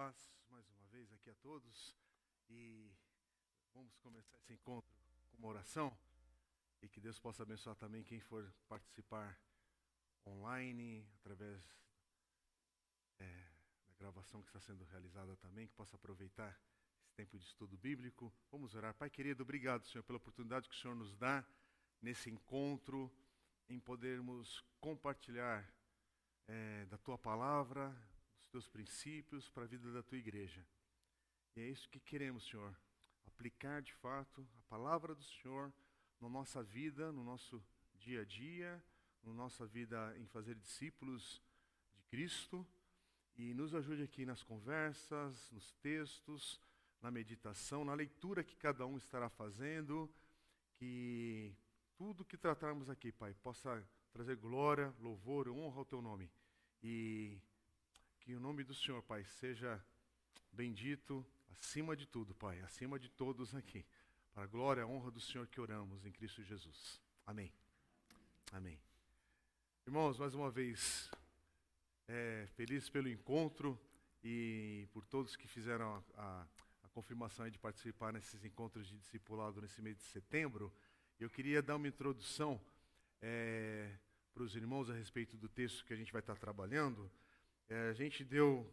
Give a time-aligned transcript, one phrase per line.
[0.00, 0.16] paz
[0.48, 1.94] mais uma vez aqui a todos
[2.48, 2.90] e
[3.74, 4.90] vamos começar esse encontro
[5.30, 5.94] com uma oração
[6.80, 9.38] e que Deus possa abençoar também quem for participar
[10.26, 11.62] online, através
[13.18, 13.26] é,
[13.88, 16.58] da gravação que está sendo realizada também, que possa aproveitar
[17.02, 18.32] esse tempo de estudo bíblico.
[18.50, 18.94] Vamos orar.
[18.94, 21.44] Pai querido, obrigado, Senhor, pela oportunidade que o Senhor nos dá
[22.00, 23.12] nesse encontro,
[23.68, 25.70] em podermos compartilhar
[26.48, 27.94] é, da tua palavra,
[28.50, 30.66] teus princípios para a vida da tua igreja.
[31.56, 32.76] E é isso que queremos, Senhor.
[33.26, 35.72] Aplicar de fato a palavra do Senhor
[36.20, 37.62] na nossa vida, no nosso
[37.94, 38.82] dia a dia,
[39.22, 41.42] na nossa vida em fazer discípulos
[41.94, 42.66] de Cristo.
[43.36, 46.60] E nos ajude aqui nas conversas, nos textos,
[47.00, 50.12] na meditação, na leitura que cada um estará fazendo.
[50.74, 51.54] Que
[51.96, 56.30] tudo que tratarmos aqui, Pai, possa trazer glória, louvor, honra ao teu nome.
[56.82, 57.40] E
[58.30, 59.84] que o nome do Senhor, Pai, seja
[60.52, 63.84] bendito acima de tudo, Pai, acima de todos aqui.
[64.32, 67.00] Para a glória e honra do Senhor que oramos em Cristo Jesus.
[67.26, 67.52] Amém.
[68.52, 68.80] Amém.
[69.84, 71.10] Irmãos, mais uma vez,
[72.06, 73.76] é, feliz pelo encontro
[74.22, 76.46] e por todos que fizeram a, a,
[76.84, 80.72] a confirmação de participar nesses encontros de discipulado nesse mês de setembro.
[81.18, 82.60] Eu queria dar uma introdução
[83.20, 83.90] é,
[84.32, 87.10] para os irmãos a respeito do texto que a gente vai estar trabalhando.
[87.72, 88.68] É, a gente deu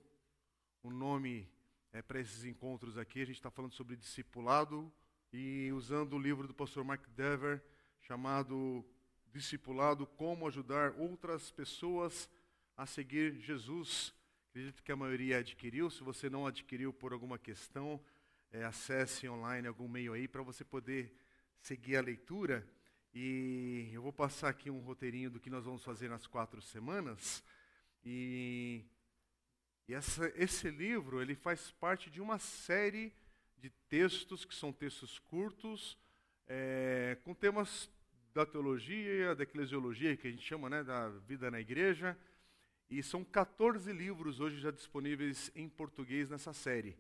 [0.84, 1.48] um nome
[1.94, 4.92] é, para esses encontros aqui, a gente está falando sobre discipulado
[5.31, 7.64] e usando o livro do pastor Mark Dever,
[8.00, 8.84] chamado
[9.31, 12.28] Discipulado: Como Ajudar Outras Pessoas
[12.75, 14.16] a Seguir Jesus.
[14.50, 15.92] Acredito que a maioria adquiriu.
[15.92, 18.03] Se você não adquiriu por alguma questão,
[18.52, 21.16] é, acesse online algum meio aí para você poder
[21.59, 22.68] seguir a leitura.
[23.14, 27.44] E eu vou passar aqui um roteirinho do que nós vamos fazer nas quatro semanas.
[28.09, 28.86] E,
[29.86, 33.11] e essa, esse livro ele faz parte de uma série
[33.58, 35.97] de textos que são textos curtos,
[36.47, 37.91] é, com temas
[38.34, 42.18] da teologia, da eclesiologia, que a gente chama né, da vida na igreja.
[42.90, 46.97] E são 14 livros hoje já disponíveis em português nessa série.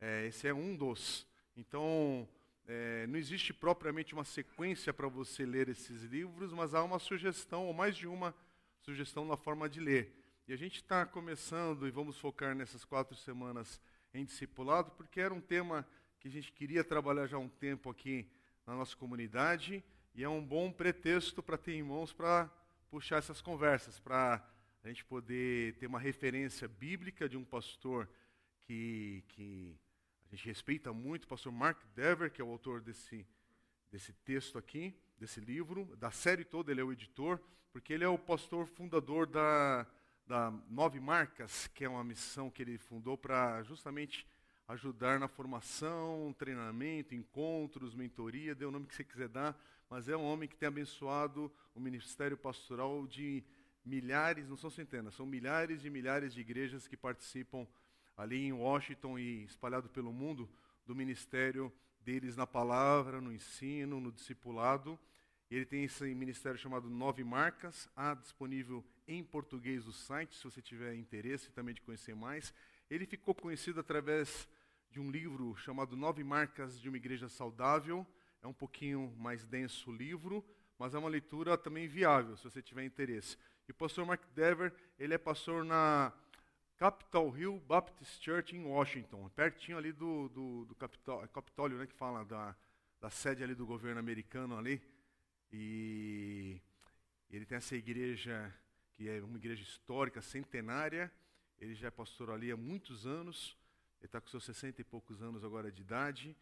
[0.00, 1.28] É, esse é um dos.
[1.56, 2.28] Então,
[2.66, 7.66] é, não existe propriamente uma sequência para você ler esses livros, mas há uma sugestão,
[7.66, 8.34] ou mais de uma
[8.80, 10.19] sugestão na forma de ler.
[10.50, 13.80] E a gente está começando e vamos focar nessas quatro semanas
[14.12, 15.86] em discipulado, porque era um tema
[16.18, 18.28] que a gente queria trabalhar já há um tempo aqui
[18.66, 19.80] na nossa comunidade,
[20.12, 22.50] e é um bom pretexto para ter irmãos para
[22.90, 24.44] puxar essas conversas, para
[24.82, 28.08] a gente poder ter uma referência bíblica de um pastor
[28.62, 29.78] que, que
[30.32, 33.24] a gente respeita muito, o pastor Mark Dever, que é o autor desse,
[33.88, 37.40] desse texto aqui, desse livro, da série toda, ele é o editor,
[37.72, 39.86] porque ele é o pastor fundador da
[40.30, 44.24] da Nove Marcas, que é uma missão que ele fundou para justamente
[44.68, 49.60] ajudar na formação, treinamento, encontros, mentoria, dê o nome que você quiser dar,
[49.90, 53.42] mas é um homem que tem abençoado o ministério pastoral de
[53.84, 57.66] milhares, não são centenas, são milhares e milhares de igrejas que participam
[58.16, 60.48] ali em Washington e espalhado pelo mundo
[60.86, 64.96] do ministério deles na palavra, no ensino, no discipulado.
[65.50, 70.62] Ele tem esse ministério chamado Nove Marcas, há disponível em português o site, se você
[70.62, 72.54] tiver interesse também de conhecer mais.
[72.88, 74.48] Ele ficou conhecido através
[74.88, 78.06] de um livro chamado Nove Marcas de uma Igreja Saudável.
[78.40, 80.44] É um pouquinho mais denso o livro,
[80.78, 83.36] mas é uma leitura também viável, se você tiver interesse.
[83.66, 86.12] E o pastor Mark Dever, ele é pastor na
[86.76, 91.94] Capitol Hill Baptist Church em Washington, pertinho ali do, do, do Capitólio, Capitólio, né, que
[91.94, 92.54] fala da,
[93.00, 94.80] da sede ali do governo americano ali.
[95.52, 96.60] E
[97.28, 98.54] ele tem essa igreja
[99.00, 101.10] que é uma igreja histórica, centenária.
[101.58, 103.56] Ele já é pastor ali há muitos anos.
[103.98, 106.36] Ele está com seus 60 e poucos anos agora de idade.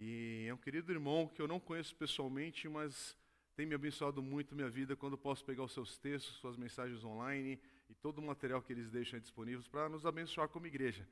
[0.00, 3.16] E é um querido irmão que eu não conheço pessoalmente, mas
[3.54, 7.60] tem me abençoado muito minha vida quando posso pegar os seus textos, suas mensagens online
[7.88, 11.06] e todo o material que eles deixam disponíveis para nos abençoar como igreja.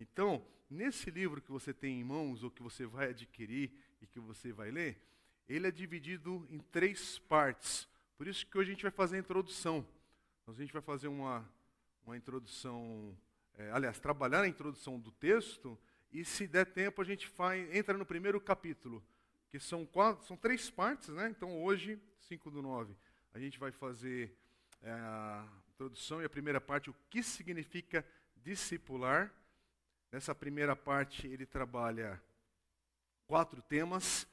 [0.00, 4.18] Então, nesse livro que você tem em mãos, ou que você vai adquirir e que
[4.18, 4.98] você vai ler,
[5.46, 7.86] ele é dividido em três partes.
[8.16, 9.86] Por isso que hoje a gente vai fazer a introdução.
[10.48, 11.46] Então, a gente vai fazer uma,
[12.06, 13.14] uma introdução,
[13.58, 15.78] é, aliás, trabalhar a introdução do texto,
[16.10, 19.04] e se der tempo a gente faz, entra no primeiro capítulo,
[19.50, 21.28] que são, quatro, são três partes, né?
[21.28, 22.96] Então hoje, 5 do 9,
[23.34, 24.34] a gente vai fazer
[24.80, 28.02] é, a introdução e a primeira parte, o que significa
[28.34, 29.30] discipular.
[30.10, 32.18] Nessa primeira parte ele trabalha
[33.26, 34.26] quatro temas.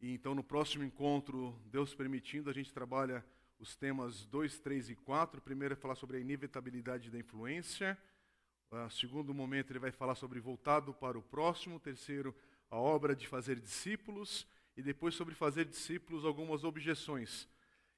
[0.00, 3.24] E então, no próximo encontro, Deus permitindo, a gente trabalha
[3.58, 5.38] os temas 2, 3 e 4.
[5.38, 7.96] O primeiro é falar sobre a inevitabilidade da influência.
[8.70, 11.80] O segundo momento ele vai falar sobre voltado para o próximo.
[11.80, 12.34] Terceiro,
[12.70, 14.46] a obra de fazer discípulos.
[14.76, 17.48] E depois sobre fazer discípulos, algumas objeções.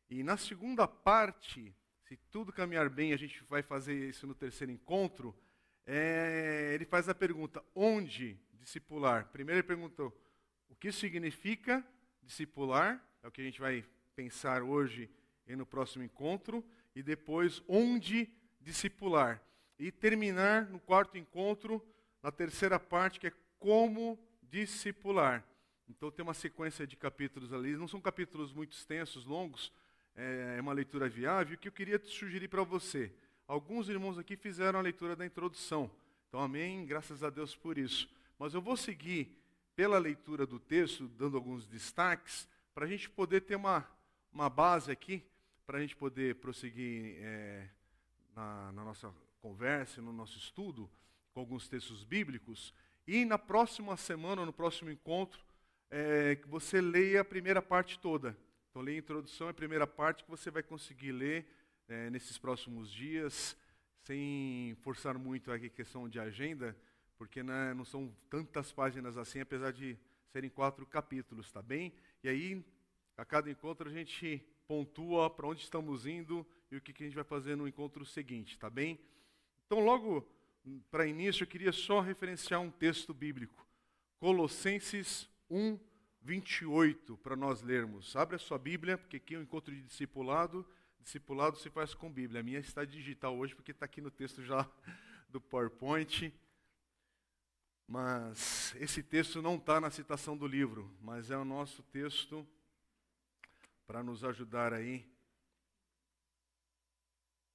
[0.09, 1.75] E na segunda parte,
[2.07, 5.37] se tudo caminhar bem, a gente vai fazer isso no terceiro encontro.
[5.85, 9.27] É, ele faz a pergunta: onde discipular?
[9.33, 10.17] Primeiro ele perguntou
[10.69, 11.85] o que significa
[12.23, 13.85] discipular, é o que a gente vai
[14.15, 15.11] pensar hoje
[15.49, 16.65] e no próximo encontro,
[16.95, 18.31] e depois onde
[18.61, 19.43] discipular.
[19.79, 21.85] E terminar no quarto encontro,
[22.23, 25.45] na terceira parte, que é como discipular.
[25.89, 29.73] Então tem uma sequência de capítulos ali, não são capítulos muito extensos, longos,
[30.15, 31.57] é, é uma leitura viável.
[31.57, 33.13] Que eu queria sugerir para você?
[33.47, 35.91] Alguns irmãos aqui fizeram a leitura da introdução,
[36.29, 38.09] então amém, graças a Deus por isso.
[38.39, 39.35] Mas eu vou seguir
[39.75, 43.89] pela leitura do texto, dando alguns destaques, para a gente poder ter uma,
[44.31, 45.25] uma base aqui,
[45.69, 47.69] para a gente poder prosseguir é,
[48.35, 50.89] na, na nossa conversa, no nosso estudo,
[51.35, 52.73] com alguns textos bíblicos.
[53.07, 55.39] E na próxima semana, no próximo encontro,
[55.91, 58.35] é, que você leia a primeira parte toda.
[58.71, 61.47] Então, leia a introdução, a primeira parte que você vai conseguir ler
[61.87, 63.55] é, nesses próximos dias,
[64.05, 66.75] sem forçar muito a questão de agenda,
[67.19, 69.99] porque né, não são tantas páginas assim, apesar de
[70.33, 71.93] serem quatro capítulos, tá bem?
[72.25, 72.65] E aí,
[73.19, 77.07] a cada encontro, a gente pontua para onde estamos indo e o que, que a
[77.07, 79.01] gente vai fazer no encontro seguinte, tá bem?
[79.67, 80.29] Então, logo
[80.91, 83.67] para início, eu queria só referenciar um texto bíblico,
[84.21, 85.79] Colossenses 1,
[86.21, 88.15] 28, para nós lermos.
[88.15, 90.67] Abre a sua Bíblia, porque aqui é um encontro de discipulado.
[91.01, 92.41] Discipulado se faz com Bíblia.
[92.41, 94.69] A minha está digital hoje, porque está aqui no texto já
[95.31, 96.35] do PowerPoint.
[97.87, 102.47] Mas esse texto não está na citação do livro, mas é o nosso texto
[103.89, 105.11] para nos ajudar aí.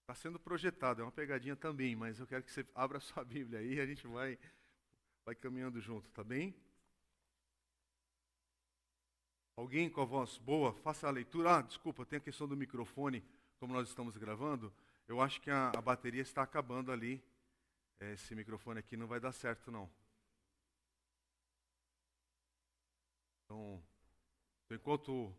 [0.01, 3.59] Está sendo projetado, é uma pegadinha também, mas eu quero que você abra sua Bíblia
[3.59, 4.38] aí e a gente vai,
[5.24, 6.56] vai caminhando junto, tá bem?
[9.56, 11.57] Alguém com a voz boa, faça a leitura.
[11.57, 13.24] Ah, desculpa, tem a questão do microfone,
[13.59, 14.74] como nós estamos gravando.
[15.07, 17.24] Eu acho que a, a bateria está acabando ali.
[18.00, 19.88] Esse microfone aqui não vai dar certo, não.
[23.45, 23.83] Então,
[24.71, 25.31] enquanto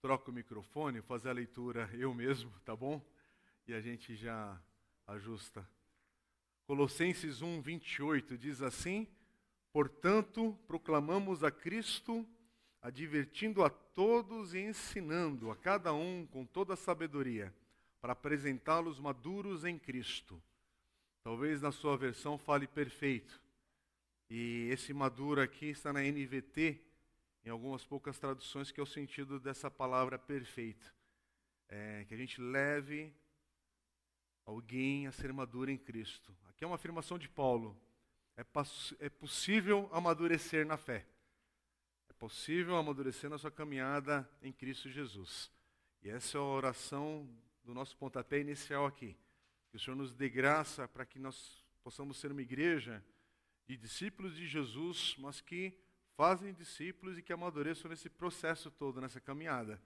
[0.00, 3.04] troco o microfone, fazer a leitura eu mesmo, tá bom?
[3.66, 4.58] E a gente já
[5.06, 5.68] ajusta.
[6.66, 9.06] Colossenses 1, 28 diz assim:
[9.72, 12.26] Portanto, proclamamos a Cristo,
[12.80, 17.54] advertindo a todos e ensinando a cada um com toda a sabedoria,
[18.00, 20.42] para apresentá-los maduros em Cristo.
[21.22, 23.40] Talvez na sua versão fale perfeito.
[24.30, 26.80] E esse maduro aqui está na NVT,
[27.44, 30.94] em algumas poucas traduções, que é o sentido dessa palavra perfeito.
[31.68, 33.14] É, que a gente leve
[34.44, 36.36] alguém a ser maduro em Cristo.
[36.48, 37.80] Aqui é uma afirmação de Paulo.
[38.36, 38.44] É,
[38.98, 41.06] é possível amadurecer na fé.
[42.08, 45.50] É possível amadurecer na sua caminhada em Cristo Jesus.
[46.02, 47.28] E essa é a oração
[47.62, 49.16] do nosso pontapé inicial aqui.
[49.70, 53.04] Que o Senhor nos dê graça para que nós possamos ser uma igreja
[53.66, 55.78] de discípulos de Jesus, mas que
[56.20, 59.80] fazem discípulos e que amadureçam nesse processo todo, nessa caminhada.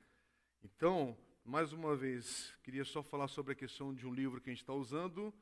[0.65, 4.53] Então, mais uma vez, queria só falar sobre a questão de um livro que a
[4.53, 5.33] gente está usando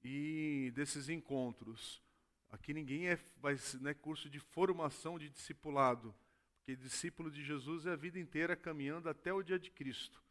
[0.00, 2.00] e desses encontros.
[2.52, 6.14] Aqui ninguém é, vai, não é curso de formação de discipulado,
[6.58, 10.22] porque discípulo de Jesus é a vida inteira caminhando até o dia de Cristo.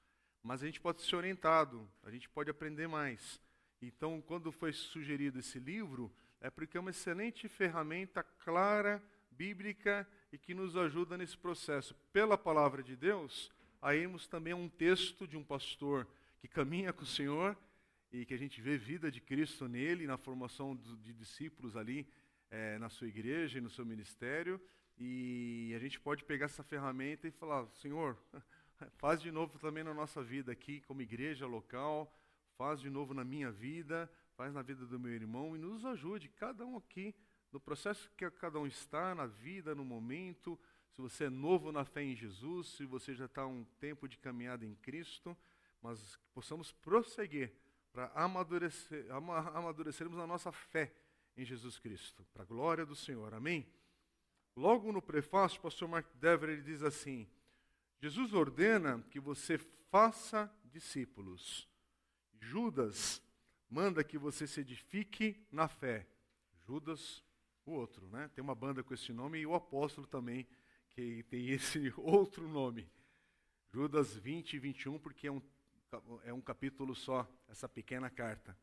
[0.41, 3.41] Mas a gente pode ser orientado, a gente pode aprender mais.
[3.81, 9.03] Então, quando foi sugerido esse livro, é porque é uma excelente ferramenta clara
[9.41, 14.69] bíblica e que nos ajuda nesse processo, pela palavra de Deus, a irmos também um
[14.69, 16.07] texto de um pastor
[16.39, 17.57] que caminha com o Senhor
[18.11, 22.07] e que a gente vê vida de Cristo nele, na formação de discípulos ali
[22.51, 24.61] é, na sua igreja e no seu ministério.
[24.95, 28.15] E a gente pode pegar essa ferramenta e falar: Senhor,
[28.99, 32.15] faz de novo também na nossa vida aqui, como igreja local,
[32.59, 34.07] faz de novo na minha vida,
[34.37, 37.15] faz na vida do meu irmão e nos ajude, cada um aqui,
[37.51, 40.59] no processo que cada um está, na vida, no momento,
[40.91, 44.17] se você é novo na fé em Jesus, se você já está um tempo de
[44.17, 45.35] caminhada em Cristo,
[45.81, 47.51] mas possamos prosseguir
[47.91, 50.93] para amadurecer, amadurecermos a nossa fé
[51.35, 53.33] em Jesus Cristo, para a glória do Senhor.
[53.33, 53.67] Amém?
[54.55, 57.27] Logo no prefácio, o pastor Mark Dever ele diz assim:
[58.01, 59.57] Jesus ordena que você
[59.89, 61.69] faça discípulos.
[62.39, 63.21] Judas
[63.69, 66.07] manda que você se edifique na fé.
[66.65, 67.23] Judas
[67.65, 68.29] o outro, né?
[68.33, 70.47] Tem uma banda com esse nome e o apóstolo também,
[70.89, 72.89] que tem esse outro nome.
[73.71, 75.41] Judas 20 e 21, porque é um,
[76.23, 78.57] é um capítulo só, essa pequena carta.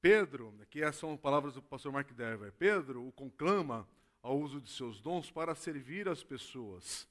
[0.00, 3.86] Pedro, aqui são palavras do pastor Mark Dever, Pedro o conclama
[4.22, 7.08] ao uso de seus dons para servir as pessoas.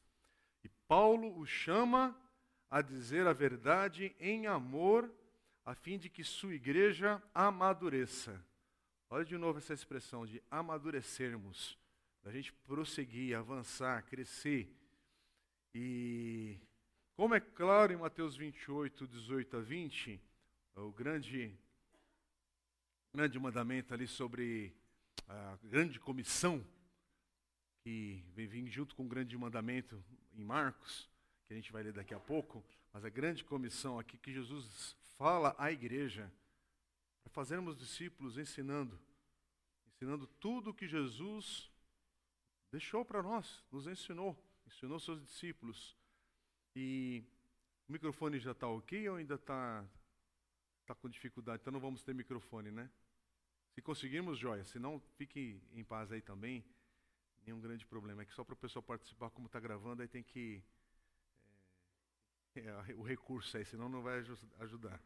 [0.63, 2.15] E Paulo o chama
[2.69, 5.11] a dizer a verdade em amor,
[5.65, 8.43] a fim de que sua igreja amadureça.
[9.11, 11.75] Olha de novo essa expressão de amadurecermos,
[12.21, 14.71] da gente prosseguir, avançar, crescer.
[15.73, 16.59] E
[17.15, 20.21] como é claro em Mateus 28, 18 a 20,
[20.75, 21.57] o grande,
[23.11, 24.75] grande mandamento ali sobre
[25.27, 26.63] a grande comissão,
[27.83, 29.99] que vem vir junto com o grande mandamento
[30.35, 31.09] em Marcos,
[31.47, 32.63] que a gente vai ler daqui a pouco,
[32.93, 36.31] mas a grande comissão aqui que Jesus fala à igreja,
[37.29, 38.99] para fazermos discípulos ensinando,
[39.87, 41.71] ensinando tudo o que Jesus
[42.71, 45.95] deixou para nós, nos ensinou, ensinou seus discípulos.
[46.75, 47.23] E
[47.87, 49.85] o microfone já está ok ou ainda está
[50.85, 51.61] tá com dificuldade?
[51.61, 52.89] Então não vamos ter microfone, né?
[53.73, 54.63] Se conseguirmos, joia.
[54.63, 56.65] Se não, fique em paz aí também.
[57.45, 58.23] Nenhum grande problema.
[58.23, 60.63] É que só para o pessoal participar, como está gravando, aí tem que.
[62.55, 64.19] É, é, o recurso aí, senão não vai
[64.59, 65.01] ajudar.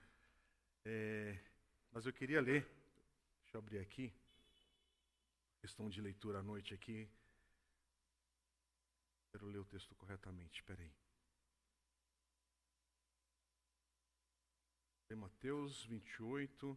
[0.86, 1.38] É,
[1.94, 2.64] mas eu queria ler,
[3.44, 4.12] deixa eu abrir aqui,
[5.62, 7.08] questão de leitura à noite aqui.
[9.32, 10.92] Quero ler o texto corretamente, espera aí.
[15.16, 16.76] Mateus 28,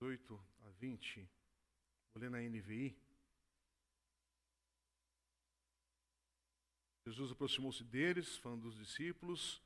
[0.00, 1.30] 18 a 20.
[2.12, 2.96] Vou ler na NVI.
[7.06, 9.62] Jesus aproximou-se deles, falando dos discípulos,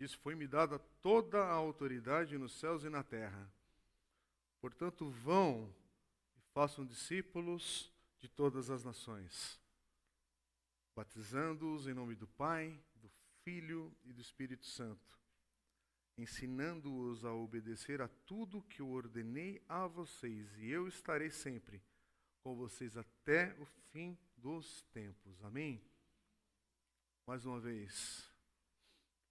[0.00, 3.52] disse: Foi-me dada toda a autoridade nos céus e na terra.
[4.58, 5.72] Portanto, vão
[6.36, 9.60] e façam discípulos de todas as nações,
[10.94, 13.10] batizando-os em nome do Pai, do
[13.44, 15.18] Filho e do Espírito Santo,
[16.16, 21.82] ensinando-os a obedecer a tudo que eu ordenei a vocês, e eu estarei sempre
[22.42, 25.42] com vocês até o fim dos tempos.
[25.44, 25.82] Amém?
[27.26, 28.29] Mais uma vez,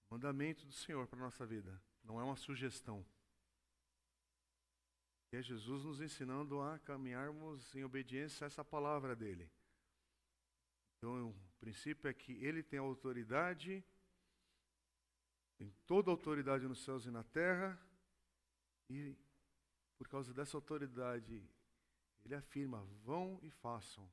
[0.09, 3.05] mandamento do Senhor para a nossa vida, não é uma sugestão.
[5.31, 9.49] É Jesus nos ensinando a caminharmos em obediência a essa palavra dele.
[10.97, 13.83] Então, o princípio é que ele tem autoridade,
[15.57, 17.79] tem toda a autoridade nos céus e na terra,
[18.89, 19.15] e
[19.97, 21.47] por causa dessa autoridade,
[22.25, 24.09] ele afirma: vão e façam.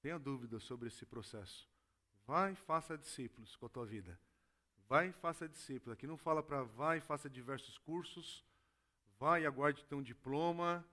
[0.00, 1.70] Tenha dúvida sobre esse processo.
[2.26, 4.18] Vai e faça discípulos com a tua vida.
[4.92, 5.94] Vai e faça discípulos.
[5.94, 8.44] Aqui não fala para vai e faça diversos cursos.
[9.18, 10.86] Vai e aguarde ter um diploma.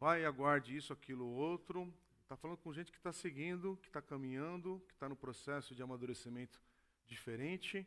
[0.00, 1.94] Vai e aguarde isso, aquilo, outro.
[2.24, 5.80] Está falando com gente que está seguindo, que está caminhando, que está no processo de
[5.80, 6.60] amadurecimento
[7.06, 7.86] diferente.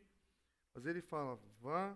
[0.74, 1.94] Mas ele fala, vá,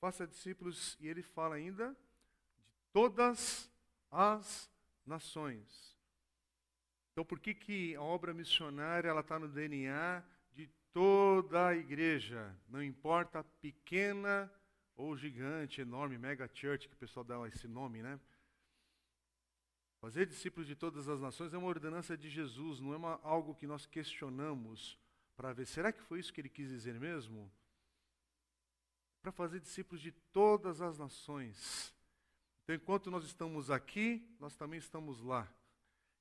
[0.00, 3.70] faça discípulos, e ele fala ainda de todas
[4.10, 4.70] as
[5.04, 5.94] nações.
[7.12, 10.24] Então, por que, que a obra missionária está no DNA
[10.92, 12.56] toda a igreja?
[12.68, 14.52] Não importa pequena
[14.94, 18.20] ou gigante, enorme, mega church, que o pessoal dá esse nome, né?
[20.00, 23.54] Fazer discípulos de todas as nações é uma ordenança de Jesus, não é uma, algo
[23.54, 24.98] que nós questionamos
[25.36, 27.50] para ver, será que foi isso que ele quis dizer mesmo?
[29.22, 31.94] Para fazer discípulos de todas as nações.
[32.62, 35.52] Então, enquanto nós estamos aqui, nós também estamos lá.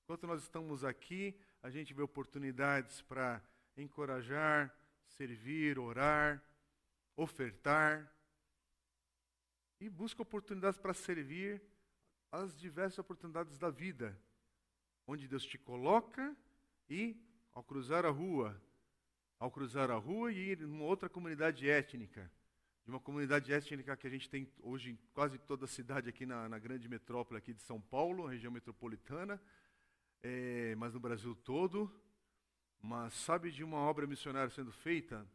[0.03, 3.41] Enquanto nós estamos aqui, a gente vê oportunidades para
[3.81, 6.43] encorajar, servir, orar,
[7.15, 8.11] ofertar.
[9.79, 11.61] E busca oportunidades para servir
[12.31, 14.17] as diversas oportunidades da vida,
[15.05, 16.35] onde Deus te coloca
[16.89, 17.19] e,
[17.51, 18.61] ao cruzar a rua,
[19.39, 22.31] ao cruzar a rua e ir numa outra comunidade étnica,
[22.85, 26.25] de uma comunidade étnica que a gente tem hoje em quase toda a cidade aqui
[26.25, 29.41] na, na grande metrópole aqui de São Paulo, região metropolitana,
[30.23, 31.91] é, mas no Brasil todo.
[32.81, 35.25] Mas sabe de uma obra missionária sendo feita?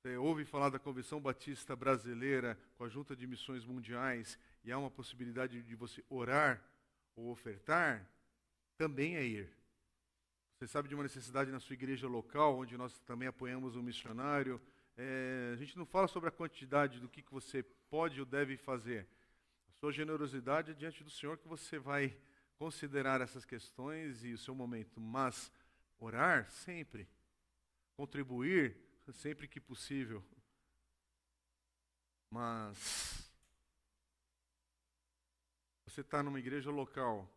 [0.00, 4.78] Você ouve falar da Convenção Batista Brasileira com a Junta de Missões Mundiais e há
[4.78, 6.62] uma possibilidade de você orar
[7.14, 8.08] ou ofertar?
[8.78, 9.50] Também é ir.
[10.58, 14.60] Você sabe de uma necessidade na sua igreja local, onde nós também apoiamos um missionário.
[14.96, 18.56] É, a gente não fala sobre a quantidade do que, que você pode ou deve
[18.56, 19.06] fazer.
[19.68, 22.16] A sua generosidade é diante do Senhor que você vai
[22.58, 25.52] considerar essas questões e o seu momento, mas
[25.98, 27.08] orar sempre,
[27.96, 28.76] contribuir
[29.12, 30.24] sempre que possível.
[32.30, 33.30] Mas
[35.84, 37.30] você está numa igreja local,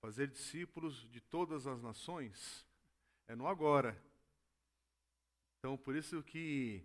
[0.00, 2.66] fazer discípulos de todas as nações
[3.28, 4.00] é no agora.
[5.58, 6.84] Então, por isso que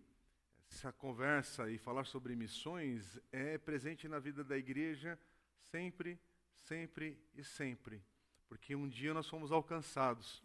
[0.69, 5.19] essa conversa e falar sobre missões é presente na vida da igreja
[5.59, 6.19] sempre,
[6.55, 8.03] sempre e sempre.
[8.51, 10.43] Porque um dia nós fomos alcançados,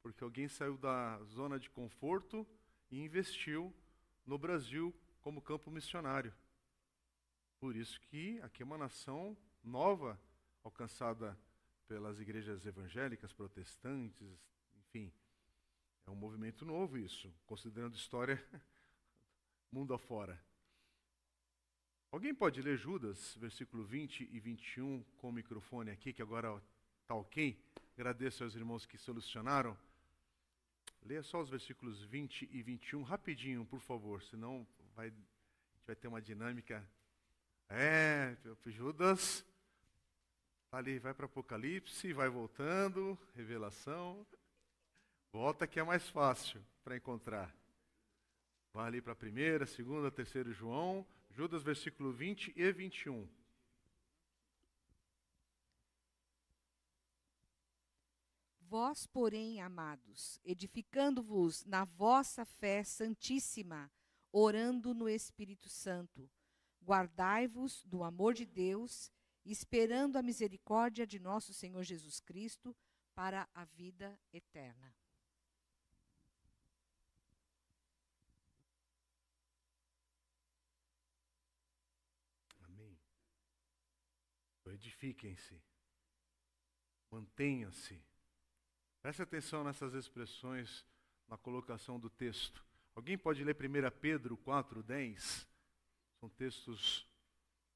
[0.00, 2.46] porque alguém saiu da zona de conforto
[2.90, 3.70] e investiu
[4.24, 4.90] no Brasil
[5.20, 6.34] como campo missionário.
[7.60, 10.18] Por isso que aqui é uma nação nova,
[10.64, 11.38] alcançada
[11.86, 14.40] pelas igrejas evangélicas, protestantes,
[14.78, 15.12] enfim.
[16.06, 18.42] É um movimento novo isso, considerando história
[19.70, 20.42] mundo afora.
[22.10, 26.62] Alguém pode ler Judas, versículo 20 e 21, com o microfone aqui, que agora
[27.12, 27.58] está ok?
[27.94, 29.76] Agradeço aos irmãos que solucionaram.
[31.04, 35.96] Leia só os versículos 20 e 21, rapidinho, por favor, senão vai, a gente vai
[35.96, 36.86] ter uma dinâmica.
[37.68, 39.44] É, Judas,
[40.70, 44.26] tá ali, vai para Apocalipse, vai voltando, revelação.
[45.32, 47.54] Volta que é mais fácil para encontrar.
[48.72, 53.28] Vai ali para a primeira, segunda, terceira João, Judas, versículo 20 e 21.
[58.72, 63.92] Vós, porém, amados, edificando-vos na vossa fé santíssima,
[64.32, 66.26] orando no Espírito Santo,
[66.82, 69.12] guardai-vos do amor de Deus,
[69.44, 72.74] esperando a misericórdia de nosso Senhor Jesus Cristo
[73.14, 74.96] para a vida eterna.
[84.64, 85.62] edifiquem-se,
[87.10, 88.11] mantenham-se.
[89.02, 90.86] Preste atenção nessas expressões
[91.28, 92.64] na colocação do texto.
[92.94, 95.44] Alguém pode ler 1 Pedro 4,10?
[96.20, 97.04] São textos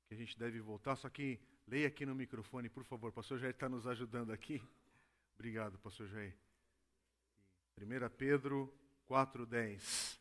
[0.07, 3.11] que a gente deve voltar, só que leia aqui no microfone, por favor.
[3.11, 4.63] O pastor Jair está nos ajudando aqui.
[5.35, 6.37] Obrigado, pastor Jair.
[7.77, 8.73] 1 Pedro
[9.11, 10.16] 4,10.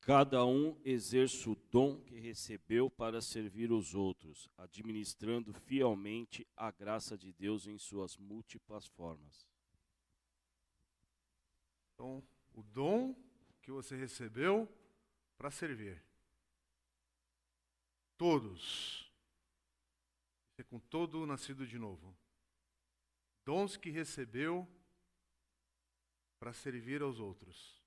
[0.00, 7.18] Cada um exerce o dom que recebeu para servir os outros, administrando fielmente a graça
[7.18, 9.46] de Deus em suas múltiplas formas.
[11.92, 13.14] Então, o dom
[13.60, 14.66] que você recebeu
[15.36, 16.02] para servir.
[18.16, 19.10] Todos.
[20.56, 22.16] É com todo nascido de novo.
[23.44, 24.66] Dons que recebeu
[26.38, 27.79] para servir aos outros.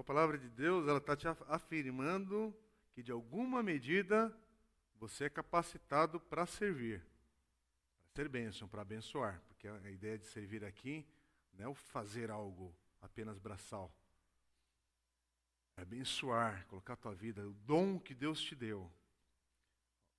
[0.00, 2.56] Então a palavra de Deus ela está te afirmando
[2.94, 4.34] que de alguma medida
[4.94, 7.04] você é capacitado para servir,
[7.98, 11.06] para ser bênção, para abençoar, porque a ideia de servir aqui
[11.52, 13.94] não é o fazer algo apenas braçal.
[15.76, 18.90] É abençoar, colocar a tua vida, o dom que Deus te deu.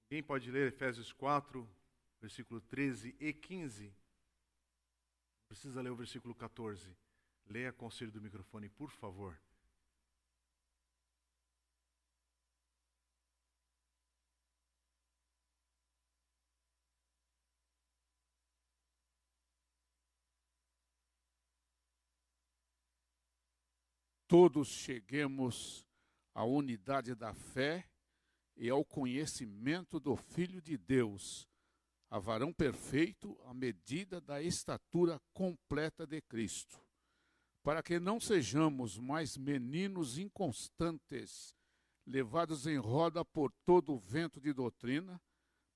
[0.04, 1.68] Alguém pode ler Efésios 4,
[2.20, 3.92] versículo 13 e 15?
[5.48, 6.96] Precisa ler o versículo 14.
[7.48, 9.36] Leia com o do microfone, por favor.
[24.32, 25.86] Todos cheguemos
[26.34, 27.86] à unidade da fé
[28.56, 31.46] e ao conhecimento do Filho de Deus,
[32.10, 36.80] a varão perfeito à medida da estatura completa de Cristo,
[37.62, 41.54] para que não sejamos mais meninos inconstantes,
[42.08, 45.22] levados em roda por todo o vento de doutrina,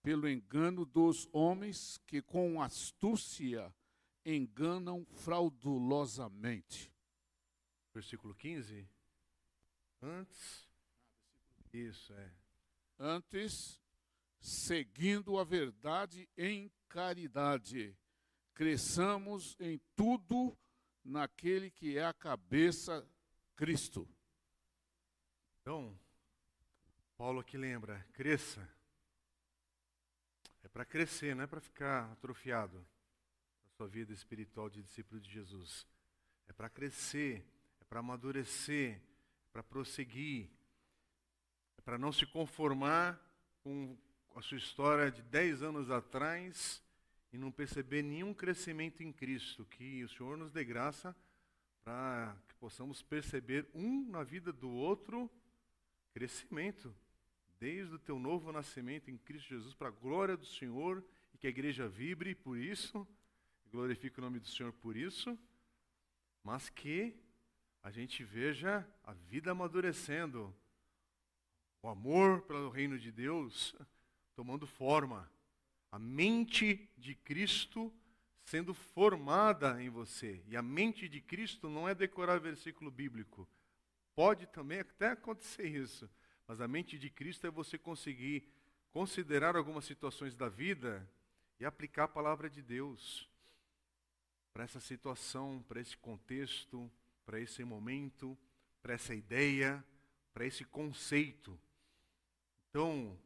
[0.02, 3.70] pelo engano dos homens que com astúcia
[4.26, 6.95] enganam fraudulosamente
[7.96, 8.86] versículo 15.
[10.02, 10.68] Antes.
[11.74, 12.32] Isso, é.
[13.00, 13.82] Antes,
[14.40, 17.98] seguindo a verdade em caridade,
[18.54, 20.58] cresçamos em tudo
[21.04, 23.08] naquele que é a cabeça,
[23.56, 24.08] Cristo.
[25.62, 25.98] Então,
[27.18, 28.70] Paulo aqui lembra: cresça.
[30.64, 32.78] É para crescer, não é para ficar atrofiado
[33.64, 35.88] na sua vida espiritual de discípulo de Jesus.
[36.48, 37.46] É para crescer
[37.86, 40.50] é para amadurecer, é para prosseguir,
[41.78, 43.19] é para não se conformar
[43.63, 43.98] com
[44.36, 46.84] a sua história de 10 anos atrás
[47.32, 49.65] e não perceber nenhum crescimento em Cristo.
[49.65, 51.15] Que o Senhor nos dê graça
[51.84, 55.30] para que possamos perceber um na vida do outro
[56.13, 56.93] crescimento,
[57.60, 61.48] desde o teu novo nascimento em Cristo Jesus, para a glória do Senhor e que
[61.48, 63.08] a igreja vibre por isso,
[63.71, 65.38] glorifique o nome do Senhor por isso,
[66.43, 67.15] mas que
[67.86, 70.52] a gente veja a vida amadurecendo,
[71.84, 73.76] o amor pelo reino de Deus
[74.34, 75.32] tomando forma,
[75.91, 77.93] A mente de Cristo
[78.43, 80.43] sendo formada em você.
[80.48, 83.48] E a mente de Cristo não é decorar versículo bíblico.
[84.15, 86.10] Pode também até acontecer isso.
[86.48, 88.52] Mas a mente de Cristo é você conseguir
[88.91, 91.08] considerar algumas situações da vida
[91.60, 93.30] e aplicar a palavra de Deus
[94.52, 96.91] para essa situação, para esse contexto,
[97.26, 98.38] para esse momento,
[98.82, 99.84] para essa ideia,
[100.34, 101.60] para esse conceito.
[102.70, 103.18] Então,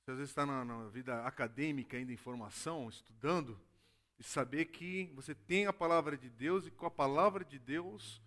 [0.00, 3.58] você às vezes está na, na, vida acadêmica, ainda em formação, estudando,
[4.18, 8.20] e saber que você tem a palavra de Deus e com a palavra de Deus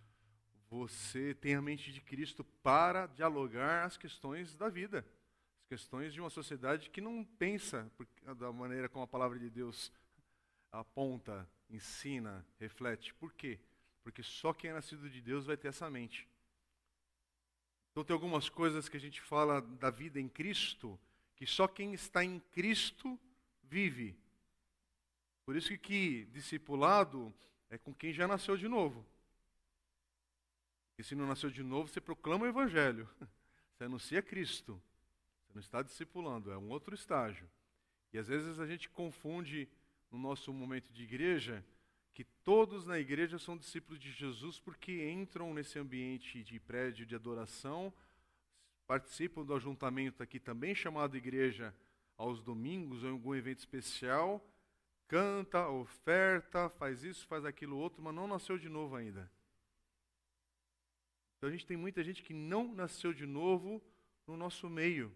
[0.70, 5.06] você tem a mente de Cristo para dialogar as questões da vida,
[5.60, 7.92] as questões de uma sociedade que não pensa
[8.38, 9.92] da maneira como a palavra de Deus
[10.72, 13.14] aponta, ensina, reflete.
[13.16, 13.60] Por quê?
[14.04, 16.28] Porque só quem é nascido de Deus vai ter essa mente.
[17.92, 21.00] Então tem algumas coisas que a gente fala da vida em Cristo,
[21.36, 23.20] que só quem está em Cristo
[23.64, 24.18] vive.
[25.46, 27.34] Por isso que, que discipulado
[27.70, 29.06] é com quem já nasceu de novo.
[30.90, 33.10] Porque se não nasceu de novo, você proclama o Evangelho.
[33.74, 34.80] Você anuncia Cristo.
[35.42, 37.50] Você não está discipulando, é um outro estágio.
[38.14, 39.68] E às vezes a gente confunde
[40.12, 41.66] no nosso momento de igreja
[42.24, 47.16] que todos na igreja são discípulos de Jesus porque entram nesse ambiente de prédio de
[47.16, 47.92] adoração,
[48.86, 51.76] participam do ajuntamento aqui também chamado igreja
[52.16, 54.40] aos domingos ou em algum evento especial,
[55.08, 59.32] canta, oferta, faz isso, faz aquilo outro, mas não nasceu de novo ainda.
[61.38, 63.82] Então a gente tem muita gente que não nasceu de novo
[64.28, 65.12] no nosso meio.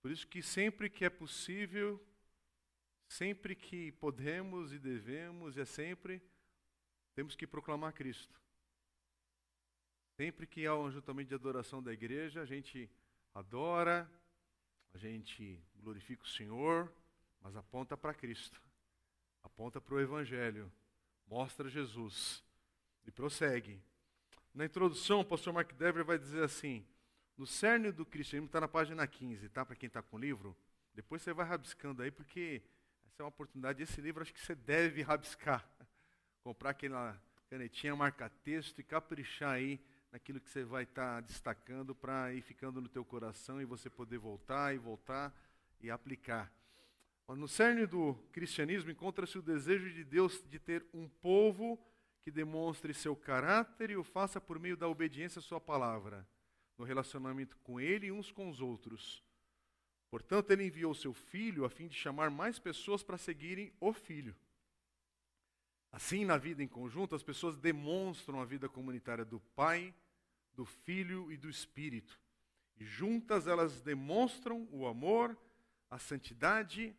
[0.00, 2.02] Por isso que sempre que é possível,
[3.14, 6.20] sempre que podemos e devemos, e é sempre,
[7.14, 8.40] temos que proclamar Cristo.
[10.16, 12.90] Sempre que há um ajuntamento de adoração da igreja, a gente
[13.32, 14.10] adora,
[14.92, 16.92] a gente glorifica o Senhor,
[17.40, 18.60] mas aponta para Cristo,
[19.44, 20.70] aponta para o Evangelho,
[21.26, 22.42] mostra Jesus
[23.06, 23.80] e prossegue.
[24.52, 26.84] Na introdução, o pastor Mark Dever vai dizer assim:
[27.36, 29.64] no cerne do cristianismo, está na página 15, tá?
[29.64, 30.56] Para quem está com o livro.
[30.92, 32.62] Depois você vai rabiscando aí, porque
[33.14, 33.80] essa é uma oportunidade.
[33.80, 35.64] Esse livro acho que você deve rabiscar.
[36.42, 37.16] Comprar aquela
[37.48, 42.42] canetinha, marcar texto e caprichar aí naquilo que você vai estar tá destacando para ir
[42.42, 45.32] ficando no teu coração e você poder voltar e voltar
[45.80, 46.52] e aplicar.
[47.28, 51.78] No cerne do cristianismo encontra-se o desejo de Deus de ter um povo
[52.20, 56.26] que demonstre seu caráter e o faça por meio da obediência à sua palavra,
[56.76, 59.22] no relacionamento com ele e uns com os outros.
[60.14, 64.32] Portanto, ele enviou seu filho a fim de chamar mais pessoas para seguirem o filho.
[65.90, 69.92] Assim, na vida em conjunto, as pessoas demonstram a vida comunitária do Pai,
[70.54, 72.16] do Filho e do Espírito.
[72.76, 75.36] E juntas elas demonstram o amor,
[75.90, 76.96] a santidade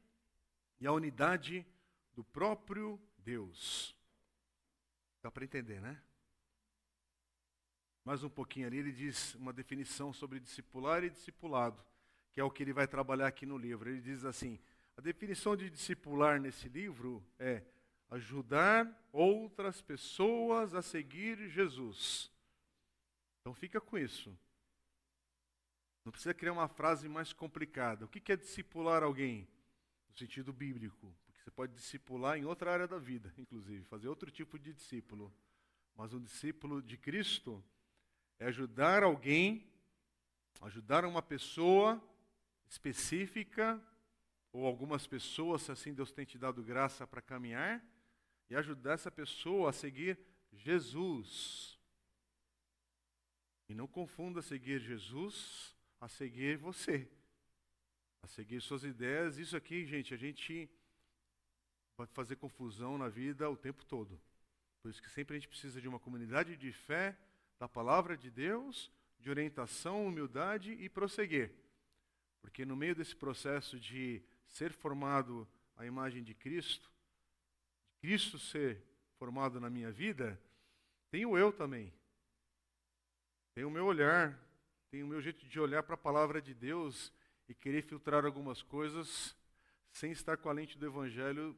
[0.82, 1.66] e a unidade
[2.14, 3.96] do próprio Deus.
[5.22, 6.04] Dá para entender, né?
[8.04, 11.82] Mais um pouquinho ali, ele diz uma definição sobre discipular e discipulado,
[12.36, 13.90] que é o que ele vai trabalhar aqui no livro.
[13.90, 14.60] Ele diz assim:
[14.98, 17.64] a definição de discipular nesse livro é
[18.10, 22.30] ajudar outras pessoas a seguir Jesus.
[23.40, 24.38] Então fica com isso.
[26.04, 28.04] Não precisa criar uma frase mais complicada.
[28.04, 29.48] O que é discipular alguém?
[30.10, 31.16] No sentido bíblico.
[31.42, 35.34] Você pode discipular em outra área da vida, inclusive, fazer outro tipo de discípulo.
[35.96, 37.64] Mas um discípulo de Cristo
[38.40, 39.66] é ajudar alguém,
[40.62, 42.04] ajudar uma pessoa
[42.70, 43.82] específica,
[44.52, 47.84] ou algumas pessoas, se assim Deus tem te dado graça para caminhar,
[48.50, 50.20] e ajudar essa pessoa a seguir
[50.54, 51.80] Jesus.
[53.68, 57.10] E não confunda seguir Jesus a seguir você,
[58.22, 59.38] a seguir suas ideias.
[59.38, 60.70] Isso aqui, gente, a gente
[61.98, 64.22] vai fazer confusão na vida o tempo todo.
[64.82, 67.18] Por isso que sempre a gente precisa de uma comunidade de fé,
[67.58, 71.52] da palavra de Deus, de orientação, humildade e prosseguir.
[72.46, 76.92] Porque no meio desse processo de ser formado à imagem de Cristo,
[77.98, 78.84] Cristo ser
[79.18, 80.40] formado na minha vida,
[81.10, 81.92] tem o eu também.
[83.56, 84.40] Tem o meu olhar,
[84.92, 87.12] tem o meu jeito de olhar para a palavra de Deus
[87.50, 89.36] e querer filtrar algumas coisas
[89.92, 91.58] sem estar com a lente do Evangelho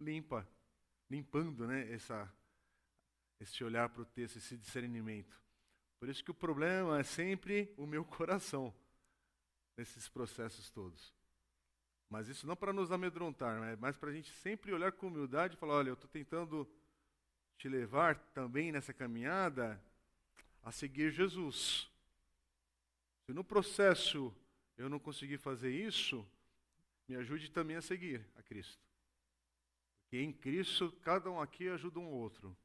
[0.00, 0.48] limpa,
[1.10, 2.26] limpando né, essa,
[3.38, 5.38] esse olhar para o texto, esse discernimento.
[6.00, 8.74] Por isso que o problema é sempre o meu coração
[9.76, 11.14] nesses processos todos.
[12.08, 15.54] Mas isso não para nos amedrontar, né, mas para a gente sempre olhar com humildade
[15.54, 16.68] e falar: olha, eu estou tentando
[17.56, 19.82] te levar também nessa caminhada
[20.62, 21.90] a seguir Jesus.
[23.24, 24.34] Se no processo
[24.76, 26.26] eu não conseguir fazer isso,
[27.08, 28.82] me ajude também a seguir a Cristo.
[30.02, 32.56] Porque em Cristo, cada um aqui ajuda um outro.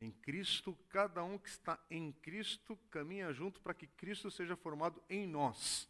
[0.00, 5.02] Em Cristo, cada um que está em Cristo caminha junto para que Cristo seja formado
[5.08, 5.88] em nós.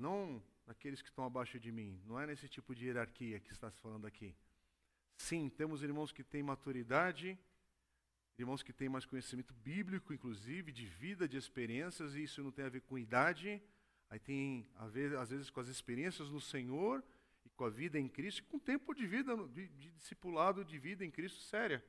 [0.00, 2.00] Não naqueles que estão abaixo de mim.
[2.06, 4.34] Não é nesse tipo de hierarquia que está se falando aqui.
[5.16, 7.38] Sim, temos irmãos que têm maturidade,
[8.38, 12.64] irmãos que têm mais conhecimento bíblico, inclusive, de vida, de experiências, e isso não tem
[12.64, 13.62] a ver com idade,
[14.08, 17.04] aí tem a ver, às vezes, com as experiências no Senhor
[17.44, 20.64] e com a vida em Cristo, e com o tempo de vida, de, de discipulado
[20.64, 21.84] de vida em Cristo séria.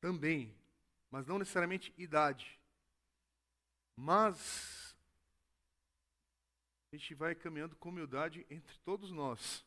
[0.00, 0.52] Também,
[1.10, 2.58] mas não necessariamente idade.
[3.94, 4.85] Mas
[6.96, 9.62] a gente vai caminhando com humildade entre todos nós,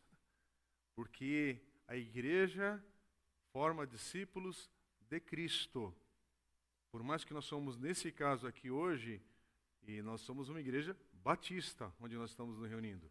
[0.96, 2.84] porque a igreja
[3.54, 4.68] forma discípulos
[5.02, 5.96] de Cristo.
[6.92, 9.22] Por mais que nós somos, nesse caso aqui hoje,
[9.84, 13.08] e nós somos uma igreja batista, onde nós estamos nos reunindo.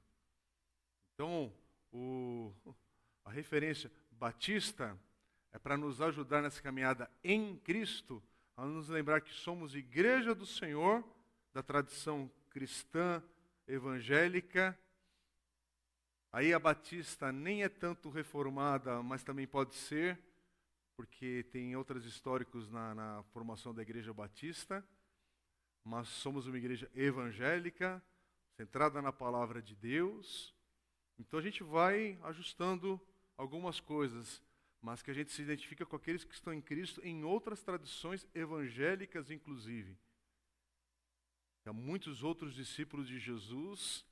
[1.15, 1.55] Então,
[1.93, 2.53] o,
[3.25, 4.99] a referência batista
[5.53, 8.21] é para nos ajudar nessa caminhada em Cristo,
[8.57, 11.05] a nos lembrar que somos igreja do Senhor,
[11.53, 13.23] da tradição cristã
[13.69, 14.79] evangélica.
[16.33, 20.19] Aí a batista nem é tanto reformada, mas também pode ser
[20.99, 24.85] porque tem outros históricos na, na formação da Igreja Batista,
[25.85, 28.03] mas somos uma igreja evangélica,
[28.57, 30.53] centrada na palavra de Deus.
[31.17, 33.01] Então a gente vai ajustando
[33.37, 34.43] algumas coisas,
[34.83, 38.27] mas que a gente se identifica com aqueles que estão em Cristo em outras tradições
[38.35, 39.97] evangélicas, inclusive.
[41.69, 44.05] Há muitos outros discípulos de Jesus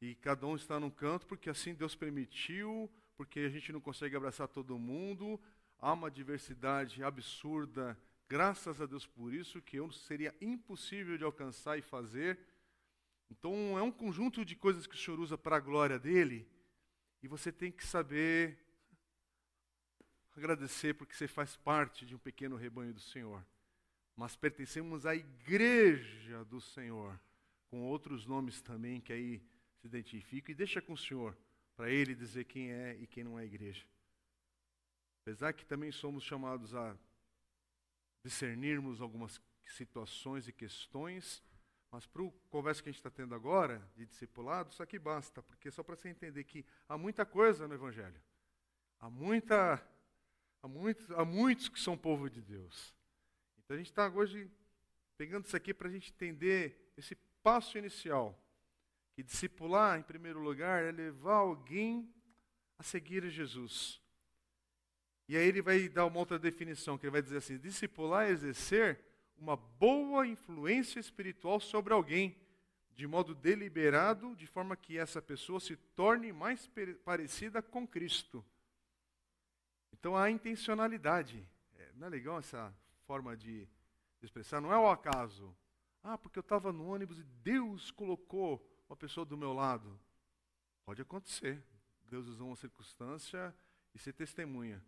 [0.00, 4.16] e cada um está num canto porque assim Deus permitiu, porque a gente não consegue
[4.16, 5.38] abraçar todo mundo,
[5.78, 7.98] há uma diversidade absurda,
[8.28, 12.38] graças a Deus por isso, que eu seria impossível de alcançar e fazer.
[13.30, 16.48] Então, é um conjunto de coisas que o Senhor usa para a glória dele,
[17.22, 18.58] e você tem que saber
[20.34, 23.44] agradecer porque você faz parte de um pequeno rebanho do Senhor.
[24.16, 27.18] Mas pertencemos à igreja do Senhor,
[27.68, 29.42] com outros nomes também que aí
[29.80, 31.36] se identificam, e deixa com o Senhor,
[31.76, 33.86] para ele dizer quem é e quem não é igreja.
[35.22, 36.96] Apesar que também somos chamados a
[38.24, 41.42] discernirmos algumas situações e questões,
[41.90, 45.42] mas para a conversa que a gente está tendo agora, de discipulado, isso aqui basta,
[45.42, 48.20] porque só para você entender que há muita coisa no Evangelho.
[48.98, 49.84] Há, muita,
[50.62, 52.94] há, muitos, há muitos que são povo de Deus.
[53.64, 54.50] Então a gente está hoje
[55.16, 58.38] pegando isso aqui para a gente entender esse passo inicial.
[59.14, 62.12] Que discipular, em primeiro lugar, é levar alguém
[62.78, 64.00] a seguir Jesus.
[65.28, 68.30] E aí ele vai dar uma outra definição, que ele vai dizer assim: discipular é
[68.30, 68.98] exercer
[69.36, 72.36] uma boa influência espiritual sobre alguém,
[72.94, 76.70] de modo deliberado, de forma que essa pessoa se torne mais
[77.04, 78.44] parecida com Cristo.
[79.92, 81.46] Então há intencionalidade.
[81.78, 82.74] É, não é legal essa
[83.06, 83.68] forma de
[84.20, 84.60] expressar?
[84.60, 85.54] Não é o acaso.
[86.02, 89.98] Ah, porque eu estava no ônibus e Deus colocou uma pessoa do meu lado.
[90.84, 91.64] Pode acontecer.
[92.04, 93.54] Deus usou uma circunstância
[93.94, 94.84] e ser testemunha.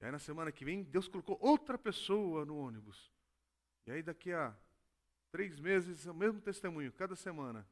[0.00, 3.12] E aí na semana que vem, Deus colocou outra pessoa no ônibus.
[3.86, 4.56] E aí daqui a
[5.30, 7.66] três meses, o mesmo testemunho, cada semana.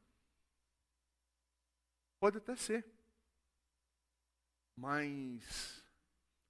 [2.19, 2.87] Pode até ser.
[4.77, 5.85] Mas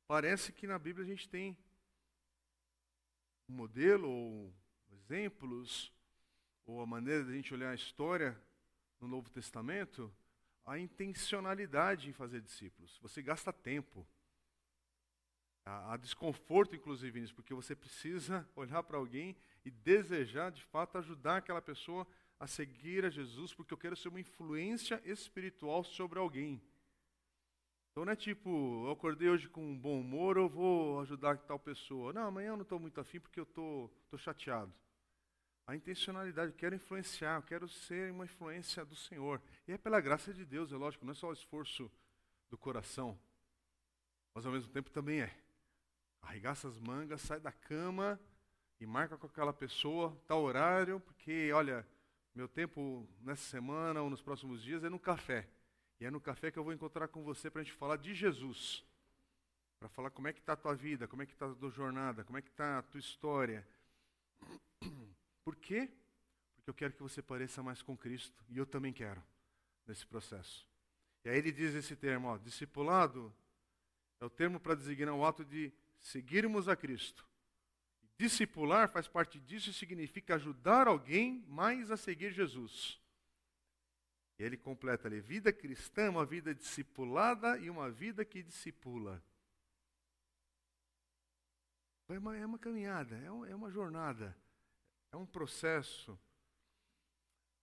[0.07, 1.57] parece que na Bíblia a gente tem
[3.49, 4.53] um modelo ou
[4.93, 5.93] exemplos,
[6.65, 8.41] ou a maneira de a gente olhar a história
[9.01, 10.13] no Novo Testamento,
[10.65, 12.99] a intencionalidade em fazer discípulos.
[13.01, 14.07] Você gasta tempo.
[15.65, 21.39] Há desconforto, inclusive, nisso, porque você precisa olhar para alguém e desejar, de fato, ajudar
[21.39, 22.07] aquela pessoa
[22.39, 26.63] a seguir a Jesus, porque eu quero ser uma influência espiritual sobre alguém.
[27.97, 31.59] Então não é tipo, eu acordei hoje com um bom humor, eu vou ajudar tal
[31.59, 32.13] pessoa.
[32.13, 34.71] Não, amanhã eu não estou muito afim porque eu estou tô, tô chateado.
[35.67, 39.41] A intencionalidade, eu quero influenciar, eu quero ser uma influência do Senhor.
[39.67, 41.91] E é pela graça de Deus, é lógico, não é só o esforço
[42.51, 43.19] do coração,
[44.35, 45.35] mas ao mesmo tempo também é
[46.21, 48.21] arregaça as mangas, sai da cama
[48.79, 51.89] e marca com aquela pessoa tal horário, porque, olha,
[52.35, 55.49] meu tempo nessa semana ou nos próximos dias é no café.
[56.01, 58.15] E é no café que eu vou encontrar com você para a gente falar de
[58.15, 58.85] Jesus.
[59.79, 61.71] Para falar como é que está a tua vida, como é que está a tua
[61.71, 63.67] jornada, como é que está a tua história.
[65.45, 65.91] Por quê?
[66.55, 68.45] Porque eu quero que você pareça mais com Cristo.
[68.49, 69.23] E eu também quero,
[69.87, 70.67] nesse processo.
[71.25, 73.35] E aí ele diz esse termo, ó, discipulado
[74.21, 77.27] é o termo para designar o ato de seguirmos a Cristo.
[78.19, 82.99] Discipular faz parte disso e significa ajudar alguém mais a seguir Jesus.
[84.39, 89.23] E ele completa ali: vida cristã é uma vida discipulada e uma vida que discipula.
[92.09, 94.37] É uma, é uma caminhada, é, um, é uma jornada,
[95.11, 96.19] é um processo.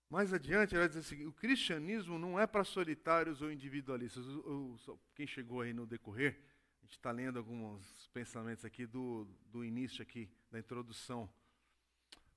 [0.09, 4.25] Mais adiante, ele vai dizer assim: o cristianismo não é para solitários ou individualistas.
[4.25, 6.39] O, o, quem chegou aí no decorrer,
[6.81, 11.29] a gente está lendo alguns pensamentos aqui do, do início aqui, da introdução.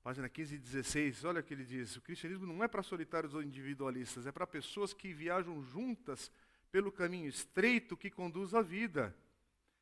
[0.07, 3.33] Página 15 e 16, olha o que ele diz: o cristianismo não é para solitários
[3.33, 6.31] ou individualistas, é para pessoas que viajam juntas
[6.71, 9.13] pelo caminho estreito que conduz à vida.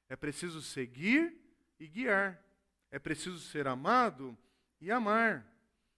[0.09, 1.31] É preciso seguir
[1.79, 2.43] e guiar.
[2.89, 4.35] É preciso ser amado
[4.81, 5.45] e amar.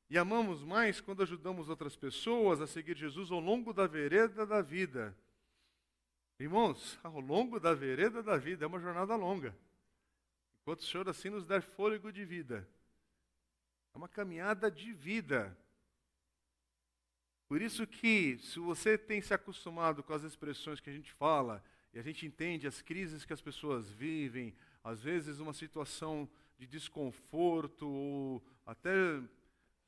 [0.10, 4.62] E amamos mais quando ajudamos outras pessoas a seguir Jesus ao longo da vereda da
[4.62, 5.18] vida.
[6.38, 9.56] Irmãos, ao longo da vereda da vida é uma jornada longa.
[10.60, 12.68] Enquanto o Senhor assim nos der fôlego de vida.
[13.97, 15.57] É uma caminhada de vida.
[17.47, 21.63] Por isso que, se você tem se acostumado com as expressões que a gente fala,
[21.91, 26.29] e a gente entende as crises que as pessoas vivem, às vezes uma situação
[26.60, 28.91] de desconforto ou até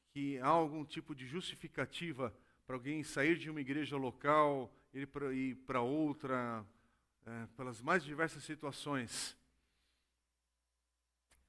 [0.09, 5.81] que há algum tipo de justificativa para alguém sair de uma igreja local ir para
[5.81, 6.65] outra,
[7.27, 9.37] é, pelas mais diversas situações.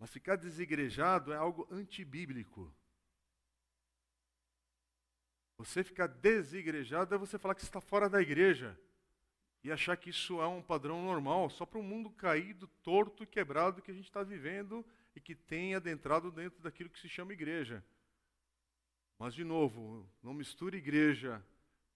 [0.01, 2.75] Mas ficar desigrejado é algo antibíblico.
[5.59, 8.81] Você ficar desigrejado é você falar que está fora da igreja
[9.63, 13.27] e achar que isso é um padrão normal, só para um mundo caído, torto e
[13.27, 14.83] quebrado que a gente está vivendo
[15.15, 17.85] e que tem adentrado dentro daquilo que se chama igreja.
[19.19, 21.45] Mas, de novo, não misture igreja,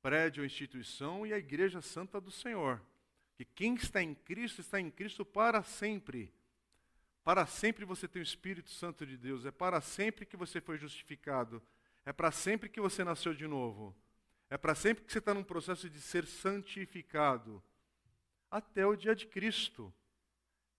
[0.03, 2.83] prédio ou instituição e a igreja santa do Senhor.
[3.35, 6.31] Que quem está em Cristo está em Cristo para sempre.
[7.25, 9.47] Para sempre você tem o Espírito Santo de Deus.
[9.47, 11.63] É para sempre que você foi justificado.
[12.05, 13.97] É para sempre que você nasceu de novo.
[14.51, 17.65] É para sempre que você está num processo de ser santificado.
[18.51, 19.93] Até o dia de Cristo.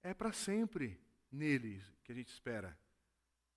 [0.03, 0.99] É para sempre
[1.31, 2.77] nele que a gente espera.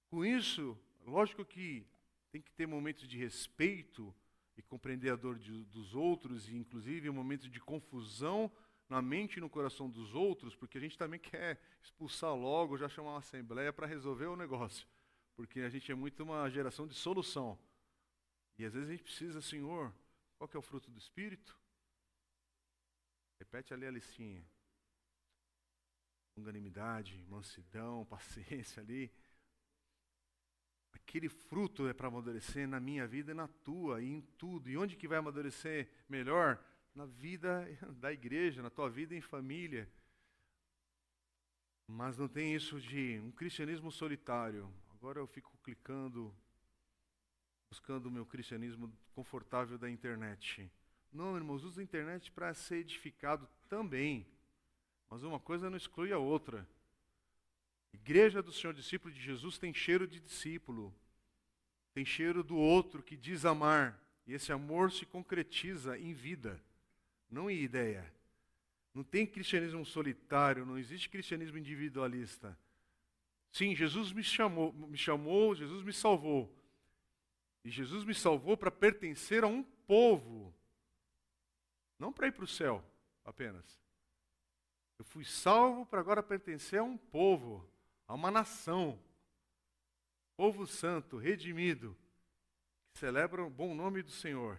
[0.09, 1.87] Com isso, lógico que
[2.33, 4.14] tem que ter momentos de respeito
[4.57, 8.51] e compreender a dor de, dos outros, e inclusive um momento de confusão
[8.88, 12.88] na mente e no coração dos outros, porque a gente também quer expulsar logo, já
[12.88, 14.87] chamar uma assembleia para resolver o negócio.
[15.37, 17.59] Porque a gente é muito uma geração de solução.
[18.59, 19.94] E às vezes a gente precisa, Senhor,
[20.37, 21.57] qual que é o fruto do Espírito?
[23.38, 24.44] Repete ali a listinha.
[26.37, 29.12] Longanimidade, mansidão, paciência ali.
[30.92, 34.68] Aquele fruto é para amadurecer na minha vida e na tua, e em tudo.
[34.68, 36.62] E onde que vai amadurecer melhor?
[36.94, 37.66] Na vida
[38.01, 39.88] da igreja, na tua vida em família.
[41.87, 44.72] Mas não tem isso de um cristianismo solitário.
[44.90, 46.35] Agora eu fico clicando
[47.70, 50.70] buscando o meu cristianismo confortável da internet.
[51.12, 54.27] Não, irmãos, usa a internet para ser edificado também.
[55.09, 56.68] Mas uma coisa não exclui a outra.
[57.92, 60.94] Igreja do Senhor discípulo de Jesus tem cheiro de discípulo.
[61.94, 63.98] Tem cheiro do outro que diz amar.
[64.27, 66.62] E esse amor se concretiza em vida,
[67.30, 68.10] não em ideia.
[68.94, 72.58] Não tem cristianismo solitário, não existe cristianismo individualista.
[73.50, 76.52] Sim, Jesus me chamou, me chamou, Jesus me salvou.
[77.64, 80.54] E Jesus me salvou para pertencer a um povo,
[81.98, 82.84] não para ir para o céu
[83.24, 83.78] apenas.
[84.98, 87.68] Eu fui salvo para agora pertencer a um povo,
[88.06, 88.98] a uma nação,
[90.36, 91.96] povo santo, redimido,
[92.92, 94.58] que celebra o bom nome do Senhor.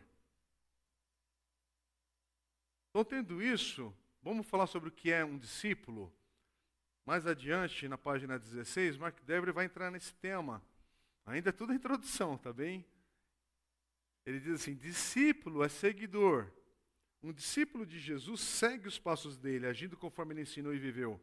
[2.89, 6.11] Então, tendo isso, vamos falar sobre o que é um discípulo.
[7.05, 10.63] Mais adiante, na página 16, Mark Dever vai entrar nesse tema.
[11.25, 12.85] Ainda é tudo introdução, tá bem?
[14.25, 16.51] Ele diz assim: discípulo é seguidor.
[17.21, 21.21] Um discípulo de Jesus segue os passos dele, agindo conforme ele ensinou e viveu.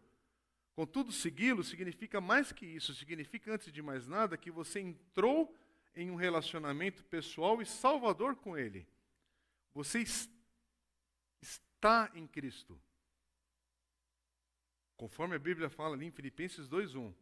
[0.74, 5.52] Contudo, segui-lo significa mais que isso, significa, antes de mais nada, que você entrou
[5.94, 8.86] em um relacionamento pessoal e salvador com ele.
[9.72, 10.35] Você está
[12.14, 12.80] em Cristo.
[14.96, 17.14] Conforme a Bíblia fala ali em Filipenses 2:1.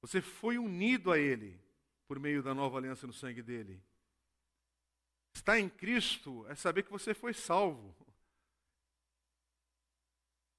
[0.00, 1.60] Você foi unido a ele
[2.06, 3.82] por meio da nova aliança no sangue dele.
[5.34, 7.94] Estar em Cristo é saber que você foi salvo.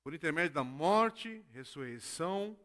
[0.03, 2.57] Por intermédio da morte, ressurreição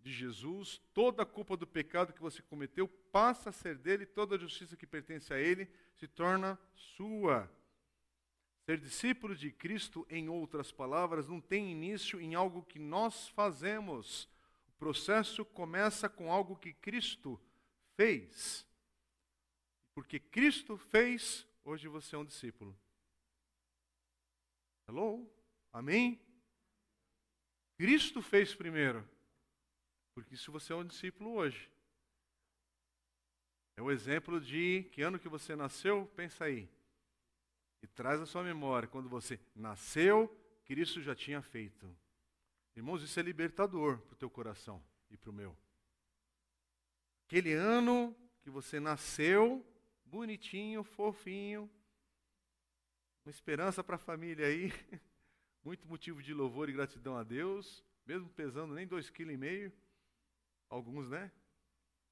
[0.00, 4.34] de Jesus, toda a culpa do pecado que você cometeu passa a ser dele, toda
[4.34, 7.50] a justiça que pertence a ele se torna sua.
[8.66, 14.28] Ser discípulo de Cristo, em outras palavras, não tem início em algo que nós fazemos.
[14.68, 17.40] O processo começa com algo que Cristo
[17.96, 18.66] fez.
[19.94, 22.78] Porque Cristo fez, Hoje você é um discípulo.
[24.86, 25.26] Hello?
[25.72, 26.20] Amém?
[27.78, 29.08] Cristo fez primeiro.
[30.14, 31.70] Porque se você é um discípulo hoje,
[33.78, 36.68] é o exemplo de que ano que você nasceu, pensa aí.
[37.84, 38.88] E traz a sua memória.
[38.88, 41.94] Quando você nasceu, Cristo já tinha feito.
[42.74, 45.54] Irmãos, isso é libertador para o teu coração e para o meu.
[47.26, 49.62] Aquele ano que você nasceu,
[50.02, 51.70] bonitinho, fofinho,
[53.22, 54.72] uma esperança para a família aí,
[55.62, 59.70] muito motivo de louvor e gratidão a Deus, mesmo pesando nem dois quilos e meio,
[60.70, 61.30] alguns, né?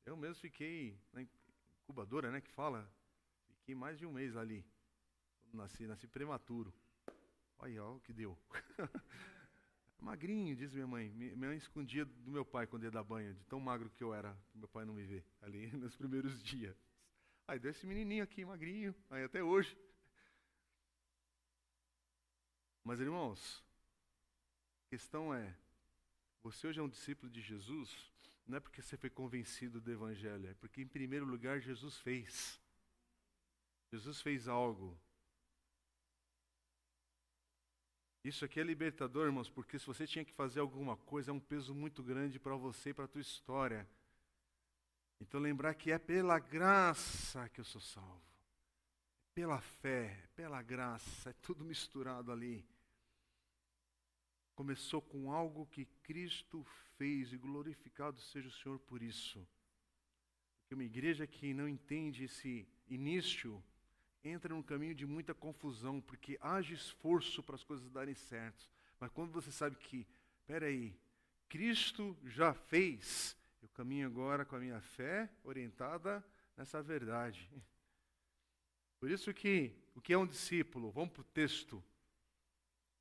[0.04, 1.22] Eu mesmo fiquei na
[1.82, 2.86] incubadora, né, que fala,
[3.56, 4.62] fiquei mais de um mês ali,
[5.56, 6.72] nasci, nasci prematuro.
[7.58, 8.38] Olha, olha o que deu.
[10.00, 11.10] Magrinho, diz minha mãe.
[11.10, 14.12] Minha mãe escondia do meu pai quando ia dar banho, de tão magro que eu
[14.12, 16.76] era, meu pai não me vê, ali nos primeiros dias.
[17.46, 19.76] Aí deu esse menininho aqui, magrinho, aí até hoje.
[22.82, 23.62] Mas irmãos,
[24.86, 25.56] a questão é,
[26.42, 28.10] você hoje é um discípulo de Jesus,
[28.46, 32.60] não é porque você foi convencido do Evangelho, é porque, em primeiro lugar, Jesus fez.
[33.92, 34.98] Jesus fez algo.
[38.24, 41.40] Isso aqui é libertador, irmãos, porque se você tinha que fazer alguma coisa, é um
[41.40, 43.88] peso muito grande para você e para a tua história.
[45.20, 48.22] Então, lembrar que é pela graça que eu sou salvo.
[49.34, 52.64] Pela fé, pela graça, é tudo misturado ali.
[54.54, 56.64] Começou com algo que Cristo
[56.96, 59.44] fez e glorificado seja o Senhor por isso.
[60.60, 63.62] Porque uma igreja que não entende esse início
[64.24, 68.68] entra num caminho de muita confusão, porque haja esforço para as coisas darem certo.
[69.00, 70.06] Mas quando você sabe que,
[70.46, 70.96] peraí,
[71.48, 76.24] Cristo já fez, eu caminho agora com a minha fé orientada
[76.56, 77.50] nessa verdade.
[79.00, 80.90] Por isso que o que é um discípulo?
[80.90, 81.82] Vamos para o texto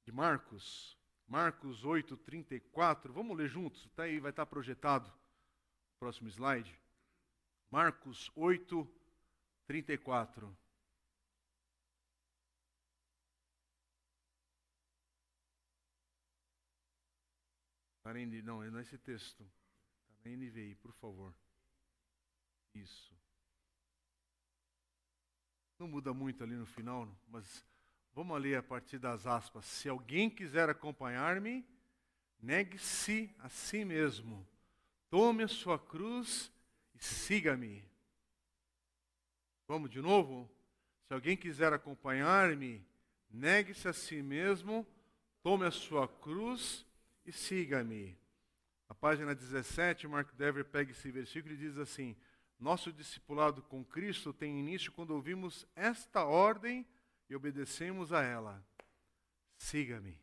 [0.03, 0.97] de Marcos,
[1.28, 3.13] Marcos 8, 34.
[3.13, 3.86] Vamos ler juntos?
[3.86, 5.11] Está aí, vai estar projetado.
[5.99, 6.78] Próximo slide.
[7.69, 8.88] Marcos 8,
[9.65, 10.57] 34.
[18.43, 19.45] Não, não é esse texto.
[20.18, 21.34] Está na NVI, por favor.
[22.74, 23.16] Isso.
[25.78, 27.66] Não muda muito ali no final, mas
[28.14, 29.66] Vamos ler a partir das aspas.
[29.66, 31.66] Se alguém quiser acompanhar-me,
[32.41, 34.45] negue-se a si mesmo.
[35.10, 36.52] Tome a sua cruz
[36.93, 37.84] e siga-me.
[39.68, 40.49] Vamos de novo?
[41.08, 42.86] Se alguém quiser acompanhar-me,
[43.30, 44.86] negue-se a si mesmo,
[45.41, 46.86] tome a sua cruz
[47.26, 48.17] e siga-me.
[48.88, 52.15] A página 17, Mark Dever pega esse versículo e diz assim:
[52.59, 56.86] Nosso discipulado com Cristo tem início quando ouvimos esta ordem
[57.30, 58.65] e obedecemos a ela.
[59.57, 60.19] Siga-me.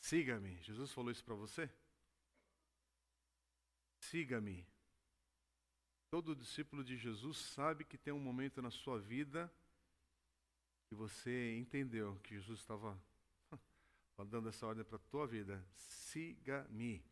[0.00, 0.60] Siga-me.
[0.62, 1.70] Jesus falou isso para você?
[4.00, 4.66] Siga-me.
[6.10, 9.52] Todo discípulo de Jesus sabe que tem um momento na sua vida
[10.86, 13.00] que você entendeu que Jesus estava
[14.22, 15.64] dando essa ordem para a tua vida.
[15.72, 17.04] Siga-me.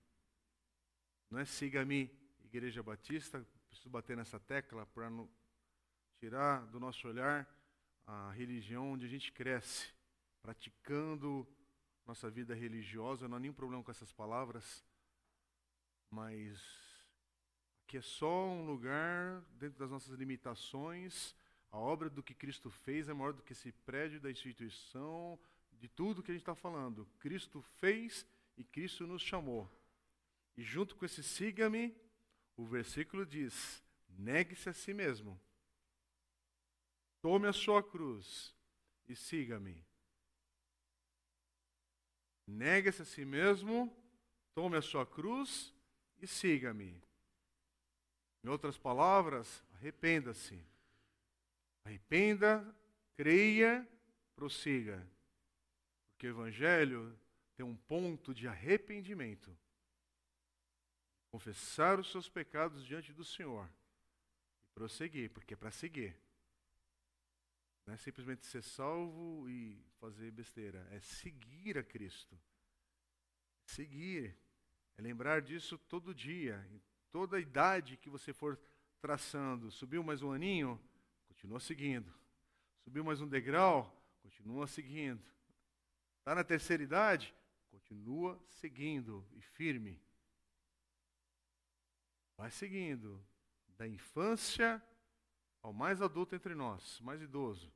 [1.30, 2.10] Não é siga-me,
[2.44, 5.10] Igreja Batista, preciso bater nessa tecla para
[6.20, 7.48] tirar do nosso olhar
[8.06, 9.92] a religião onde a gente cresce,
[10.42, 11.48] praticando
[12.06, 13.26] nossa vida religiosa.
[13.26, 14.84] Não há nenhum problema com essas palavras,
[16.10, 16.60] mas
[17.82, 21.34] aqui é só um lugar dentro das nossas limitações.
[21.70, 25.40] A obra do que Cristo fez é maior do que esse prédio da instituição,
[25.82, 27.06] de tudo que a gente está falando.
[27.18, 28.24] Cristo fez
[28.56, 29.70] e Cristo nos chamou.
[30.56, 31.94] E junto com esse siga-me,
[32.56, 35.38] o versículo diz: negue-se a si mesmo
[37.22, 38.52] Tome a sua cruz
[39.08, 39.86] e siga-me.
[42.48, 43.96] Negue-se a si mesmo,
[44.52, 45.72] tome a sua cruz
[46.18, 47.00] e siga-me.
[48.42, 50.60] Em outras palavras, arrependa-se.
[51.84, 52.76] Arrependa,
[53.16, 53.88] creia,
[54.34, 55.08] prossiga.
[56.22, 57.18] Porque o Evangelho
[57.56, 59.58] tem um ponto de arrependimento.
[61.32, 63.68] Confessar os seus pecados diante do Senhor
[64.64, 66.16] e prosseguir, porque é para seguir.
[67.84, 70.86] Não é simplesmente ser salvo e fazer besteira.
[70.92, 72.38] É seguir a Cristo.
[73.66, 74.38] Seguir.
[74.96, 76.64] É lembrar disso todo dia.
[76.70, 78.56] Em toda a idade que você for
[79.00, 79.72] traçando.
[79.72, 80.80] Subiu mais um aninho?
[81.26, 82.14] Continua seguindo.
[82.84, 83.92] Subiu mais um degrau?
[84.22, 85.31] Continua seguindo.
[86.22, 87.34] Está na terceira idade?
[87.68, 90.00] Continua seguindo e firme.
[92.36, 93.20] Vai seguindo.
[93.76, 94.80] Da infância
[95.60, 97.74] ao mais adulto entre nós, mais idoso,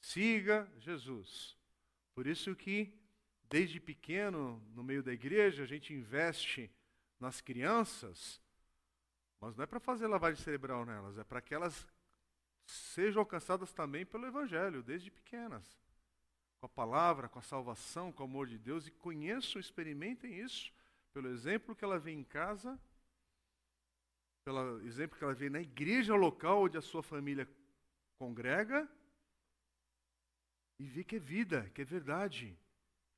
[0.00, 1.58] Siga Jesus.
[2.14, 2.98] Por isso que,
[3.50, 6.70] desde pequeno, no meio da igreja, a gente investe
[7.20, 8.40] nas crianças,
[9.40, 11.86] mas não é para fazer lavagem cerebral nelas, é para que elas
[12.64, 15.78] sejam alcançadas também pelo Evangelho, desde pequenas.
[16.60, 20.72] Com a palavra, com a salvação, com o amor de Deus, e conheçam, experimentem isso,
[21.12, 22.78] pelo exemplo que ela vê em casa,
[24.44, 27.48] pelo exemplo que ela vê na igreja local onde a sua família
[28.18, 28.88] congrega,
[30.78, 32.56] e vê que é vida, que é verdade.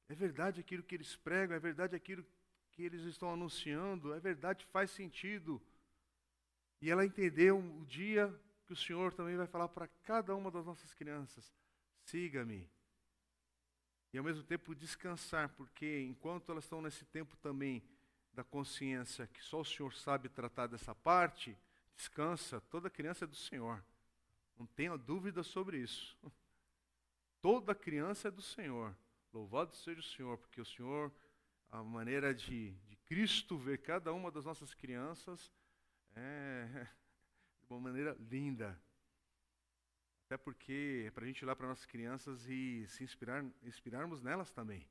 [0.08, 2.26] É verdade aquilo que eles pregam, é verdade aquilo
[2.72, 5.62] que eles estão anunciando, é verdade, faz sentido.
[6.82, 8.34] E ela entendeu o dia
[8.66, 11.54] que o Senhor também vai falar para cada uma das nossas crianças:
[12.06, 12.68] siga-me.
[14.12, 17.82] E ao mesmo tempo descansar, porque enquanto elas estão nesse tempo também
[18.32, 21.56] da consciência que só o Senhor sabe tratar dessa parte,
[21.96, 23.82] descansa, toda criança é do Senhor.
[24.56, 26.16] Não tenha dúvida sobre isso.
[27.40, 28.94] Toda criança é do Senhor.
[29.32, 31.10] Louvado seja o Senhor, porque o Senhor,
[31.70, 35.50] a maneira de, de Cristo ver cada uma das nossas crianças
[36.14, 36.86] é
[37.66, 38.78] de uma maneira linda.
[40.30, 44.48] Até porque é para a gente olhar para nossas crianças e se inspirar, inspirarmos nelas
[44.52, 44.86] também.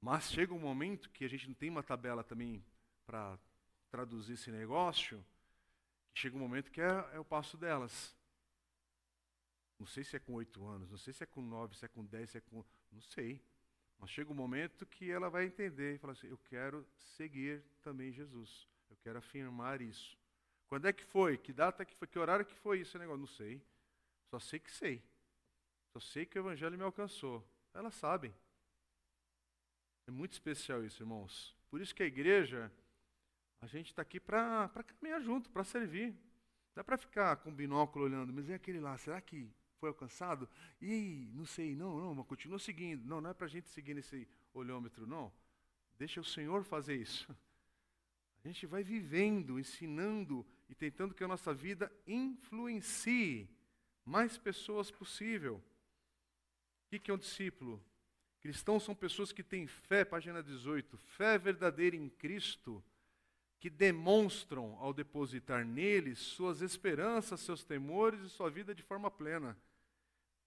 [0.00, 2.64] Mas chega um momento que a gente não tem uma tabela também
[3.04, 3.36] para
[3.90, 5.18] traduzir esse negócio,
[6.14, 8.14] que chega um momento que é, é o passo delas.
[9.80, 11.88] Não sei se é com oito anos, não sei se é com nove, se é
[11.88, 12.64] com dez, se é com.
[12.92, 13.42] Não sei.
[13.98, 18.12] Mas chega um momento que ela vai entender e falar assim: eu quero seguir também
[18.12, 18.68] Jesus.
[18.88, 20.16] Eu quero afirmar isso.
[20.68, 21.36] Quando é que foi?
[21.36, 22.06] Que data que foi?
[22.06, 23.18] Que horário que foi esse negócio?
[23.18, 23.60] Não sei.
[24.32, 25.02] Só sei que sei.
[25.92, 27.46] Só sei que o evangelho me alcançou.
[27.74, 28.34] Elas sabem.
[30.06, 31.54] É muito especial isso, irmãos.
[31.70, 32.72] Por isso que a igreja,
[33.60, 36.16] a gente está aqui para caminhar junto, para servir.
[36.74, 40.48] Não é para ficar com binóculo olhando, mas é aquele lá, será que foi alcançado?
[40.80, 43.04] E não sei, não, não, mas continua seguindo.
[43.04, 45.30] Não, não é para a gente seguir nesse olhômetro, não.
[45.98, 47.30] Deixa o Senhor fazer isso.
[48.42, 53.46] A gente vai vivendo, ensinando e tentando que a nossa vida influencie
[54.04, 55.62] mais pessoas possível.
[56.86, 57.82] O que é um discípulo?
[58.40, 62.82] Cristãos são pessoas que têm fé, página 18, fé verdadeira em Cristo,
[63.60, 69.56] que demonstram, ao depositar neles, suas esperanças, seus temores e sua vida de forma plena.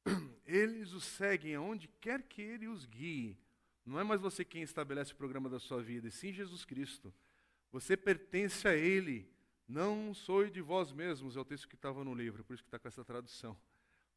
[0.46, 3.38] Eles o seguem aonde quer que ele os guie.
[3.86, 7.14] Não é mais você quem estabelece o programa da sua vida, e sim Jesus Cristo.
[7.72, 9.30] Você pertence a Ele.
[9.68, 12.68] Não sou de vós mesmos, é o texto que estava no livro, por isso que
[12.68, 13.58] está com essa tradução.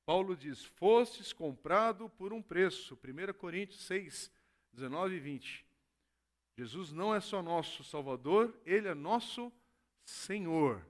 [0.04, 2.94] Paulo diz: Fostes comprado por um preço.
[2.96, 4.30] 1 Coríntios 6,
[4.72, 5.66] 19 e 20.
[6.56, 9.52] Jesus não é só nosso Salvador, Ele é nosso
[10.04, 10.84] Senhor.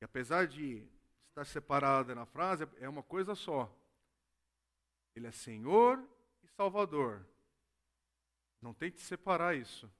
[0.00, 0.88] E apesar de
[1.28, 3.74] está separada na frase, é uma coisa só.
[5.14, 6.02] Ele é Senhor
[6.42, 7.26] e Salvador.
[8.60, 9.90] Não tente separar isso.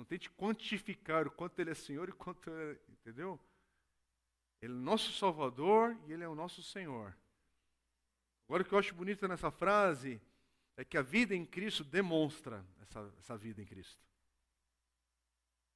[0.00, 3.38] Não tente quantificar o quanto ele é Senhor e quanto é, entendeu?
[4.62, 7.14] Ele é o nosso Salvador e ele é o nosso Senhor.
[8.48, 10.18] Agora o que eu acho bonito nessa frase
[10.74, 14.02] é que a vida em Cristo demonstra essa, essa vida em Cristo.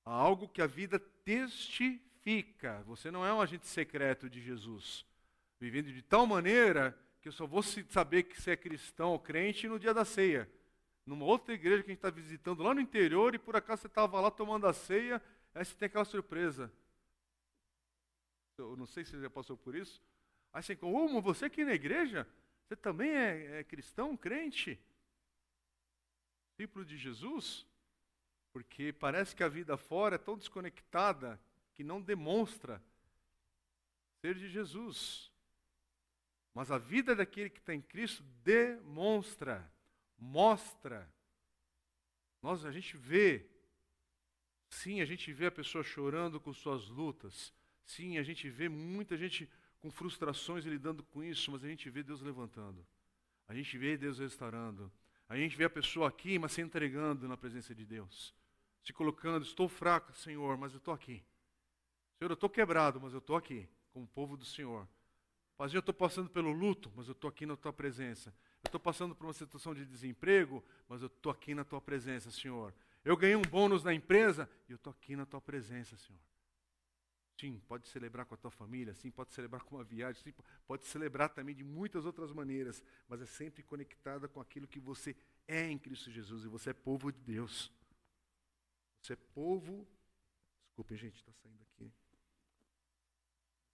[0.07, 2.83] Há algo que a vida testifica fica.
[2.87, 5.05] Você não é um agente secreto de Jesus,
[5.61, 9.69] vivendo de tal maneira que eu só vou saber que você é cristão ou crente
[9.69, 10.51] no dia da ceia.
[11.07, 13.87] Numa outra igreja que a gente está visitando lá no interior e por acaso você
[13.89, 15.23] estava lá tomando a ceia,
[15.55, 16.73] aí você tem aquela surpresa.
[18.57, 20.03] Eu não sei se você já passou por isso.
[20.53, 22.27] Aí você encontra, oh, você aqui na igreja?
[22.65, 24.81] Você também é, é cristão, crente?
[26.51, 27.67] Discípulo de Jesus?
[28.53, 31.41] Porque parece que a vida fora é tão desconectada
[31.75, 32.81] que não demonstra
[34.21, 35.31] ser de Jesus.
[36.55, 39.69] Mas a vida daquele que está em Cristo demonstra,
[40.25, 41.13] mostra.
[42.43, 43.47] Nós, a gente vê,
[44.69, 47.53] sim, a gente vê a pessoa chorando com suas lutas.
[47.85, 49.49] Sim, a gente vê muita gente
[49.79, 52.87] com frustrações e lidando com isso, mas a gente vê Deus levantando.
[53.47, 54.91] A gente vê Deus restaurando.
[55.29, 58.35] A gente vê a pessoa aqui, mas se entregando na presença de Deus.
[58.83, 61.25] Se colocando, estou fraco, Senhor, mas eu estou aqui.
[62.19, 64.89] Senhor, eu estou quebrado, mas eu estou aqui, como povo do Senhor.
[65.57, 68.35] Paizinho, eu estou passando pelo luto, mas eu estou aqui na tua presença.
[68.65, 72.31] Eu estou passando por uma situação de desemprego, mas eu estou aqui na tua presença,
[72.31, 72.75] Senhor.
[73.05, 76.21] Eu ganhei um bônus na empresa e eu estou aqui na tua presença, Senhor.
[77.39, 80.33] Sim, pode celebrar com a tua família, sim, pode celebrar com uma viagem, sim,
[80.67, 85.17] pode celebrar também de muitas outras maneiras, mas é sempre conectada com aquilo que você
[85.47, 87.73] é em Cristo Jesus e você é povo de Deus.
[89.03, 89.87] Você é povo.
[90.69, 91.93] Desculpem, gente, está saindo aqui.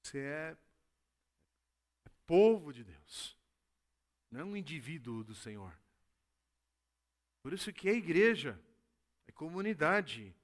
[0.02, 0.56] Você é,
[2.06, 3.36] é povo de Deus,
[4.30, 5.76] não é um indivíduo do Senhor.
[7.42, 8.60] Por isso que é igreja,
[9.26, 10.34] é comunidade.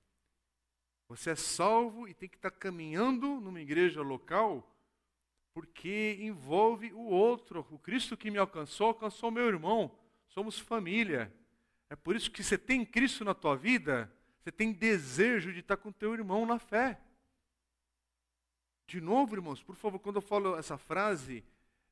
[1.08, 4.74] Você é salvo e tem que estar caminhando numa igreja local,
[5.54, 7.66] porque envolve o outro.
[7.70, 9.96] O Cristo que me alcançou, alcançou meu irmão.
[10.26, 11.32] Somos família.
[11.88, 15.76] É por isso que você tem Cristo na tua vida, você tem desejo de estar
[15.76, 17.00] com teu irmão na fé.
[18.88, 21.44] De novo, irmãos, por favor, quando eu falo essa frase,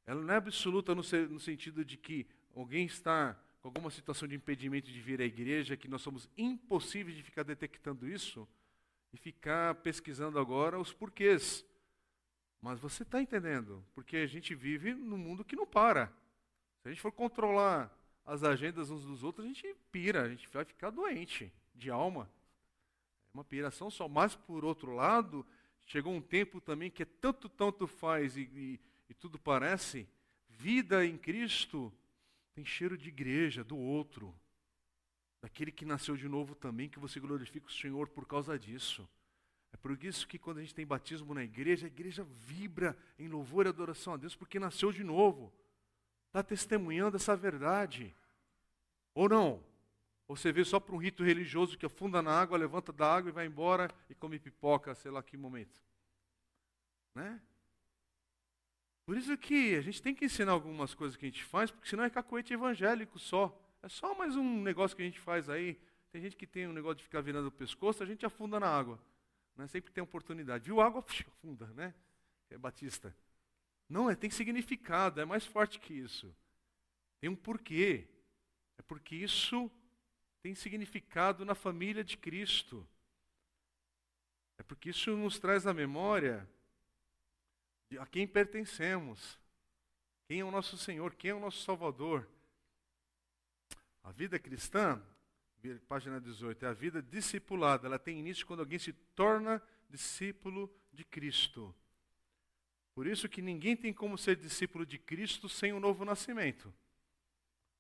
[0.07, 4.35] ela não é absoluta no, no sentido de que alguém está com alguma situação de
[4.35, 8.47] impedimento de vir à igreja, que nós somos impossíveis de ficar detectando isso
[9.13, 11.65] e ficar pesquisando agora os porquês.
[12.61, 16.07] Mas você está entendendo, porque a gente vive num mundo que não para.
[16.83, 17.91] Se a gente for controlar
[18.27, 22.29] as agendas uns dos outros, a gente pira, a gente vai ficar doente de alma.
[23.29, 24.09] É uma piração só.
[24.09, 25.47] Mas, por outro lado,
[25.87, 30.09] chegou um tempo também que é tanto, tanto faz e, e, e tudo parece.
[30.49, 31.93] Vida em Cristo
[32.55, 34.35] tem cheiro de igreja, do outro.
[35.41, 39.09] Daquele que nasceu de novo também, que você glorifica o Senhor por causa disso.
[39.73, 43.29] É por isso que quando a gente tem batismo na igreja, a igreja vibra em
[43.29, 45.53] louvor e adoração a Deus, porque nasceu de novo
[46.35, 48.13] está testemunhando essa verdade.
[49.15, 49.63] Ou não?
[50.27, 53.33] Você vê só para um rito religioso que afunda na água, levanta da água e
[53.33, 55.81] vai embora e come pipoca, sei lá que momento.
[57.15, 57.41] Né?
[59.05, 61.89] Por isso que a gente tem que ensinar algumas coisas que a gente faz, porque
[61.89, 63.55] senão é cacoete evangélico só.
[63.83, 65.79] É só mais um negócio que a gente faz aí.
[66.11, 68.67] Tem gente que tem um negócio de ficar virando o pescoço, a gente afunda na
[68.67, 68.99] água.
[69.57, 69.67] Né?
[69.67, 70.65] Sempre tem oportunidade.
[70.65, 71.93] Viu água, afunda, né?
[72.49, 73.15] É batista.
[73.89, 76.35] Não, é, tem significado, é mais forte que isso.
[77.21, 78.09] Tem um porquê.
[78.79, 79.71] É porque isso
[80.41, 82.87] tem significado na família de Cristo.
[84.57, 86.49] É porque isso nos traz à memória
[87.99, 89.39] a quem pertencemos.
[90.27, 92.29] Quem é o nosso Senhor, quem é o nosso Salvador.
[94.03, 95.03] A vida cristã,
[95.87, 97.87] página 18, é a vida discipulada.
[97.87, 101.75] Ela tem início quando alguém se torna discípulo de Cristo.
[102.95, 106.73] Por isso que ninguém tem como ser discípulo de Cristo sem o um novo nascimento.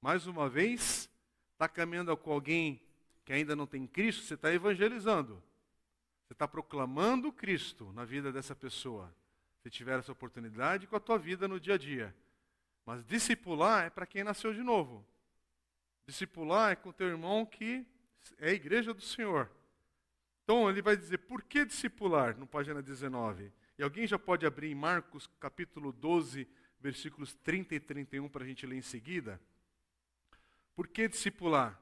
[0.01, 1.09] Mais uma vez,
[1.53, 2.83] está caminhando com alguém
[3.25, 5.43] que ainda não tem Cristo, você está evangelizando.
[6.27, 9.15] Você está proclamando Cristo na vida dessa pessoa.
[9.65, 12.15] Se tiver essa oportunidade, com a tua vida no dia a dia.
[12.85, 15.03] Mas discipular é para quem nasceu de novo.
[16.07, 17.87] Discipular é com teu irmão que
[18.37, 19.51] é a igreja do Senhor.
[20.43, 22.37] Então ele vai dizer, por que discipular?
[22.37, 23.51] No página 19.
[23.79, 26.47] E alguém já pode abrir em Marcos capítulo 12,
[26.79, 29.41] versículos 30 e 31 para a gente ler em seguida?
[30.77, 31.81] Por que discipular?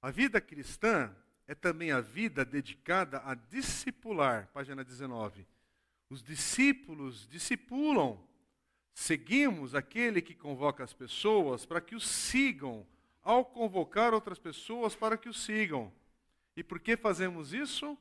[0.00, 1.12] A vida cristã
[1.48, 5.44] é também a vida dedicada a discipular, página 19.
[6.12, 8.22] Os discípulos discipulam.
[8.92, 12.86] Seguimos aquele que convoca as pessoas para que os sigam,
[13.22, 15.90] ao convocar outras pessoas para que os sigam.
[16.54, 17.96] E por que fazemos isso?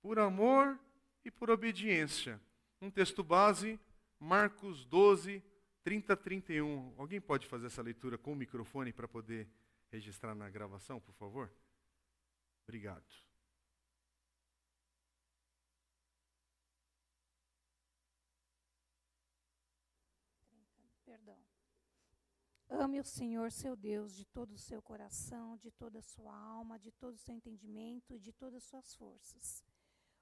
[0.00, 0.80] Por amor
[1.26, 2.40] e por obediência.
[2.80, 3.78] Um texto base,
[4.18, 5.42] Marcos 12,
[5.84, 6.94] 30 31.
[6.96, 9.46] Alguém pode fazer essa leitura com o microfone para poder
[9.90, 11.52] registrar na gravação, por favor?
[12.66, 13.04] Obrigado.
[22.80, 26.78] Ame o Senhor seu Deus de todo o seu coração, de toda a sua alma,
[26.78, 29.62] de todo o seu entendimento e de todas as suas forças.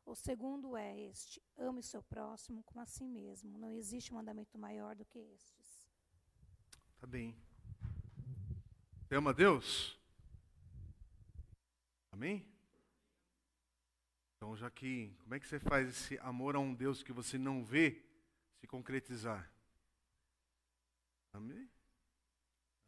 [0.04, 3.56] O segundo é este: ame o seu próximo como a si mesmo.
[3.56, 5.86] Não existe mandamento maior do que estes.
[6.98, 7.36] Tá bem.
[9.06, 9.96] Você ama Deus?
[12.10, 12.44] Amém?
[14.36, 17.38] Então, já que, como é que você faz esse amor a um Deus que você
[17.38, 18.02] não vê
[18.58, 19.48] se concretizar?
[21.32, 21.70] Ame?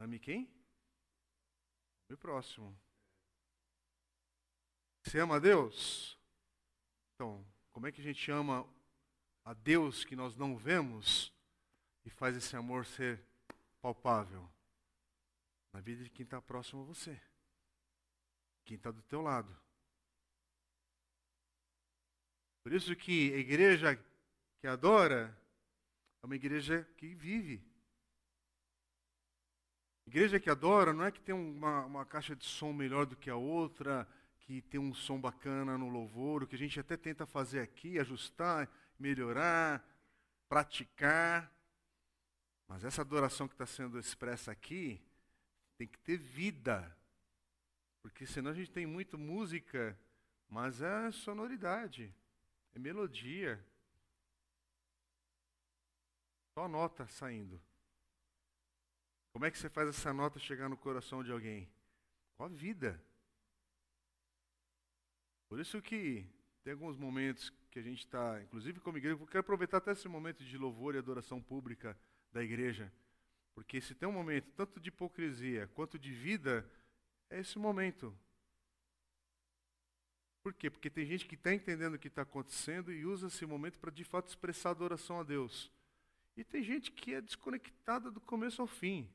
[0.03, 0.41] Ame quem?
[2.09, 2.77] Ame o próximo.
[5.01, 6.19] Você ama Deus?
[7.15, 8.69] Então, como é que a gente ama
[9.45, 11.33] a Deus que nós não vemos
[12.03, 13.25] e faz esse amor ser
[13.79, 14.51] palpável?
[15.71, 17.17] Na vida de quem está próximo a você,
[18.65, 19.57] quem está do teu lado.
[22.61, 23.95] Por isso que a igreja
[24.59, 25.33] que adora
[26.21, 27.72] é uma igreja que vive.
[30.05, 33.29] Igreja que adora não é que tem uma, uma caixa de som melhor do que
[33.29, 34.07] a outra,
[34.39, 37.97] que tem um som bacana no louvor, o que a gente até tenta fazer aqui,
[37.97, 39.83] ajustar, melhorar,
[40.49, 41.51] praticar.
[42.67, 45.01] Mas essa adoração que está sendo expressa aqui
[45.77, 46.95] tem que ter vida.
[48.01, 49.97] Porque senão a gente tem muito música,
[50.49, 52.13] mas é sonoridade,
[52.75, 53.65] é melodia.
[56.53, 57.59] Só nota saindo.
[59.33, 61.67] Como é que você faz essa nota chegar no coração de alguém?
[62.37, 63.03] Com a vida.
[65.49, 66.25] Por isso que
[66.63, 70.07] tem alguns momentos que a gente está, inclusive como igreja, eu quero aproveitar até esse
[70.07, 71.97] momento de louvor e adoração pública
[72.31, 72.93] da igreja,
[73.55, 76.69] porque se tem um momento tanto de hipocrisia quanto de vida,
[77.29, 78.15] é esse momento.
[80.43, 80.69] Por quê?
[80.69, 83.91] Porque tem gente que está entendendo o que está acontecendo e usa esse momento para
[83.91, 85.71] de fato expressar adoração a Deus.
[86.35, 89.09] E tem gente que é desconectada do começo ao fim.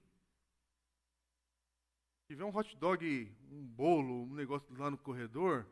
[2.28, 5.66] Tiver um hot dog, um bolo, um negócio lá no corredor,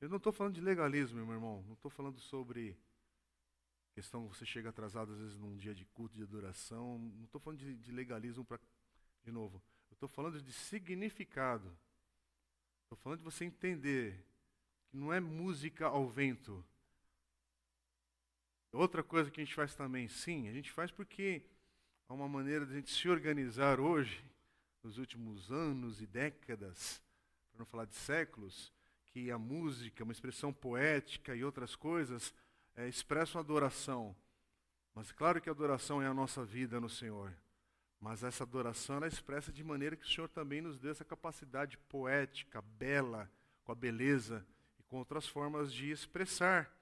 [0.00, 1.62] eu não estou falando de legalismo, meu irmão.
[1.68, 2.76] Não estou falando sobre
[3.92, 6.98] questão você chega atrasado às vezes num dia de culto, de adoração.
[6.98, 8.58] Não estou falando de, de legalismo para,
[9.22, 9.62] de novo.
[9.88, 11.70] Eu estou falando de significado.
[12.82, 14.26] Estou falando de você entender
[14.88, 16.64] que não é música ao vento.
[18.72, 21.42] Outra coisa que a gente faz também, sim, a gente faz porque
[22.08, 24.24] há uma maneira de a gente se organizar hoje,
[24.82, 27.02] nos últimos anos e décadas,
[27.50, 28.72] para não falar de séculos,
[29.06, 32.32] que a música, uma expressão poética e outras coisas
[32.76, 34.16] é, expressam adoração.
[34.94, 37.34] Mas claro que a adoração é a nossa vida no Senhor.
[38.00, 41.76] Mas essa adoração ela expressa de maneira que o Senhor também nos dê essa capacidade
[41.76, 43.30] poética, bela,
[43.62, 44.46] com a beleza
[44.78, 46.74] e com outras formas de expressar.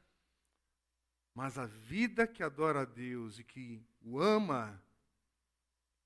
[1.35, 4.81] Mas a vida que adora a Deus e que o ama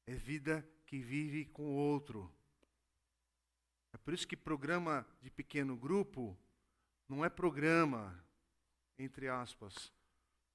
[0.06, 2.30] é vida que vive com o outro.
[3.94, 6.38] É por isso que programa de pequeno grupo
[7.08, 8.22] não é programa,
[8.98, 9.90] entre aspas.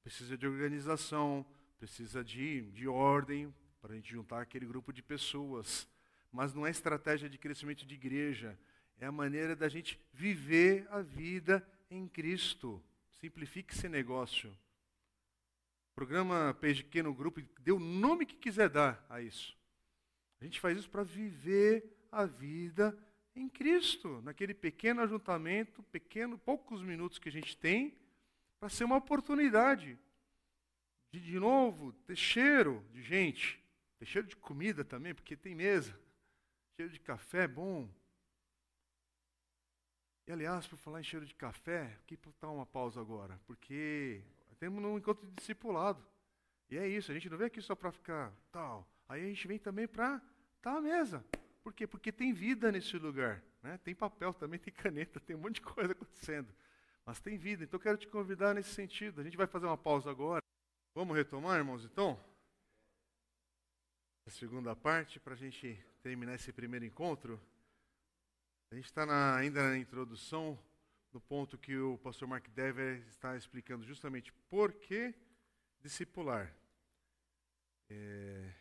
[0.03, 1.43] Precisa de organização,
[1.79, 5.89] precisa de, de ordem para a gente juntar aquele grupo de pessoas.
[6.31, 8.59] Mas não é estratégia de crescimento de igreja,
[8.99, 12.79] é a maneira da gente viver a vida em Cristo.
[13.09, 14.55] Simplifique esse negócio.
[15.95, 19.57] Programa Pequeno Grupo, dê o nome que quiser dar a isso.
[20.39, 22.97] A gente faz isso para viver a vida
[23.35, 27.95] em Cristo, naquele pequeno ajuntamento, pequeno, poucos minutos que a gente tem,
[28.59, 29.97] para ser uma oportunidade
[31.11, 33.63] de, de novo, ter cheiro de gente,
[33.99, 35.97] ter cheiro de comida também, porque tem mesa,
[36.75, 37.89] cheiro de café é bom.
[40.27, 44.21] E aliás, por falar em cheiro de café, aqui dar uma pausa agora, porque
[44.59, 46.05] temos um encontro de discipulado.
[46.69, 48.85] E é isso, a gente não vem aqui só para ficar tal.
[49.07, 50.21] Aí a gente vem também para
[50.61, 51.23] tá à mesa.
[51.63, 51.87] Por quê?
[51.87, 53.43] Porque tem vida nesse lugar.
[53.61, 53.77] Né?
[53.83, 56.53] Tem papel também, tem caneta, tem um monte de coisa acontecendo.
[57.05, 57.63] Mas tem vida.
[57.63, 59.21] Então eu quero te convidar nesse sentido.
[59.21, 60.41] A gente vai fazer uma pausa agora.
[60.93, 62.19] Vamos retomar, irmãos, então?
[64.25, 67.41] A segunda parte, para a gente terminar esse primeiro encontro.
[68.71, 69.05] A gente está
[69.37, 70.59] ainda na introdução,
[71.13, 75.13] no ponto que o pastor Mark Dever está explicando justamente por que
[75.79, 76.53] discipular.
[77.89, 78.53] É,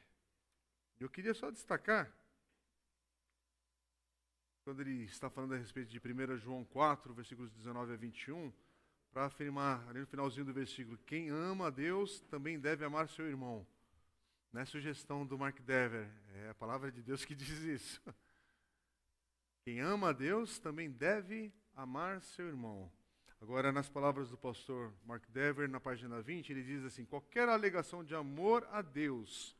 [1.04, 2.12] eu queria só destacar
[4.66, 8.52] quando ele está falando a respeito de 1 João 4, versículos 19 a 21,
[9.12, 13.28] para afirmar ali no finalzinho do versículo: quem ama a Deus também deve amar seu
[13.28, 13.64] irmão.
[14.52, 18.02] Não é sugestão do Mark Dever, é a palavra de Deus que diz isso.
[19.64, 22.90] Quem ama a Deus também deve amar seu irmão.
[23.40, 28.02] Agora, nas palavras do pastor Mark Dever, na página 20, ele diz assim: qualquer alegação
[28.02, 29.56] de amor a Deus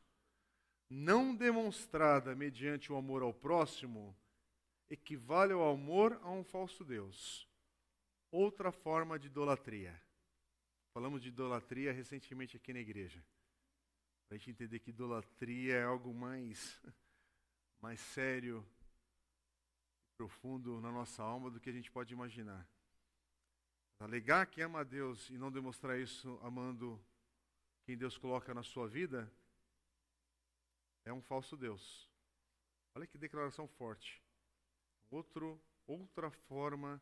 [0.89, 4.15] não demonstrada mediante o amor ao próximo
[4.89, 7.47] equivale ao amor a um falso Deus.
[8.31, 9.99] Outra forma de idolatria.
[10.93, 13.23] Falamos de idolatria recentemente aqui na igreja.
[14.27, 16.81] Para a gente entender que idolatria é algo mais,
[17.81, 18.65] mais sério,
[20.17, 22.67] profundo na nossa alma do que a gente pode imaginar.
[23.99, 27.01] Alegar que ama a Deus e não demonstrar isso amando
[27.85, 29.31] quem Deus coloca na sua vida
[31.07, 32.09] é um falso Deus.
[32.93, 34.21] Olha que declaração forte
[35.09, 37.01] outro, outra forma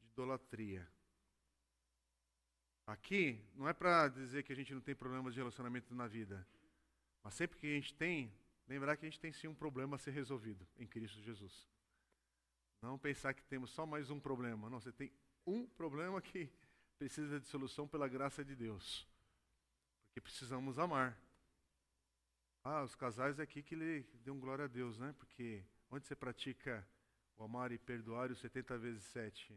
[0.00, 0.86] de idolatria.
[2.86, 6.46] Aqui não é para dizer que a gente não tem problemas de relacionamento na vida,
[7.22, 8.32] mas sempre que a gente tem,
[8.68, 11.68] lembrar que a gente tem sim um problema a ser resolvido em Cristo Jesus.
[12.80, 14.70] Não pensar que temos só mais um problema.
[14.70, 15.10] Não, você tem
[15.44, 16.52] um problema que
[16.98, 19.08] precisa de solução pela graça de Deus.
[20.04, 21.18] Porque precisamos amar.
[22.68, 25.14] Ah, os casais aqui que lhe dão glória a Deus, né?
[25.18, 26.84] Porque onde você pratica
[27.36, 29.56] o amar e perdoar os 70 vezes 7.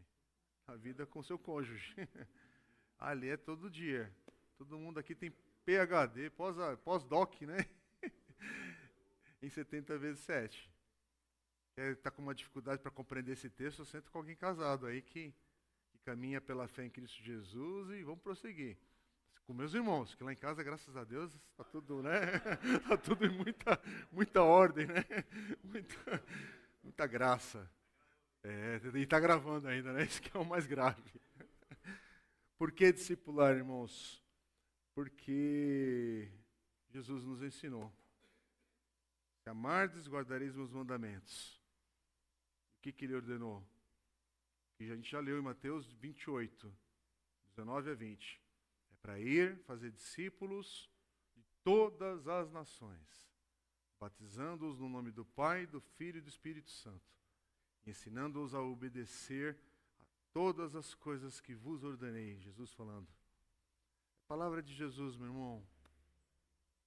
[0.68, 1.96] A vida com seu cônjuge.
[3.00, 4.16] Ali é todo dia.
[4.60, 5.32] Todo mundo aqui tem
[5.66, 6.30] PHD,
[6.84, 7.66] pós-doc, né?
[9.42, 10.72] em 70 vezes 7.
[11.74, 15.02] Quer estar tá com uma dificuldade para compreender esse texto, senta com alguém casado aí
[15.02, 15.34] que,
[15.90, 18.78] que caminha pela fé em Cristo Jesus e vamos prosseguir.
[19.50, 22.36] Com meus irmãos, que lá em casa, graças a Deus, está tudo, né?
[22.78, 23.82] Está tudo em muita,
[24.12, 25.04] muita ordem, né?
[25.64, 26.24] Muita,
[26.84, 27.68] muita graça.
[28.44, 30.04] É, e está gravando ainda, né?
[30.06, 31.20] Isso que é o mais grave.
[32.60, 34.24] Por que discipular, irmãos?
[34.94, 36.32] Porque
[36.92, 37.92] Jesus nos ensinou.
[39.42, 41.60] Se amardes, guardareis meus mandamentos.
[42.78, 43.68] O que, que ele ordenou?
[44.78, 46.72] Que a gente já leu em Mateus 28,
[47.48, 48.39] 19 a 20
[49.02, 50.90] para ir fazer discípulos
[51.36, 53.30] de todas as nações,
[54.00, 57.14] batizando-os no nome do Pai, do Filho e do Espírito Santo,
[57.86, 59.58] ensinando-os a obedecer
[60.00, 62.40] a todas as coisas que vos ordenei.
[62.40, 63.08] Jesus falando.
[64.26, 65.68] A palavra de Jesus, meu irmão.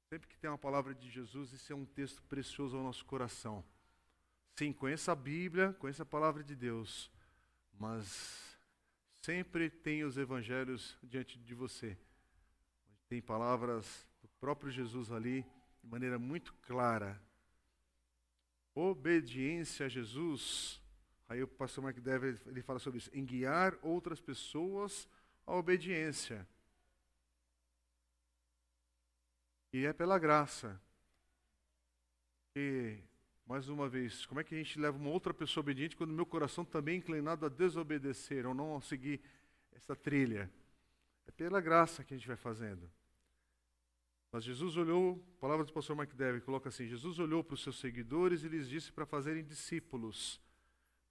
[0.09, 3.65] Sempre que tem uma palavra de Jesus, isso é um texto precioso ao nosso coração.
[4.59, 7.11] Sim, conheça a Bíblia, conheça a palavra de Deus,
[7.73, 8.52] mas
[9.25, 11.97] Sempre tem os evangelhos diante de você.
[13.09, 15.47] Tem palavras do próprio Jesus ali,
[15.81, 17.23] de maneira muito clara.
[18.75, 20.83] Obediência a Jesus.
[21.29, 25.09] Aí o pastor Mark Dever ele fala sobre isso, em guiar outras pessoas
[25.47, 26.45] à obediência.
[29.73, 30.83] E é pela graça.
[32.57, 32.99] E
[33.53, 36.25] mais uma vez, como é que a gente leva uma outra pessoa obediente quando meu
[36.25, 39.21] coração também é inclinado a desobedecer ou não a seguir
[39.73, 40.51] essa trilha?
[41.27, 42.91] É pela graça que a gente vai fazendo.
[44.33, 47.79] Mas Jesus olhou, palavra do pastor Mark Dever coloca assim: Jesus olhou para os seus
[47.79, 50.41] seguidores e lhes disse para fazerem discípulos,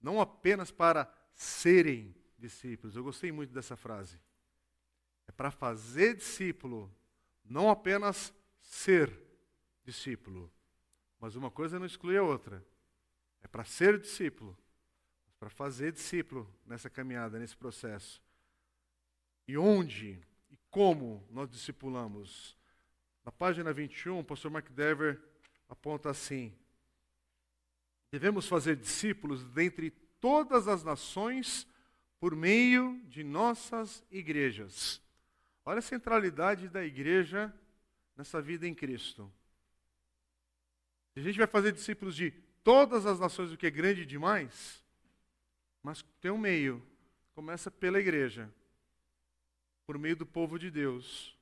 [0.00, 2.96] não apenas para serem discípulos.
[2.96, 4.18] Eu gostei muito dessa frase.
[5.28, 6.92] É para fazer discípulo,
[7.44, 9.16] não apenas ser
[9.84, 10.52] discípulo.
[11.22, 12.66] Mas uma coisa não exclui a outra.
[13.42, 14.58] É para ser discípulo,
[15.38, 18.20] para fazer discípulo nessa caminhada, nesse processo.
[19.46, 20.20] E onde
[20.50, 22.56] e como nós discipulamos?
[23.24, 25.22] Na página 21, o pastor Mark Dever
[25.68, 26.52] aponta assim:
[28.10, 31.68] Devemos fazer discípulos dentre todas as nações
[32.18, 35.00] por meio de nossas igrejas.
[35.64, 37.54] Olha a centralidade da igreja
[38.16, 39.32] nessa vida em Cristo.
[41.14, 42.30] A gente vai fazer discípulos de
[42.64, 44.82] todas as nações, o que é grande demais,
[45.82, 46.82] mas tem um meio.
[47.34, 48.50] Começa pela igreja,
[49.86, 51.36] por meio do povo de Deus.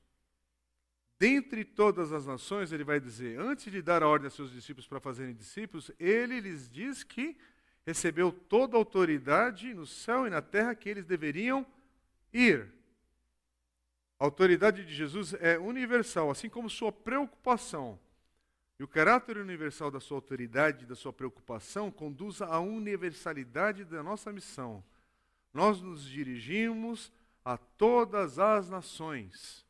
[1.17, 4.87] Dentre todas as nações, ele vai dizer, antes de dar a ordem a seus discípulos
[4.87, 7.37] para fazerem discípulos, ele lhes diz que
[7.85, 11.65] recebeu toda a autoridade no céu e na terra que eles deveriam
[12.33, 12.71] ir.
[14.19, 17.99] A autoridade de Jesus é universal, assim como sua preocupação
[18.81, 24.33] e o caráter universal da sua autoridade, da sua preocupação, conduz à universalidade da nossa
[24.33, 24.83] missão.
[25.53, 27.13] Nós nos dirigimos
[27.45, 29.63] a todas as nações.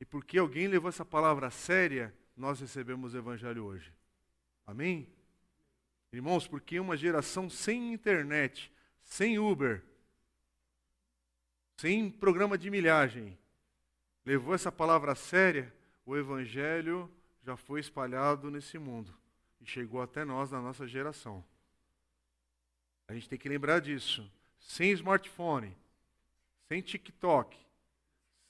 [0.00, 3.92] E porque alguém levou essa palavra a séria, nós recebemos o Evangelho hoje.
[4.64, 5.12] Amém?
[6.12, 8.72] Irmãos, porque uma geração sem internet,
[9.02, 9.82] sem Uber,
[11.76, 13.36] sem programa de milhagem,
[14.24, 15.74] levou essa palavra a séria,
[16.06, 17.12] o Evangelho
[17.48, 19.10] já foi espalhado nesse mundo
[19.58, 21.42] e chegou até nós na nossa geração.
[23.08, 24.30] A gente tem que lembrar disso.
[24.58, 25.74] Sem smartphone,
[26.68, 27.56] sem TikTok,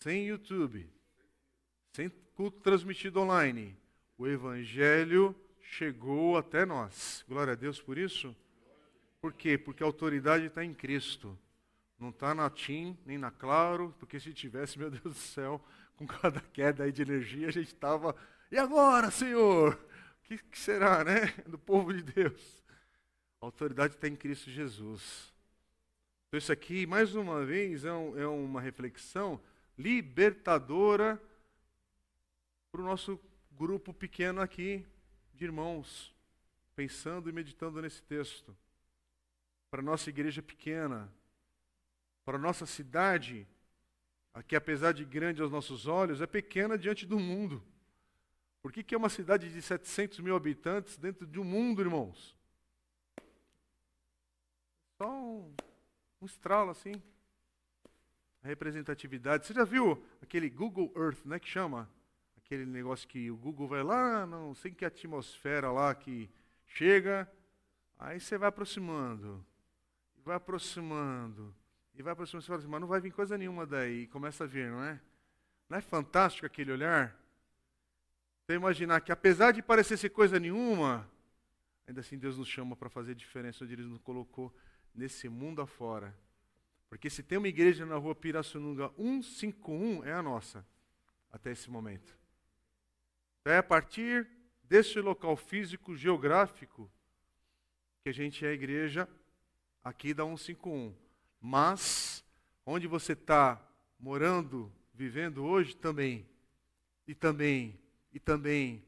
[0.00, 0.90] sem YouTube,
[1.92, 3.76] sem culto transmitido online,
[4.16, 7.24] o Evangelho chegou até nós.
[7.28, 8.34] Glória a Deus por isso.
[9.20, 9.56] Por quê?
[9.56, 11.38] Porque a autoridade está em Cristo.
[12.00, 16.04] Não está na TIM, nem na Claro, porque se tivesse, meu Deus do céu, com
[16.04, 18.16] cada queda aí de energia, a gente estava
[18.50, 19.74] e agora, Senhor?
[19.74, 21.26] O que, que será, né?
[21.46, 22.62] Do povo de Deus.
[23.40, 25.32] A autoridade está em Cristo Jesus.
[26.28, 29.40] Então, isso aqui, mais uma vez, é, um, é uma reflexão
[29.76, 31.20] libertadora
[32.70, 33.18] para o nosso
[33.52, 34.84] grupo pequeno aqui
[35.32, 36.14] de irmãos,
[36.74, 38.56] pensando e meditando nesse texto.
[39.70, 41.12] Para a nossa igreja pequena,
[42.24, 43.46] para a nossa cidade,
[44.46, 47.62] que apesar de grande aos nossos olhos, é pequena diante do mundo.
[48.60, 52.36] Por que, que é uma cidade de 700 mil habitantes dentro de um mundo, irmãos?
[54.96, 55.54] Só um,
[56.20, 57.00] um estralo assim.
[58.42, 59.46] A representatividade.
[59.46, 61.88] Você já viu aquele Google Earth, né, que chama?
[62.36, 66.30] Aquele negócio que o Google vai lá, não sei que atmosfera lá que
[66.66, 67.30] chega,
[67.98, 69.44] aí você vai aproximando,
[70.24, 71.54] vai aproximando,
[71.94, 74.44] e vai aproximando, você fala assim, mas não vai vir coisa nenhuma daí, e começa
[74.44, 75.00] a vir, não é?
[75.68, 77.14] Não é fantástico aquele olhar?
[78.48, 81.06] Você imaginar que apesar de parecer ser coisa nenhuma,
[81.86, 84.56] ainda assim Deus nos chama para fazer diferença onde Ele nos colocou
[84.94, 86.16] nesse mundo afora.
[86.88, 90.66] Porque se tem uma igreja na rua Pirassununga 151, é a nossa,
[91.30, 92.16] até esse momento.
[93.42, 94.26] Então é a partir
[94.62, 96.90] deste local físico geográfico
[98.02, 99.06] que a gente é a igreja
[99.84, 100.94] aqui da 151.
[101.38, 102.24] Mas,
[102.64, 103.62] onde você está
[103.98, 106.26] morando, vivendo hoje, também.
[107.06, 107.78] E também,
[108.12, 108.84] e também.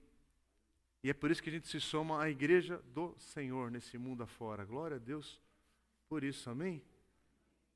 [1.03, 4.23] E é por isso que a gente se soma à igreja do Senhor nesse mundo
[4.23, 4.65] afora.
[4.65, 5.41] Glória a Deus
[6.09, 6.83] por isso, amém?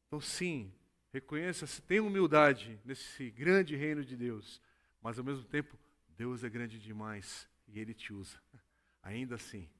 [0.06, 0.74] Então, sim,
[1.12, 4.60] reconheça, se tem humildade nesse grande reino de Deus,
[5.00, 5.78] mas ao mesmo tempo,
[6.16, 8.36] Deus é grande demais e Ele te usa.
[9.02, 9.70] Ainda assim.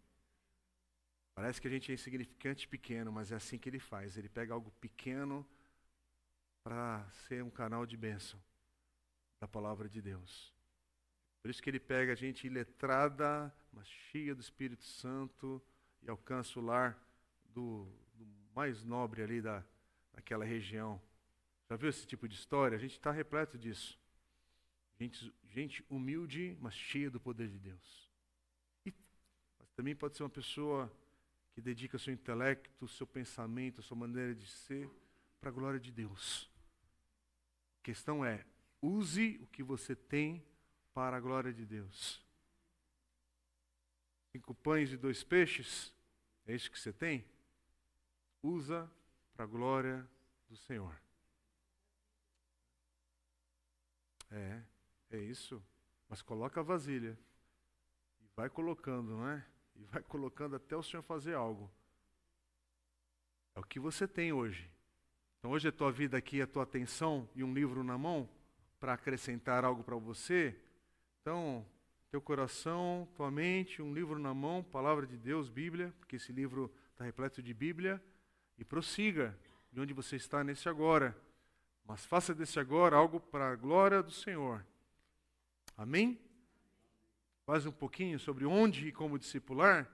[1.35, 4.17] Parece que a gente é insignificante e pequeno, mas é assim que Ele faz.
[4.17, 5.45] Ele pega algo pequeno
[6.63, 8.41] para ser um canal de bênção
[9.41, 10.54] da palavra de Deus.
[11.45, 15.63] Por isso que Ele pega a gente iletrada, mas cheia do Espírito Santo
[16.01, 16.99] e alcança o lar
[17.51, 19.63] do, do mais nobre ali da,
[20.15, 20.99] daquela região.
[21.69, 22.75] Já viu esse tipo de história?
[22.75, 24.01] A gente está repleto disso.
[24.99, 28.11] Gente, gente humilde, mas cheia do poder de Deus.
[28.87, 28.95] E,
[29.59, 30.91] mas também pode ser uma pessoa
[31.53, 34.89] que dedica seu intelecto, seu pensamento, sua maneira de ser
[35.39, 36.51] para a glória de Deus.
[37.83, 38.47] A questão é,
[38.81, 40.43] use o que você tem
[40.95, 42.25] para a glória de Deus.
[44.33, 45.93] Cinco pães e dois peixes,
[46.47, 47.25] é isso que você tem?
[48.43, 48.91] Usa
[49.35, 50.09] para a glória
[50.49, 50.97] do Senhor.
[54.31, 54.63] É,
[55.11, 55.63] é isso.
[56.09, 57.19] Mas coloca a vasilha.
[58.21, 59.45] E vai colocando, não é?
[59.77, 61.71] E vai colocando até o Senhor fazer algo.
[63.55, 64.71] É o que você tem hoje.
[65.39, 68.29] Então hoje a tua vida aqui, a tua atenção e um livro na mão
[68.81, 70.59] para acrescentar algo para você.
[71.25, 71.65] Então,
[72.11, 76.71] teu coração, tua mente, um livro na mão, palavra de Deus, Bíblia, porque esse livro
[76.93, 77.99] está repleto de Bíblia,
[78.59, 79.35] e prossiga
[79.73, 81.17] de onde você está nesse agora.
[81.87, 84.67] Mas faça desse agora algo para a glória do Senhor.
[85.79, 86.21] Amém?
[87.47, 89.91] Quase um pouquinho sobre onde e como discipular.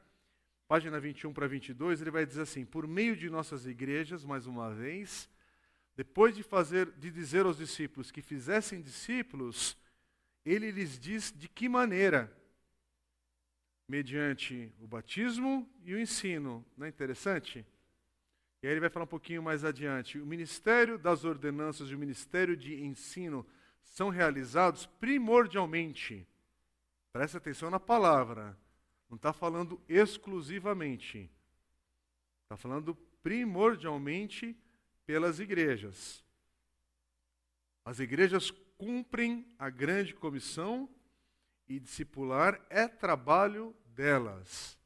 [0.66, 4.74] Página 21 para 22, ele vai dizer assim: Por meio de nossas igrejas, mais uma
[4.74, 5.30] vez,
[5.94, 9.78] depois de fazer de dizer aos discípulos que fizessem discípulos,
[10.44, 12.34] ele lhes diz de que maneira?
[13.88, 16.64] Mediante o batismo e o ensino.
[16.76, 17.66] Não é interessante?
[18.62, 20.18] E aí ele vai falar um pouquinho mais adiante.
[20.18, 23.46] O ministério das ordenanças e o ministério de ensino
[23.82, 26.26] são realizados primordialmente.
[27.12, 28.56] Presta atenção na palavra.
[29.08, 31.30] Não está falando exclusivamente.
[32.44, 34.56] Está falando primordialmente
[35.06, 36.24] pelas igrejas.
[37.84, 40.88] As igrejas cumprem a grande comissão
[41.68, 44.78] e discipular é trabalho delas.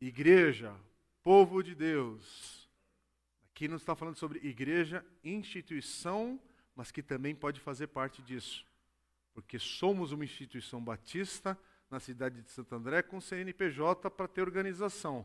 [0.00, 0.74] Igreja,
[1.22, 2.68] povo de Deus.
[3.48, 6.42] Aqui não está falando sobre igreja, instituição,
[6.74, 8.66] mas que também pode fazer parte disso.
[9.32, 11.56] Porque somos uma instituição batista
[11.88, 15.24] na cidade de Santo André com CNPJ para ter organização.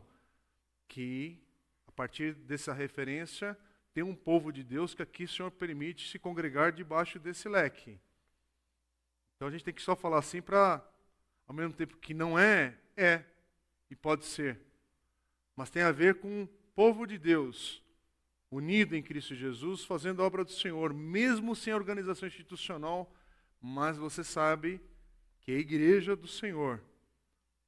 [0.86, 1.42] Que,
[1.88, 3.58] a partir dessa referência,
[3.92, 7.98] tem um povo de Deus que aqui o Senhor permite se congregar debaixo desse leque.
[9.36, 10.84] Então a gente tem que só falar assim para,
[11.46, 13.24] ao mesmo tempo que não é, é
[13.90, 14.60] e pode ser
[15.58, 17.82] mas tem a ver com o povo de Deus
[18.48, 23.12] unido em Cristo Jesus, fazendo a obra do Senhor, mesmo sem organização institucional,
[23.60, 24.80] mas você sabe
[25.40, 26.80] que é a igreja do Senhor,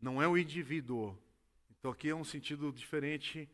[0.01, 1.19] não é o indivíduo.
[1.69, 3.51] Então aqui é um sentido diferente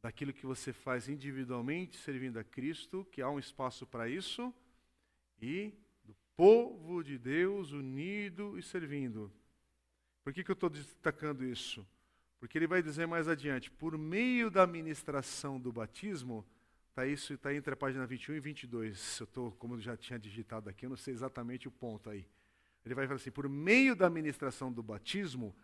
[0.00, 4.54] daquilo que você faz individualmente, servindo a Cristo, que há um espaço para isso,
[5.40, 5.72] e
[6.04, 9.32] do povo de Deus unido e servindo.
[10.22, 11.86] Por que, que eu estou destacando isso?
[12.38, 16.46] Porque ele vai dizer mais adiante, por meio da ministração do batismo,
[16.94, 19.20] tá isso está entre a página 21 e 22.
[19.20, 22.26] Eu estou, como eu já tinha digitado aqui, eu não sei exatamente o ponto aí.
[22.84, 25.54] Ele vai falar assim: por meio da ministração do batismo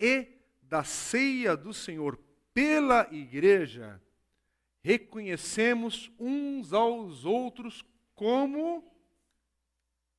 [0.00, 0.28] e
[0.62, 2.16] da ceia do Senhor
[2.56, 4.00] pela igreja,
[4.82, 7.84] reconhecemos uns aos outros
[8.14, 8.82] como.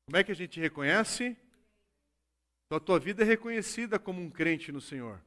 [0.06, 1.36] Como é que a gente reconhece?
[2.66, 5.22] Então a tua vida é reconhecida como um crente no Senhor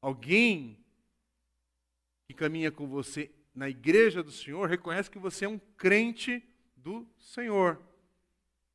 [0.00, 0.78] alguém
[2.26, 6.42] que caminha com você na igreja do Senhor reconhece que você é um crente
[6.76, 7.82] do Senhor.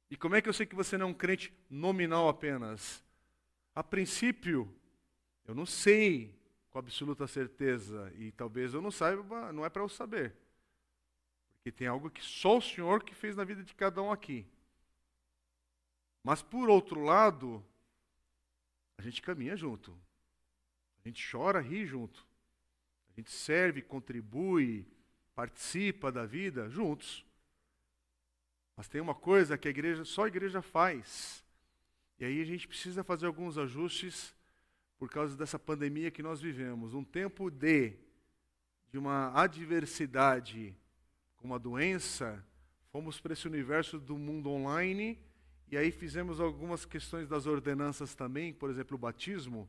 [0.10, 3.04] E como é que eu sei que você não é um crente nominal apenas?
[3.74, 4.74] A princípio,
[5.46, 6.36] eu não sei
[6.74, 10.36] com absoluta certeza, e talvez eu não saiba, não é para eu saber.
[11.54, 14.44] Porque tem algo que só o Senhor que fez na vida de cada um aqui.
[16.24, 17.64] Mas por outro lado,
[18.98, 19.96] a gente caminha junto.
[20.98, 22.26] A gente chora, ri junto.
[23.10, 24.88] A gente serve, contribui,
[25.36, 27.24] participa da vida juntos.
[28.76, 31.46] Mas tem uma coisa que a igreja, só a igreja faz.
[32.18, 34.34] E aí a gente precisa fazer alguns ajustes
[34.98, 36.94] por causa dessa pandemia que nós vivemos.
[36.94, 37.94] Um tempo de,
[38.92, 40.76] de uma adversidade,
[41.38, 42.44] como a doença,
[42.92, 45.20] fomos para esse universo do mundo online
[45.74, 49.68] e aí fizemos algumas questões das ordenanças também, por exemplo, o batismo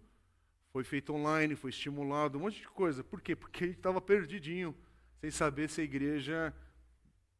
[0.70, 3.02] foi feito online, foi estimulado, um monte de coisa.
[3.02, 3.34] Por quê?
[3.34, 4.76] Porque a gente estava perdidinho,
[5.20, 6.52] sem saber se a igreja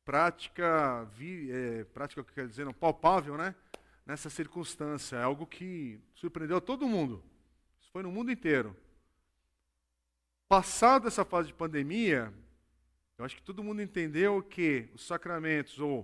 [0.04, 3.54] prática, vi, é, prática quer dizer, não, palpável, né?
[4.06, 7.22] Nessa circunstância, é algo que surpreendeu a todo mundo.
[7.94, 8.76] Foi no mundo inteiro.
[10.48, 12.34] Passada essa fase de pandemia,
[13.16, 16.00] eu acho que todo mundo entendeu que os sacramentos ou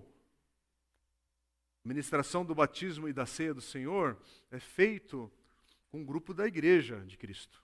[1.84, 4.16] a ministração do batismo e da ceia do Senhor
[4.53, 5.28] é feito
[5.91, 7.61] com um grupo da igreja de Cristo.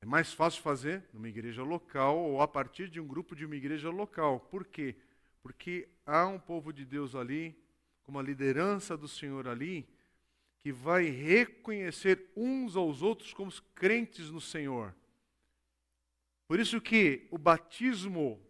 [0.00, 3.54] É mais fácil fazer numa igreja local ou a partir de um grupo de uma
[3.54, 4.40] igreja local.
[4.40, 4.96] Por quê?
[5.44, 7.56] Porque há um povo de Deus ali,
[8.02, 9.88] com uma liderança do Senhor ali,
[10.62, 14.94] que vai reconhecer uns aos outros como crentes no Senhor.
[16.46, 18.40] Por isso que o batismo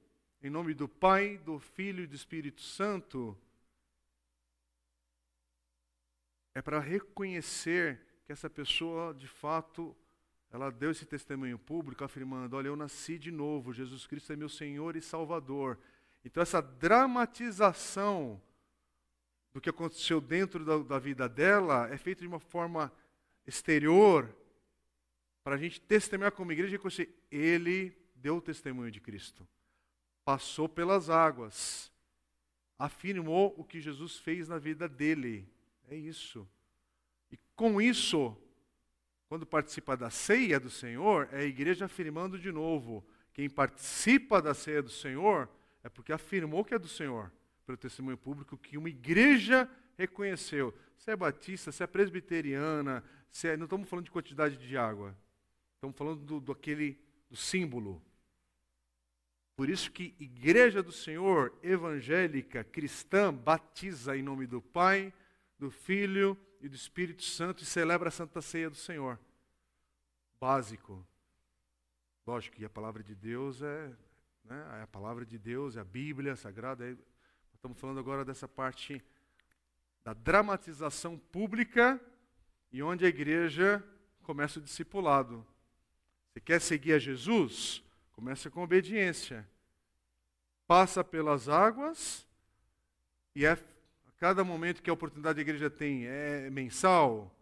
[0.43, 3.37] em nome do Pai, do Filho e do Espírito Santo
[6.55, 9.95] é para reconhecer que essa pessoa, de fato,
[10.51, 14.49] ela deu esse testemunho público afirmando: Olha, eu nasci de novo, Jesus Cristo é meu
[14.49, 15.79] Senhor e Salvador.
[16.25, 18.41] Então, essa dramatização
[19.53, 22.93] do que aconteceu dentro da, da vida dela é feita de uma forma
[23.47, 24.35] exterior,
[25.43, 29.47] para a gente testemunhar como igreja e reconhecer: Ele deu o testemunho de Cristo,
[30.25, 31.91] passou pelas águas,
[32.79, 35.49] afirmou o que Jesus fez na vida dele.
[35.89, 36.49] É isso.
[37.33, 38.37] E com isso,
[39.29, 44.55] quando participa da ceia do Senhor, é a igreja afirmando de novo: quem participa da
[44.55, 45.49] ceia do Senhor
[45.83, 47.33] é porque afirmou que é do Senhor,
[47.71, 50.77] pelo testemunho público que uma igreja reconheceu.
[50.97, 55.17] Se é batista, se é presbiteriana, se é, não estamos falando de quantidade de água,
[55.75, 56.99] estamos falando do, do, aquele,
[57.29, 58.03] do símbolo.
[59.55, 65.13] Por isso que igreja do Senhor, evangélica, cristã, batiza em nome do Pai,
[65.59, 69.19] do Filho e do Espírito Santo e celebra a Santa Ceia do Senhor.
[70.41, 71.07] Básico.
[72.27, 73.93] Lógico que a palavra de Deus é,
[74.45, 76.85] né, a palavra de Deus, é a Bíblia Sagrada.
[76.85, 76.97] É,
[77.61, 79.05] estamos falando agora dessa parte
[80.03, 82.01] da dramatização pública
[82.73, 83.85] e onde a igreja
[84.23, 85.47] começa o discipulado.
[86.33, 87.85] Você quer seguir a Jesus?
[88.13, 89.47] Começa com obediência.
[90.67, 92.27] Passa pelas águas
[93.35, 93.57] e é
[94.17, 97.35] Cada momento que a oportunidade da igreja tem é mensal,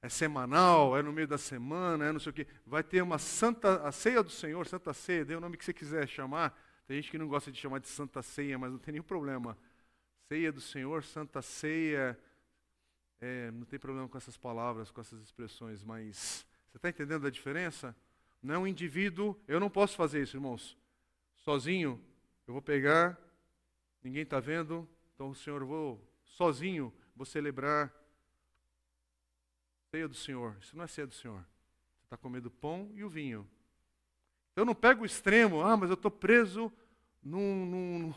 [0.00, 2.46] é semanal, é no meio da semana, é não sei o quê.
[2.66, 5.74] Vai ter uma santa, a ceia do Senhor, Santa Ceia, dê o nome que você
[5.74, 6.58] quiser chamar.
[6.86, 9.56] Tem gente que não gosta de chamar de Santa Ceia, mas não tem nenhum problema.
[10.28, 12.18] Ceia do Senhor, Santa Ceia,
[13.20, 17.30] é, não tem problema com essas palavras, com essas expressões, mas você está entendendo a
[17.30, 17.94] diferença?
[18.42, 20.76] Não é um indivíduo, eu não posso fazer isso, irmãos.
[21.36, 22.02] Sozinho,
[22.46, 23.18] eu vou pegar,
[24.02, 27.92] ninguém está vendo, então o Senhor, eu vou sozinho, vou celebrar
[29.90, 30.56] ceia do Senhor.
[30.60, 31.40] Isso não é ceia do Senhor.
[31.98, 33.48] Você está comendo o pão e o vinho.
[34.54, 36.70] Eu não pego o extremo, ah, mas eu estou preso
[37.22, 38.14] num, num,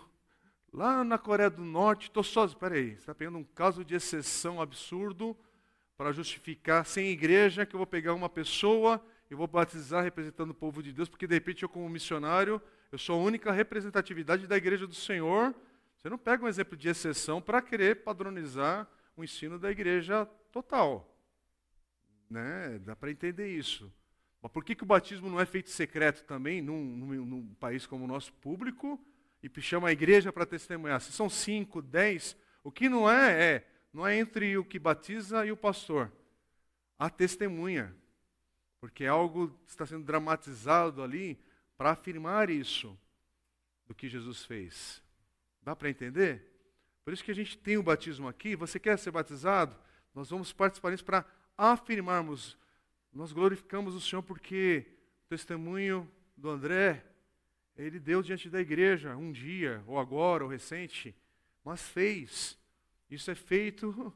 [0.74, 2.58] lá na Coreia do Norte, estou sozinho.
[2.58, 5.38] Espera aí, você está pegando um caso de exceção absurdo
[5.96, 9.02] para justificar sem igreja que eu vou pegar uma pessoa
[9.32, 12.98] e vou batizar representando o povo de Deus, porque de repente eu como missionário, eu
[12.98, 15.56] sou a única representatividade da igreja do Senhor,
[15.96, 21.18] você não pega um exemplo de exceção para querer padronizar o ensino da igreja total.
[22.30, 22.80] Né?
[22.80, 23.92] Dá para entender isso.
[24.46, 27.88] Mas por que, que o batismo não é feito secreto também num, num, num país
[27.88, 29.04] como o nosso público
[29.42, 31.02] e chama a igreja para testemunhar?
[31.02, 35.44] Se são cinco, dez, o que não é, é, não é entre o que batiza
[35.48, 36.12] e o pastor.
[37.00, 37.96] A testemunha.
[38.80, 41.40] Porque é algo está sendo dramatizado ali
[41.76, 42.96] para afirmar isso
[43.88, 45.02] do que Jesus fez.
[45.60, 46.56] Dá para entender?
[47.04, 48.56] Por isso que a gente tem o batismo aqui.
[48.56, 49.76] Você quer ser batizado?
[50.14, 51.26] Nós vamos participar disso para
[51.58, 52.56] afirmarmos.
[53.16, 54.86] Nós glorificamos o Senhor porque
[55.24, 57.02] o testemunho do André,
[57.78, 61.16] ele deu diante da igreja um dia, ou agora, ou recente,
[61.64, 62.60] mas fez.
[63.10, 64.14] Isso é feito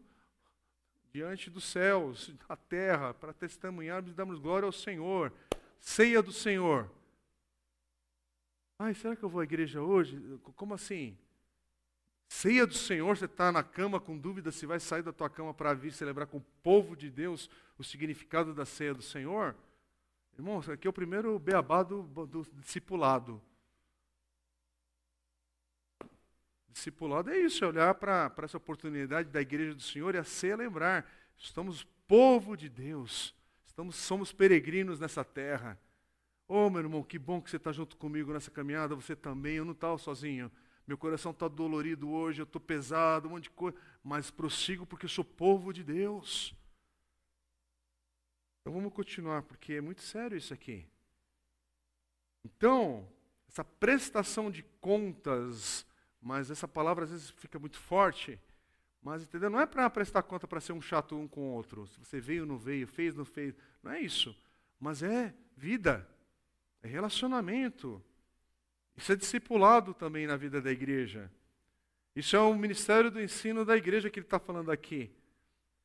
[1.14, 5.32] diante dos céus, da terra, para testemunharmos e darmos glória ao Senhor.
[5.80, 6.92] Ceia do Senhor.
[8.78, 10.22] Ai, será que eu vou à igreja hoje?
[10.58, 11.18] Como assim?
[12.30, 15.52] Ceia do Senhor, você está na cama com dúvida se vai sair da tua cama
[15.52, 19.56] para vir celebrar com o povo de Deus o significado da ceia do Senhor?
[20.38, 23.42] Irmãos, aqui é o primeiro beabá do, do discipulado.
[26.70, 30.56] Discipulado é isso, é olhar para essa oportunidade da igreja do Senhor e a ser
[30.56, 31.12] lembrar.
[31.36, 33.36] Estamos povo de Deus,
[33.66, 35.80] estamos, somos peregrinos nessa terra.
[36.48, 39.66] Oh, meu irmão, que bom que você está junto comigo nessa caminhada, você também, eu
[39.66, 40.52] não estava sozinho.
[40.90, 45.08] Meu coração está dolorido hoje, eu estou pesado, um monte de coisa, mas prossigo porque
[45.08, 46.52] sou povo de Deus.
[48.60, 50.88] Então vamos continuar, porque é muito sério isso aqui.
[52.44, 53.08] Então,
[53.48, 55.86] essa prestação de contas,
[56.20, 58.40] mas essa palavra às vezes fica muito forte,
[59.00, 59.52] mas entendeu?
[59.52, 61.86] Não é para prestar conta para ser um chato um com o outro.
[61.86, 64.36] Se você veio ou não veio, fez ou não fez, não é isso.
[64.80, 66.10] Mas é vida,
[66.82, 68.04] é relacionamento.
[69.00, 71.32] Isso é discipulado também na vida da igreja.
[72.14, 75.10] Isso é o ministério do ensino da igreja que ele está falando aqui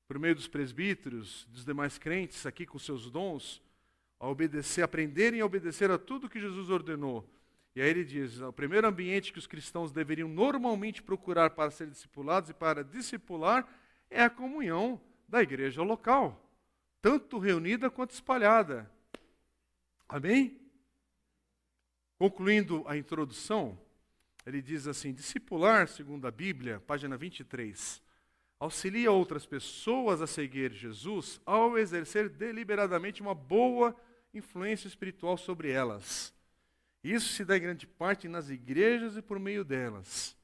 [0.08, 3.62] por meio dos presbíteros, dos demais crentes aqui com seus dons,
[4.18, 7.24] a obedecer, aprenderem a obedecer a tudo que Jesus ordenou.
[7.76, 11.86] E aí ele diz: o primeiro ambiente que os cristãos deveriam normalmente procurar para ser
[11.86, 13.64] discipulados e para discipular
[14.10, 16.44] é a comunhão da igreja local,
[17.00, 18.90] tanto reunida quanto espalhada.
[20.08, 20.63] Amém?
[22.18, 23.78] Concluindo a introdução,
[24.46, 28.02] ele diz assim: discipular, segundo a Bíblia, página 23
[28.64, 33.94] auxilia outras pessoas a seguir Jesus ao exercer deliberadamente uma boa
[34.32, 36.34] influência espiritual sobre elas.
[37.02, 40.36] Isso se dá em grande parte nas igrejas e por meio delas.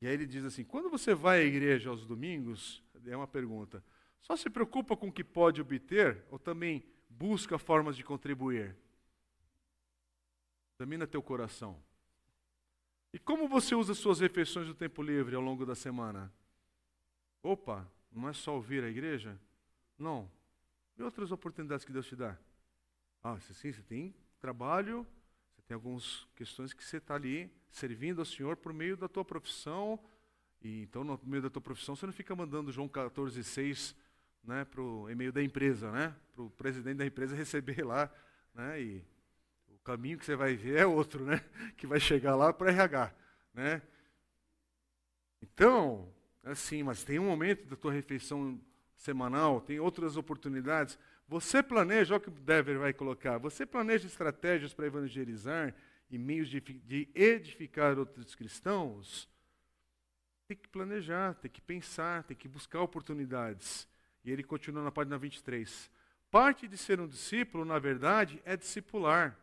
[0.00, 3.82] E aí ele diz assim: quando você vai à igreja aos domingos, é uma pergunta,
[4.20, 8.76] só se preocupa com o que pode obter ou também busca formas de contribuir?
[10.78, 11.82] Examina teu coração.
[13.12, 16.30] E como você usa suas refeições do tempo livre ao longo da semana?
[17.42, 19.40] Opa, não é só ouvir a igreja?
[19.98, 20.30] Não.
[20.98, 22.36] E outras oportunidades que Deus te dá?
[23.22, 25.06] Ah, sim, você tem trabalho,
[25.54, 29.24] você tem algumas questões que você está ali servindo ao Senhor por meio da tua
[29.24, 29.98] profissão.
[30.60, 33.96] E então, no meio da tua profissão, você não fica mandando João 14, 6
[34.44, 36.14] né, para o e-mail da empresa, né?
[36.32, 38.12] Para o presidente da empresa receber lá.
[38.54, 39.15] Né, e
[39.86, 41.40] caminho que você vai ver é outro, né?
[41.78, 43.14] Que vai chegar lá para RH.
[43.54, 43.80] Né?
[45.40, 48.60] Então, assim, mas tem um momento da tua refeição
[48.96, 50.98] semanal, tem outras oportunidades.
[51.28, 55.72] Você planeja, olha o que o Dever vai colocar, você planeja estratégias para evangelizar
[56.10, 59.28] e meios de, de edificar outros cristãos?
[60.48, 63.88] Tem que planejar, tem que pensar, tem que buscar oportunidades.
[64.24, 65.90] E ele continua na página 23.
[66.30, 69.36] Parte de ser um discípulo, na verdade, é discipular.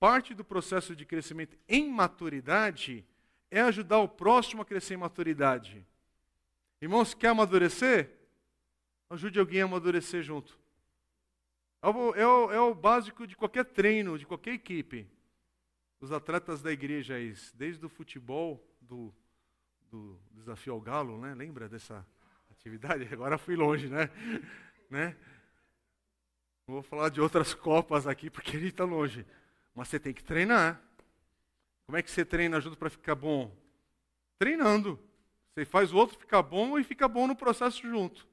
[0.00, 3.06] Parte do processo de crescimento em maturidade
[3.50, 5.86] é ajudar o próximo a crescer em maturidade.
[6.80, 8.10] Irmãos, quer amadurecer?
[9.10, 10.58] Ajude alguém a amadurecer junto.
[11.82, 15.06] É o, é, o, é o, básico de qualquer treino, de qualquer equipe.
[16.00, 17.16] Os atletas da igreja,
[17.54, 19.14] desde o futebol, do,
[19.90, 21.34] do desafio ao galo, né?
[21.34, 22.06] lembra dessa
[22.50, 23.06] atividade?
[23.12, 24.08] Agora fui longe, né?
[24.88, 25.14] né?
[26.66, 29.26] Não vou falar de outras copas aqui, porque ele está longe.
[29.74, 30.80] Mas você tem que treinar.
[31.86, 33.54] Como é que você treina junto para ficar bom?
[34.38, 34.98] Treinando.
[35.52, 38.26] Você faz o outro ficar bom e fica bom no processo junto.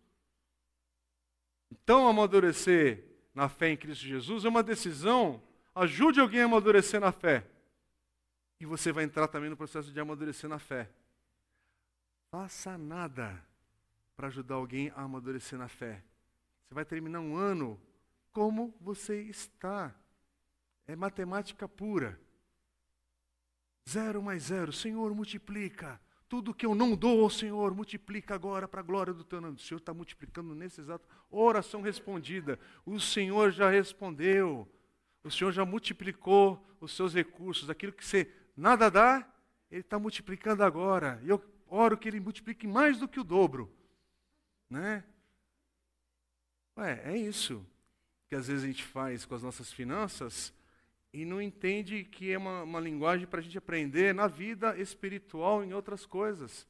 [1.72, 3.04] Então, amadurecer
[3.34, 5.42] na fé em Cristo Jesus é uma decisão.
[5.74, 7.46] Ajude alguém a amadurecer na fé.
[8.60, 10.90] E você vai entrar também no processo de amadurecer na fé.
[12.32, 13.44] Faça nada
[14.16, 16.04] para ajudar alguém a amadurecer na fé.
[16.68, 17.80] Você vai terminar um ano
[18.32, 19.94] como você está.
[20.88, 22.20] É matemática pura.
[23.88, 24.72] Zero mais zero.
[24.72, 26.00] Senhor, multiplica.
[26.30, 29.56] Tudo que eu não dou ao Senhor, multiplica agora para a glória do teu nome.
[29.56, 31.08] O Senhor está multiplicando nesse exato.
[31.30, 32.60] Oração respondida.
[32.86, 34.70] O Senhor já respondeu.
[35.24, 37.70] O Senhor já multiplicou os seus recursos.
[37.70, 39.30] Aquilo que você nada dá,
[39.72, 41.20] Ele está multiplicando agora.
[41.24, 43.74] E eu oro que Ele multiplique mais do que o dobro.
[44.70, 45.04] Né?
[46.78, 47.66] Ué, é isso
[48.28, 50.54] que às vezes a gente faz com as nossas finanças
[51.14, 55.64] e não entende que é uma, uma linguagem para a gente aprender na vida espiritual,
[55.64, 56.68] em outras coisas.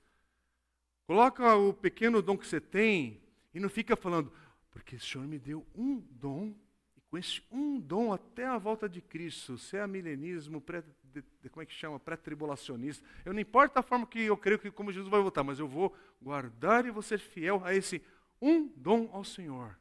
[1.05, 3.21] Coloca o pequeno dom que você tem
[3.53, 4.31] e não fica falando,
[4.69, 6.53] porque o Senhor me deu um dom,
[6.95, 11.23] e com esse um dom até a volta de Cristo, se é milenismo, pré, de,
[11.41, 11.99] de, como é que chama?
[11.99, 13.05] Pré-tribulacionista.
[13.25, 15.67] Eu não importa a forma que eu creio que como Jesus vai voltar, mas eu
[15.67, 18.01] vou guardar e vou ser fiel a esse
[18.41, 19.77] um dom ao Senhor.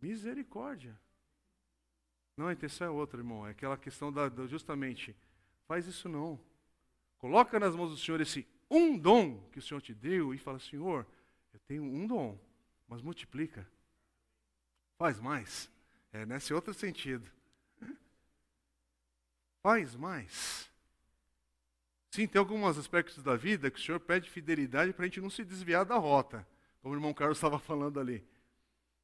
[0.00, 0.98] Misericórdia.
[2.40, 3.46] Não, a intenção é outra, irmão.
[3.46, 5.14] É aquela questão da, da, justamente,
[5.68, 6.40] faz isso não.
[7.18, 10.58] Coloca nas mãos do Senhor esse um dom que o Senhor te deu e fala,
[10.58, 11.06] Senhor,
[11.52, 12.40] eu tenho um dom,
[12.88, 13.68] mas multiplica.
[14.96, 15.70] Faz mais.
[16.14, 17.30] É nesse outro sentido.
[19.62, 20.70] Faz mais.
[22.10, 25.28] Sim, tem alguns aspectos da vida que o Senhor pede fidelidade para a gente não
[25.28, 26.48] se desviar da rota.
[26.80, 28.26] Como o irmão Carlos estava falando ali.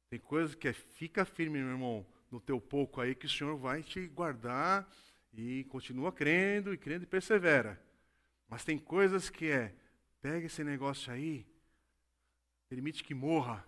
[0.09, 3.57] Tem coisas que é, fica firme, meu irmão, no teu pouco aí, que o Senhor
[3.57, 4.87] vai te guardar
[5.33, 7.81] e continua crendo e crendo e persevera.
[8.47, 9.75] Mas tem coisas que é,
[10.21, 11.45] pega esse negócio aí,
[12.69, 13.65] permite que morra,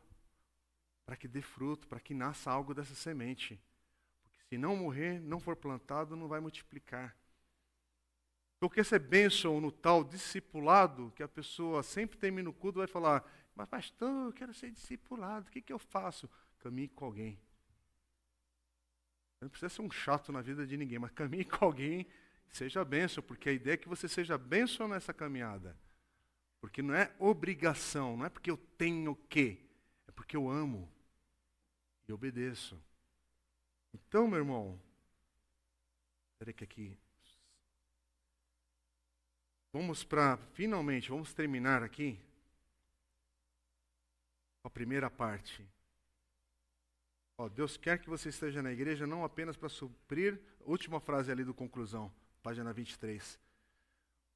[1.06, 3.60] para que dê fruto, para que nasça algo dessa semente.
[4.22, 7.16] Porque se não morrer, não for plantado, não vai multiplicar.
[8.60, 12.88] Porque essa é bênção no tal discipulado, que a pessoa sempre termina o culto vai
[12.88, 13.24] falar,
[13.56, 16.30] mas pastor, eu quero ser discipulado, o que, que eu faço?
[16.60, 17.40] Caminhe com alguém.
[19.42, 22.06] Não precisa ser um chato na vida de ninguém, mas caminhe com alguém,
[22.50, 25.78] seja bênção, porque a ideia é que você seja bênção nessa caminhada.
[26.60, 29.58] Porque não é obrigação, não é porque eu tenho que,
[30.08, 30.92] é porque eu amo
[32.08, 32.78] e obedeço.
[33.94, 34.80] Então, meu irmão,
[36.34, 36.98] espera que aqui.
[39.72, 42.20] Vamos para, finalmente, vamos terminar aqui
[44.64, 45.66] a primeira parte.
[47.48, 51.54] Deus quer que você esteja na igreja não apenas para suprir, última frase ali do
[51.54, 52.12] conclusão,
[52.44, 53.40] página 23.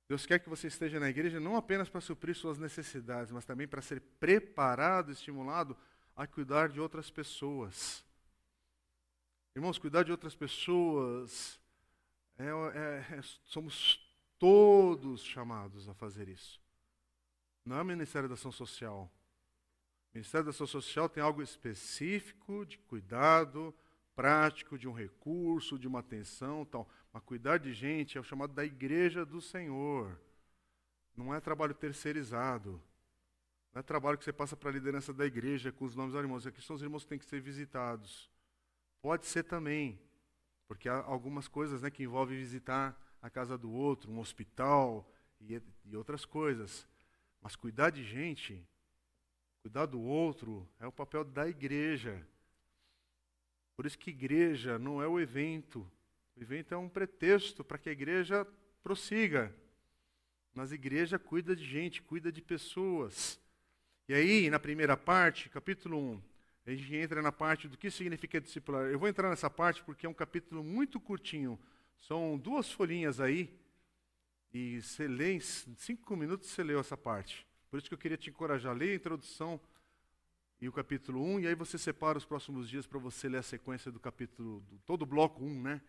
[0.07, 3.67] Deus quer que você esteja na igreja não apenas para suprir suas necessidades, mas também
[3.67, 5.75] para ser preparado, estimulado
[6.15, 8.05] a cuidar de outras pessoas.
[9.55, 11.59] Irmãos, cuidar de outras pessoas,
[12.37, 13.99] é, é, é, somos
[14.37, 16.61] todos chamados a fazer isso.
[17.65, 19.09] Não é o Ministério da Ação Social.
[20.13, 23.73] O Ministério da Ação Social tem algo específico de cuidado,
[24.15, 26.87] prático, de um recurso, de uma atenção, tal.
[27.11, 30.15] Mas cuidar de gente é o chamado da igreja do Senhor.
[31.17, 32.79] Não é trabalho terceirizado.
[33.73, 36.21] Não é trabalho que você passa para a liderança da igreja com os nomes dos
[36.21, 36.45] irmãos.
[36.45, 38.29] Aqui são os irmãos que têm que ser visitados.
[39.01, 39.99] Pode ser também,
[40.67, 45.11] porque há algumas coisas né, que envolvem visitar a casa do outro, um hospital
[45.41, 46.87] e, e outras coisas.
[47.41, 48.63] Mas cuidar de gente
[49.63, 52.21] Cuidar do outro é o papel da igreja.
[53.77, 55.89] Por isso que igreja não é o evento.
[56.35, 58.45] O evento é um pretexto para que a igreja
[58.83, 59.55] prossiga.
[60.53, 63.39] Mas a igreja cuida de gente, cuida de pessoas.
[64.09, 66.21] E aí, na primeira parte, capítulo 1,
[66.65, 68.87] a gente entra na parte do que significa discipular.
[68.87, 71.57] Eu vou entrar nessa parte porque é um capítulo muito curtinho.
[72.01, 73.49] São duas folhinhas aí.
[74.53, 77.47] E você lê em cinco minutos, você leu essa parte.
[77.73, 79.59] Por isso que eu queria te encorajar a ler a introdução
[80.61, 83.41] e o capítulo 1, e aí você separa os próximos dias para você ler a
[83.41, 85.81] sequência do capítulo, do, todo o bloco 1, né?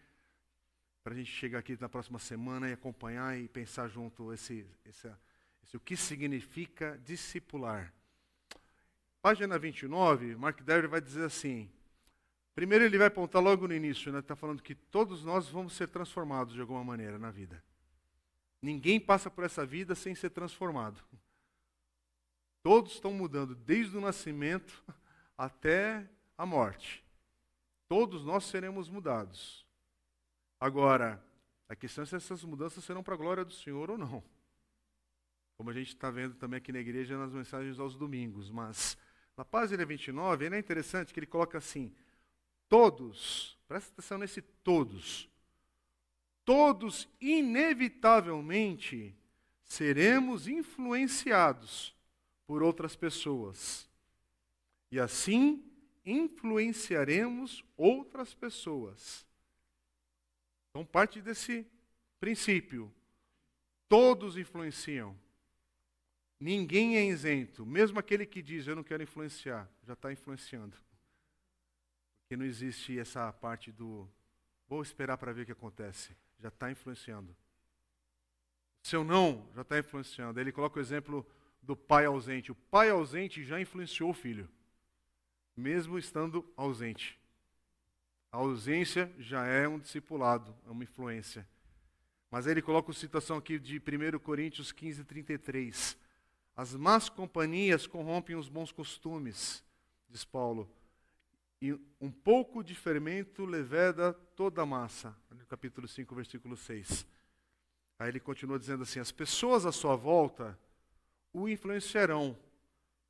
[1.02, 5.12] Para a gente chegar aqui na próxima semana e acompanhar e pensar junto esse, esse,
[5.62, 7.93] esse o que significa discipular.
[9.20, 11.70] Página 29, Mark Dever vai dizer assim:
[12.55, 14.20] primeiro ele vai apontar logo no início, né?
[14.20, 17.62] Está falando que todos nós vamos ser transformados de alguma maneira na vida.
[18.62, 21.05] Ninguém passa por essa vida sem ser transformado.
[22.65, 24.82] Todos estão mudando, desde o nascimento
[25.36, 27.05] até a morte.
[27.86, 29.66] Todos nós seremos mudados.
[30.59, 31.23] Agora,
[31.69, 34.24] a questão é se essas mudanças serão para a glória do Senhor ou não.
[35.59, 38.51] Como a gente está vendo também aqui na igreja nas mensagens aos domingos.
[38.51, 38.97] Mas
[39.36, 41.95] na página 29, ele é interessante que ele coloca assim:
[42.66, 45.28] todos, presta atenção nesse todos,
[46.47, 49.15] todos inevitavelmente
[49.62, 51.94] seremos influenciados
[52.47, 53.89] por outras pessoas.
[54.91, 55.65] E assim
[56.05, 59.27] influenciaremos outras pessoas.
[60.71, 61.66] Então, parte desse
[62.19, 62.93] princípio.
[63.89, 65.16] Todos influenciam.
[66.41, 67.65] Ninguém é isento.
[67.65, 70.77] Mesmo aquele que diz eu não quero influenciar, já está influenciando.
[72.21, 74.09] Porque não existe essa parte do
[74.66, 76.16] vou esperar para ver o que acontece.
[76.39, 77.35] Já está influenciando.
[78.83, 80.41] Seu não já está influenciando.
[80.41, 81.27] Ele coloca o exemplo
[81.65, 82.53] do pai ausente.
[82.53, 84.49] O pai ausente já influenciou o filho,
[85.57, 87.19] mesmo estando ausente.
[88.31, 91.49] A ausência já é um discipulado, é uma influência.
[92.31, 95.97] Mas ele coloca a citação aqui de 1 Coríntios 15, 33.
[96.57, 99.65] As más companhias corrompem os bons costumes,
[100.09, 100.69] diz Paulo.
[101.62, 105.16] E um pouco de fermento leveda toda a massa.
[105.31, 107.07] No capítulo 5, versículo 6.
[107.99, 110.59] Aí ele continua dizendo assim: as pessoas à sua volta
[111.35, 112.39] o influenciarão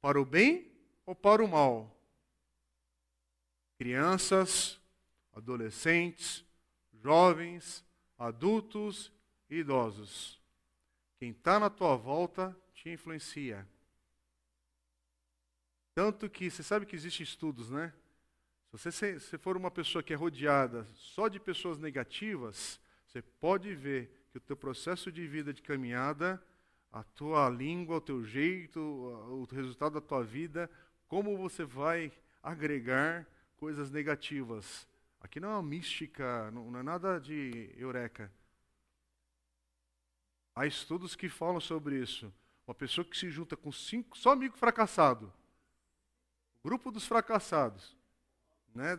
[0.00, 0.72] para o bem
[1.04, 1.94] ou para o mal.
[3.78, 4.80] Crianças,
[5.34, 6.44] adolescentes,
[6.94, 7.84] jovens,
[8.18, 9.12] adultos
[9.50, 10.40] e idosos.
[11.18, 13.68] Quem está na tua volta te influencia.
[15.94, 17.92] Tanto que você sabe que existem estudos, né?
[18.76, 23.72] Se você se for uma pessoa que é rodeada só de pessoas negativas, você pode
[23.74, 26.42] ver que o teu processo de vida de caminhada,
[26.94, 30.70] a tua língua, o teu jeito, o resultado da tua vida,
[31.08, 33.26] como você vai agregar
[33.56, 34.86] coisas negativas.
[35.20, 38.30] Aqui não é uma mística, não é nada de eureka.
[40.54, 42.32] Há estudos que falam sobre isso.
[42.64, 45.32] Uma pessoa que se junta com cinco, só amigo fracassado.
[46.62, 47.96] Grupo dos fracassados.
[48.72, 48.96] Né?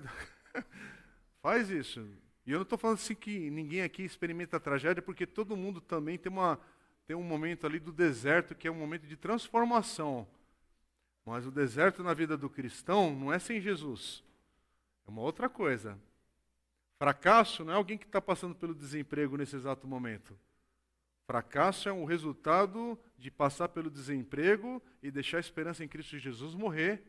[1.41, 2.05] Faz isso.
[2.45, 6.17] E eu não estou falando assim que ninguém aqui experimenta tragédia, porque todo mundo também
[6.17, 6.59] tem, uma,
[7.07, 10.27] tem um momento ali do deserto que é um momento de transformação.
[11.25, 14.23] Mas o deserto na vida do cristão não é sem Jesus.
[15.07, 15.99] É uma outra coisa.
[16.97, 20.37] Fracasso não é alguém que está passando pelo desemprego nesse exato momento.
[21.25, 26.53] Fracasso é um resultado de passar pelo desemprego e deixar a esperança em Cristo Jesus
[26.53, 27.03] morrer,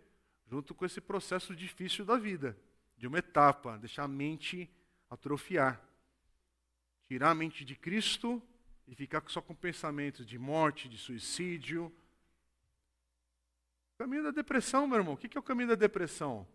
[0.47, 2.57] junto com esse processo difícil da vida,
[2.97, 4.71] de uma etapa, deixar a mente
[5.11, 5.81] atrofiar.
[7.07, 8.43] Tirar a mente de Cristo
[8.87, 11.93] e ficar só com pensamentos de morte, de suicídio.
[13.99, 15.15] Caminho da depressão, meu irmão.
[15.15, 16.47] O que é o caminho da depressão?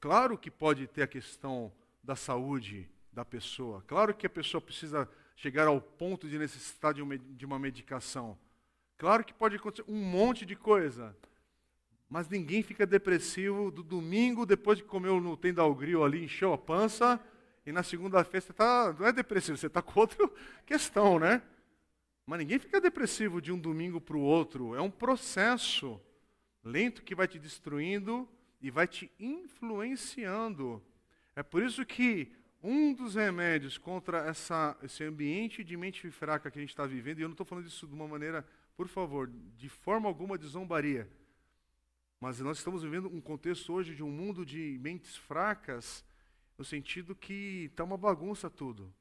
[0.00, 1.72] Claro que pode ter a questão
[2.02, 3.82] da saúde da pessoa.
[3.86, 7.02] Claro que a pessoa precisa chegar ao ponto de necessitar de
[7.44, 8.38] uma, medicação.
[8.98, 11.16] Claro que pode acontecer um monte de coisa.
[12.08, 17.20] Mas ninguém fica depressivo do domingo, depois de comer no tendalgril ali, encheu a pança,
[17.64, 20.18] e na segunda-feira você tá, não é depressivo, você está com outra
[20.66, 21.42] questão, né?
[22.26, 24.74] Mas ninguém fica depressivo de um domingo para o outro.
[24.74, 26.00] É um processo
[26.62, 28.28] lento que vai te destruindo
[28.60, 30.82] e vai te influenciando.
[31.34, 32.32] É por isso que
[32.62, 37.18] um dos remédios contra essa, esse ambiente de mente fraca que a gente está vivendo,
[37.18, 38.46] e eu não estou falando isso de uma maneira,
[38.76, 41.08] por favor, de forma alguma de zombaria,
[42.20, 46.04] mas nós estamos vivendo um contexto hoje de um mundo de mentes fracas,
[46.60, 48.92] no sentido que está uma bagunça tudo.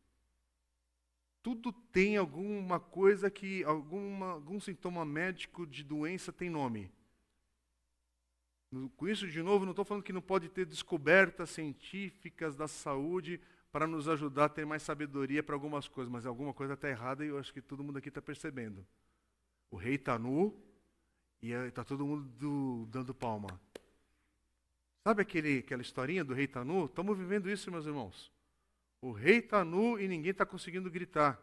[1.43, 6.89] Tudo tem alguma coisa que, alguma, algum sintoma médico de doença tem nome.
[8.95, 13.41] Com isso, de novo, não estou falando que não pode ter descobertas científicas da saúde
[13.73, 17.25] para nos ajudar a ter mais sabedoria para algumas coisas, mas alguma coisa está errada
[17.25, 18.87] e eu acho que todo mundo aqui está percebendo.
[19.69, 20.57] O rei está nu
[21.41, 23.59] e está todo mundo do, dando palma.
[25.09, 26.85] Sabe aquele, aquela historinha do rei está nu?
[26.85, 28.31] Estamos vivendo isso, meus irmãos.
[29.01, 31.41] O rei está nu e ninguém está conseguindo gritar.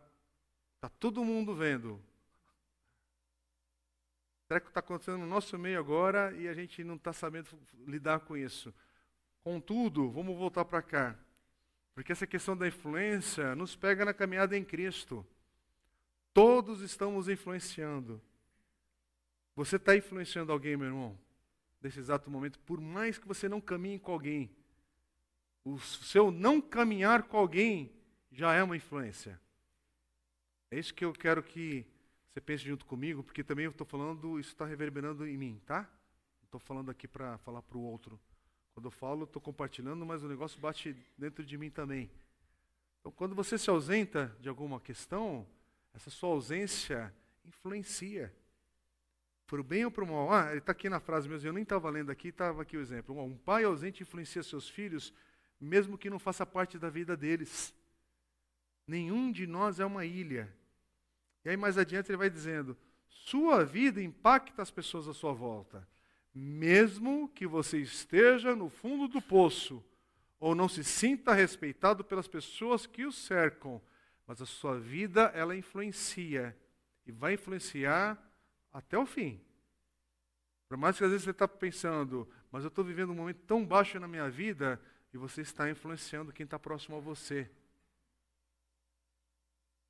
[0.76, 2.01] Está todo mundo vendo.
[4.47, 7.48] Será que está acontecendo no nosso meio agora e a gente não está sabendo
[7.88, 8.72] lidar com isso?
[9.43, 11.18] Contudo, vamos voltar para cá.
[11.93, 15.26] Porque essa questão da influência nos pega na caminhada em Cristo.
[16.32, 18.22] Todos estamos influenciando.
[19.56, 21.26] Você está influenciando alguém, meu irmão,
[21.82, 24.51] nesse exato momento, por mais que você não caminhe com alguém.
[25.65, 27.93] O seu não caminhar com alguém
[28.31, 29.40] já é uma influência.
[30.70, 31.86] É isso que eu quero que
[32.28, 35.89] você pense junto comigo, porque também eu estou falando, isso está reverberando em mim, tá?
[36.44, 38.20] Estou falando aqui para falar para o outro.
[38.74, 42.11] Quando eu falo, estou compartilhando, mas o negócio bate dentro de mim também.
[43.01, 45.47] Então, quando você se ausenta de alguma questão,
[45.94, 48.35] essa sua ausência influencia.
[49.47, 50.32] Para o bem ou para o mal.
[50.32, 52.81] Ah, ele está aqui na frase mesmo, eu nem estava lendo aqui, estava aqui o
[52.81, 53.18] exemplo.
[53.23, 55.12] Um pai ausente influencia seus filhos,
[55.60, 57.74] mesmo que não faça parte da vida deles.
[58.86, 60.52] Nenhum de nós é uma ilha.
[61.44, 62.77] E aí mais adiante ele vai dizendo:
[63.09, 65.86] sua vida impacta as pessoas à sua volta.
[66.35, 69.82] Mesmo que você esteja no fundo do poço,
[70.39, 73.81] ou não se sinta respeitado pelas pessoas que o cercam,
[74.27, 76.56] mas a sua vida ela influencia
[77.06, 78.18] e vai influenciar
[78.78, 79.40] até o fim.
[80.69, 83.65] Por mais que às vezes você está pensando, mas eu estou vivendo um momento tão
[83.65, 84.81] baixo na minha vida,
[85.12, 87.51] e você está influenciando quem está próximo a você.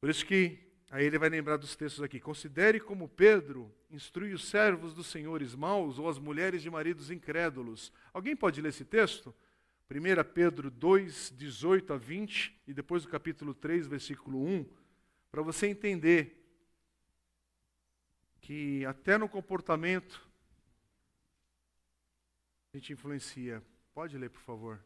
[0.00, 2.20] Por isso que Aí ele vai lembrar dos textos aqui.
[2.20, 7.92] Considere como Pedro instrui os servos dos senhores maus ou as mulheres de maridos incrédulos.
[8.14, 9.34] Alguém pode ler esse texto?
[9.90, 14.64] 1 Pedro 2, 18 a 20, e depois o capítulo 3, versículo 1,
[15.30, 16.45] para você entender
[18.46, 20.24] que até no comportamento
[22.72, 23.60] a gente influencia.
[23.92, 24.80] Pode ler, por favor.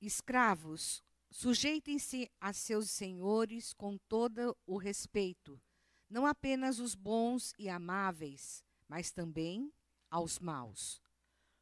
[0.00, 5.60] Escravos, Sujeitem-se a seus senhores com todo o respeito,
[6.08, 9.72] não apenas os bons e amáveis, mas também
[10.10, 11.00] aos maus.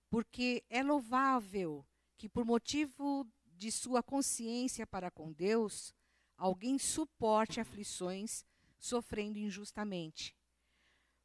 [0.09, 1.85] Porque é louvável
[2.17, 5.95] que, por motivo de sua consciência para com Deus,
[6.35, 8.47] alguém suporte aflições
[8.79, 10.37] sofrendo injustamente.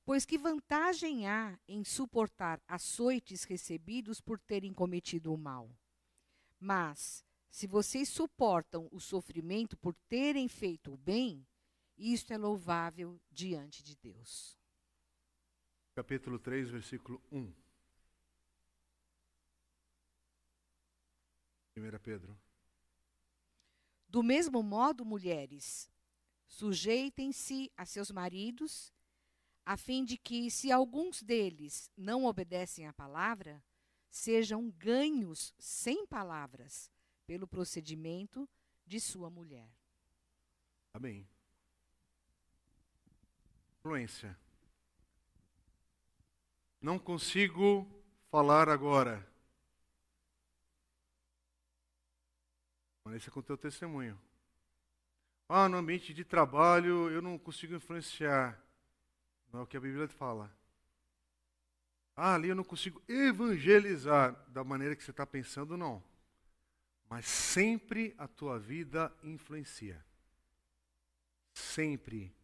[0.06, 5.70] Pois que vantagem há em suportar açoites recebidos por terem cometido o mal?
[6.60, 11.48] Mas, se vocês suportam o sofrimento por terem feito o bem,
[11.98, 14.58] isto é louvável diante de Deus.
[15.96, 17.54] Capítulo 3, versículo 1.
[21.78, 22.38] 1 Pedro.
[24.08, 25.90] Do mesmo modo, mulheres,
[26.54, 28.94] sujeitem-se a seus maridos,
[29.66, 33.64] a fim de que, se alguns deles não obedecem à palavra,
[34.10, 36.92] sejam ganhos sem palavras
[37.26, 38.48] pelo procedimento
[38.86, 39.68] de sua mulher.
[40.94, 41.28] Amém.
[43.80, 44.38] Influência.
[46.80, 47.88] Não consigo
[48.30, 49.28] falar agora.
[53.06, 54.20] Maneça com o teu testemunho.
[55.56, 58.60] Ah, no ambiente de trabalho eu não consigo influenciar.
[59.52, 60.52] Não é o que a Bíblia fala.
[62.16, 66.04] Ah, ali eu não consigo evangelizar da maneira que você está pensando, não.
[67.08, 70.04] Mas sempre a tua vida influencia.
[71.54, 72.36] Sempre.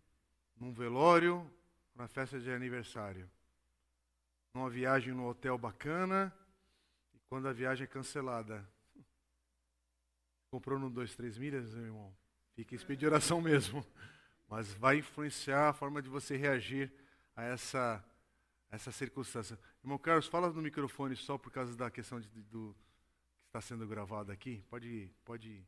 [0.56, 1.52] Num velório,
[1.96, 3.28] na festa de aniversário.
[4.54, 6.32] Numa viagem no hotel bacana,
[7.12, 8.70] e quando a viagem é cancelada.
[10.52, 12.19] Comprou no 2, 3 milhas, meu irmão?
[12.66, 13.86] Fica em de oração mesmo.
[14.50, 16.92] Mas vai influenciar a forma de você reagir
[17.34, 18.04] a essa,
[18.70, 19.58] essa circunstância.
[19.82, 22.76] Irmão Carlos, fala no microfone só por causa da questão de, do
[23.44, 24.62] que está sendo gravado aqui.
[24.70, 25.66] Pode, pode,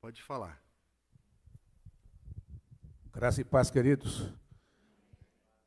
[0.00, 0.58] pode falar.
[3.12, 4.32] Graça e paz, queridos.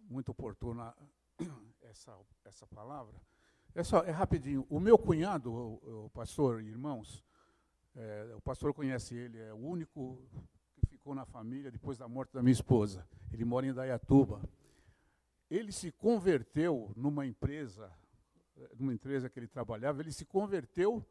[0.10, 0.96] Muito oportuna
[1.84, 3.14] essa, essa palavra.
[3.76, 4.66] É, só, é rapidinho.
[4.72, 7.24] O meu cunhado, o, o pastor, irmãos,
[7.96, 10.18] é, o pastor conhece ele, é o único
[10.76, 13.08] que ficou na família depois da morte da minha esposa.
[13.32, 14.42] Ele mora em Dayatuba.
[15.50, 17.92] Ele se converteu numa empresa,
[18.80, 21.06] numa empresa que ele trabalhava, ele se converteu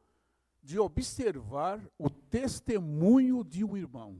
[0.62, 4.19] de observar o testemunho de um irmão.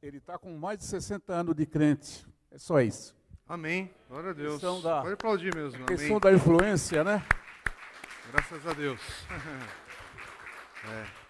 [0.00, 2.26] Ele está com mais de 60 anos de crente.
[2.50, 3.16] É só isso.
[3.46, 3.90] Amém.
[4.08, 4.60] Glória a Deus.
[4.82, 5.82] Da, Pode aplaudir mesmo.
[5.82, 6.20] A questão Amém.
[6.20, 7.24] da influência, né?
[8.30, 9.00] Graças a Deus.
[10.88, 11.23] é.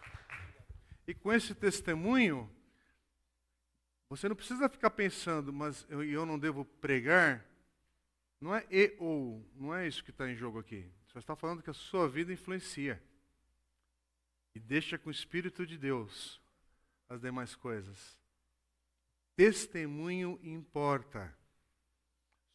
[1.06, 2.51] E com esse testemunho,
[4.09, 7.44] você não precisa ficar pensando, mas eu, eu não devo pregar.
[8.40, 10.90] Não é e ou, não é isso que está em jogo aqui.
[11.06, 13.02] Você está falando que a sua vida influencia.
[14.55, 16.40] E deixa com o Espírito de Deus
[17.09, 18.18] as demais coisas.
[19.36, 21.36] Testemunho importa.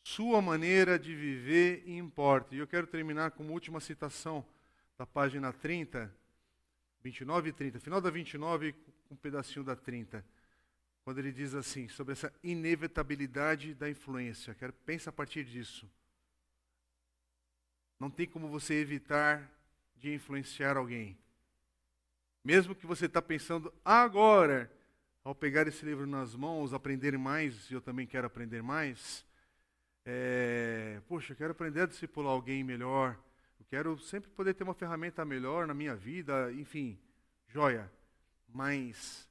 [0.04, 2.56] Sua maneira de viver importa.
[2.56, 4.46] E eu quero terminar com uma última citação
[4.98, 6.14] da página 30
[7.02, 8.76] 29 e 30, final da 29,
[9.10, 10.26] um pedacinho da 30,
[11.04, 14.54] quando ele diz assim, sobre essa inevitabilidade da influência.
[14.54, 15.90] Quero pensa a partir disso.
[18.00, 19.50] Não tem como você evitar
[19.98, 21.18] de influenciar alguém.
[22.44, 24.72] Mesmo que você está pensando agora,
[25.24, 29.26] ao pegar esse livro nas mãos, aprender mais, e eu também quero aprender mais,
[30.06, 33.20] é, poxa, eu quero aprender a discipular alguém melhor,
[33.66, 36.98] quero sempre poder ter uma ferramenta melhor na minha vida, enfim,
[37.48, 37.92] joia.
[38.48, 39.30] Mas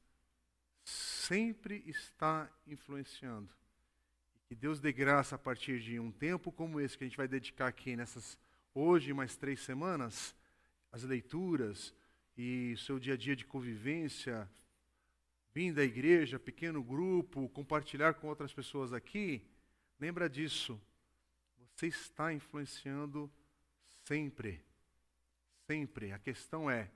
[0.85, 3.53] sempre está influenciando.
[4.47, 7.29] Que Deus dê graça a partir de um tempo como esse que a gente vai
[7.29, 8.39] dedicar aqui nessas
[8.75, 10.35] hoje mais três semanas,
[10.93, 11.93] as leituras
[12.37, 14.49] e seu dia a dia de convivência,
[15.53, 19.43] vindo da igreja, pequeno grupo, compartilhar com outras pessoas aqui,
[19.99, 20.81] lembra disso.
[21.75, 23.31] Você está influenciando
[24.09, 24.65] Sempre.
[25.67, 26.13] Sempre.
[26.13, 26.91] A questão é: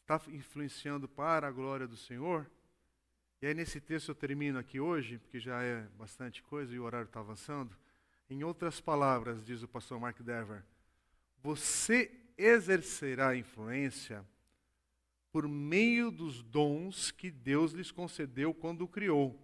[0.00, 2.50] está influenciando para a glória do Senhor?
[3.42, 6.84] E aí, nesse texto, eu termino aqui hoje, porque já é bastante coisa e o
[6.84, 7.76] horário está avançando.
[8.30, 10.64] Em outras palavras, diz o pastor Mark Dever,
[11.42, 14.24] você exercerá influência
[15.30, 19.38] por meio dos dons que Deus lhes concedeu quando o criou.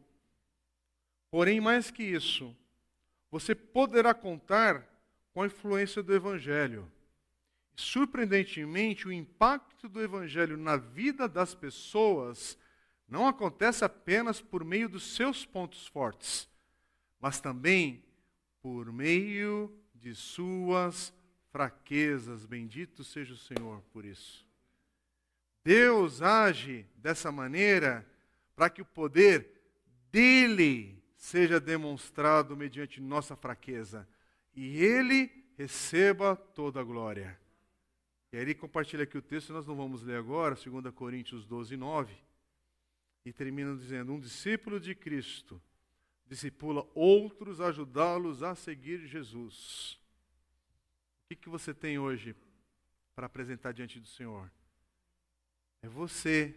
[1.31, 2.57] Porém, mais que isso,
[3.31, 4.89] você poderá contar
[5.32, 6.90] com a influência do Evangelho.
[7.77, 12.59] Surpreendentemente, o impacto do Evangelho na vida das pessoas
[13.09, 16.48] não acontece apenas por meio dos seus pontos fortes,
[17.19, 18.05] mas também
[18.61, 21.12] por meio de suas
[21.51, 22.44] fraquezas.
[22.44, 24.47] Bendito seja o Senhor por isso.
[25.65, 28.07] Deus age dessa maneira
[28.55, 29.61] para que o poder
[30.11, 34.09] dele seja demonstrado mediante nossa fraqueza
[34.55, 37.39] e ele receba toda a glória.
[38.32, 41.77] E aí ele compartilha aqui o texto, nós não vamos ler agora, 2 Coríntios 12,
[41.77, 42.14] 9.
[43.24, 45.60] E termina dizendo: Um discípulo de Cristo
[46.27, 49.98] discipula outros, ajudá-los a seguir Jesus.
[51.24, 52.36] O que, que você tem hoje
[53.16, 54.51] para apresentar diante do Senhor?
[55.82, 56.55] É você.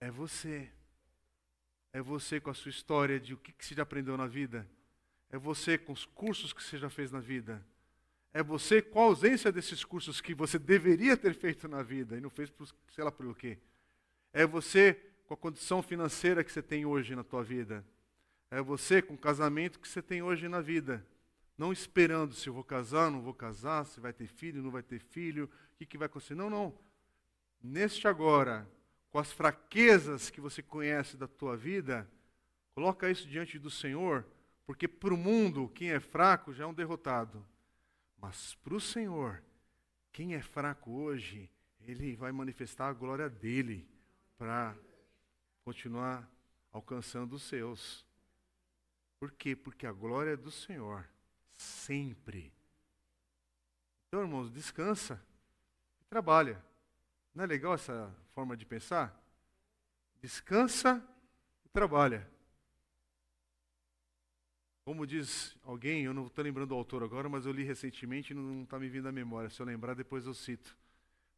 [0.00, 0.70] É você.
[1.92, 4.68] É você com a sua história de o que, que você já aprendeu na vida.
[5.30, 7.64] É você com os cursos que você já fez na vida.
[8.32, 12.20] É você com a ausência desses cursos que você deveria ter feito na vida e
[12.20, 13.58] não fez, por, sei lá pelo quê.
[14.32, 14.94] É você
[15.26, 17.84] com a condição financeira que você tem hoje na tua vida.
[18.50, 21.04] É você com o casamento que você tem hoje na vida.
[21.56, 24.82] Não esperando se eu vou casar, não vou casar, se vai ter filho, não vai
[24.82, 26.34] ter filho, o que, que vai acontecer.
[26.34, 26.76] Não, não.
[27.62, 28.68] Neste agora,
[29.10, 32.08] com as fraquezas que você conhece da tua vida,
[32.74, 34.24] coloca isso diante do Senhor,
[34.70, 37.44] porque para o mundo, quem é fraco já é um derrotado.
[38.16, 39.42] Mas para o Senhor,
[40.12, 43.84] quem é fraco hoje, ele vai manifestar a glória dele
[44.38, 44.76] para
[45.64, 46.30] continuar
[46.72, 48.06] alcançando os seus.
[49.18, 49.56] Por quê?
[49.56, 51.04] Porque a glória é do Senhor,
[51.56, 52.52] sempre.
[54.06, 55.20] Então, irmãos, descansa
[56.00, 56.64] e trabalha.
[57.34, 59.20] Não é legal essa forma de pensar?
[60.22, 61.04] Descansa
[61.64, 62.24] e trabalha.
[64.84, 68.36] Como diz alguém, eu não estou lembrando o autor agora, mas eu li recentemente e
[68.36, 69.50] não está me vindo à memória.
[69.50, 70.76] Se eu lembrar, depois eu cito.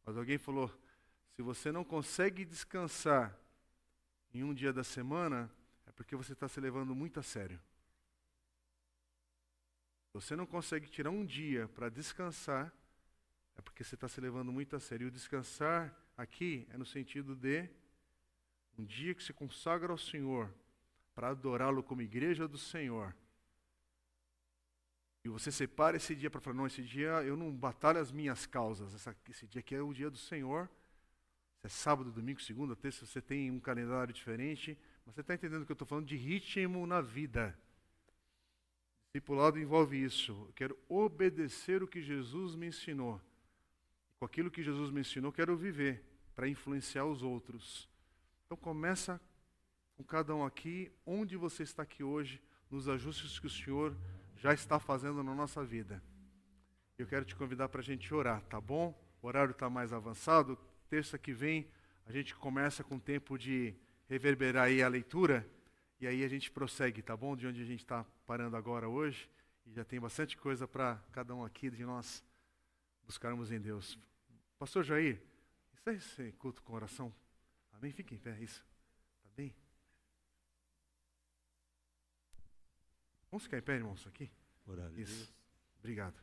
[0.05, 0.71] Mas alguém falou:
[1.35, 3.37] se você não consegue descansar
[4.33, 5.51] em um dia da semana,
[5.85, 7.59] é porque você está se levando muito a sério.
[10.07, 12.73] Se você não consegue tirar um dia para descansar,
[13.57, 15.05] é porque você está se levando muito a sério.
[15.05, 17.69] E o descansar aqui é no sentido de
[18.77, 20.53] um dia que se consagra ao Senhor
[21.13, 23.15] para adorá-lo como igreja do Senhor.
[25.25, 28.45] E você separa esse dia para falar, não, esse dia eu não batalho as minhas
[28.45, 28.93] causas.
[28.93, 30.69] Essa, esse dia aqui é o dia do Senhor.
[31.61, 34.77] Se é sábado, domingo, segunda, terça, você tem um calendário diferente.
[35.05, 37.57] Mas você está entendendo que eu estou falando de ritmo na vida.
[39.07, 40.31] Discipulado envolve isso.
[40.31, 43.21] Eu quero obedecer o que Jesus me ensinou.
[44.19, 46.03] Com aquilo que Jesus me ensinou, quero viver
[46.35, 47.87] para influenciar os outros.
[48.45, 49.21] Então começa
[49.95, 53.95] com cada um aqui, onde você está aqui hoje, nos ajustes que o Senhor
[54.43, 56.03] já está fazendo na nossa vida.
[56.97, 58.93] Eu quero te convidar para a gente orar, tá bom?
[59.21, 60.59] O horário está mais avançado.
[60.89, 61.65] Terça que vem
[62.05, 63.73] a gente começa com tempo de
[64.09, 65.49] reverberar aí a leitura
[65.97, 67.37] e aí a gente prossegue, tá bom?
[67.37, 69.29] De onde a gente está parando agora hoje.
[69.65, 72.21] E já tem bastante coisa para cada um aqui de nós
[73.05, 73.97] buscarmos em Deus.
[74.59, 75.21] Pastor Jair,
[75.73, 77.15] isso é esse culto com oração?
[77.71, 77.93] Amém?
[77.93, 78.61] Fique em pé, isso.
[79.23, 79.55] Tá bem?
[83.33, 84.29] Vamos ficar em pé, irmãos, aqui?
[84.67, 85.33] Orar Isso.
[85.79, 86.21] Obrigado.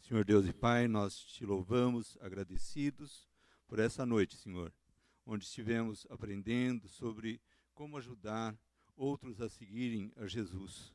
[0.00, 3.28] Senhor Deus e Pai, nós te louvamos, agradecidos
[3.66, 4.72] por essa noite, Senhor,
[5.26, 7.38] onde estivemos aprendendo sobre
[7.74, 8.58] como ajudar
[8.96, 10.94] outros a seguirem a Jesus.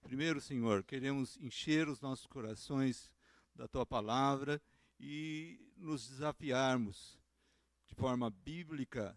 [0.00, 3.12] Primeiro, Senhor, queremos encher os nossos corações
[3.54, 4.58] da tua palavra
[4.98, 7.20] e nos desafiarmos
[7.86, 9.14] de forma bíblica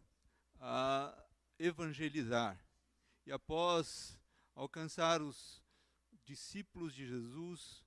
[0.60, 1.18] a
[1.58, 2.60] evangelizar.
[3.26, 4.22] E após
[4.56, 5.62] alcançar os
[6.26, 7.84] discípulos de Jesus,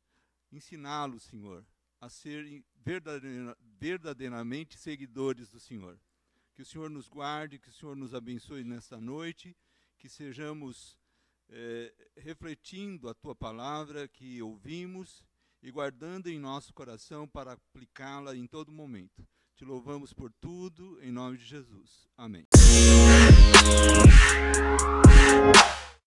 [0.52, 1.64] ensiná-los, Senhor,
[2.00, 5.98] a serem verdadeira- verdadeiramente seguidores do Senhor.
[6.54, 9.56] Que o Senhor nos guarde, que o Senhor nos abençoe nesta noite,
[9.98, 10.98] que sejamos
[11.48, 15.24] eh, refletindo a tua palavra que ouvimos
[15.62, 19.26] e guardando em nosso coração para aplicá-la em todo momento.
[19.54, 22.08] Te louvamos por tudo, em nome de Jesus.
[22.16, 22.46] Amém.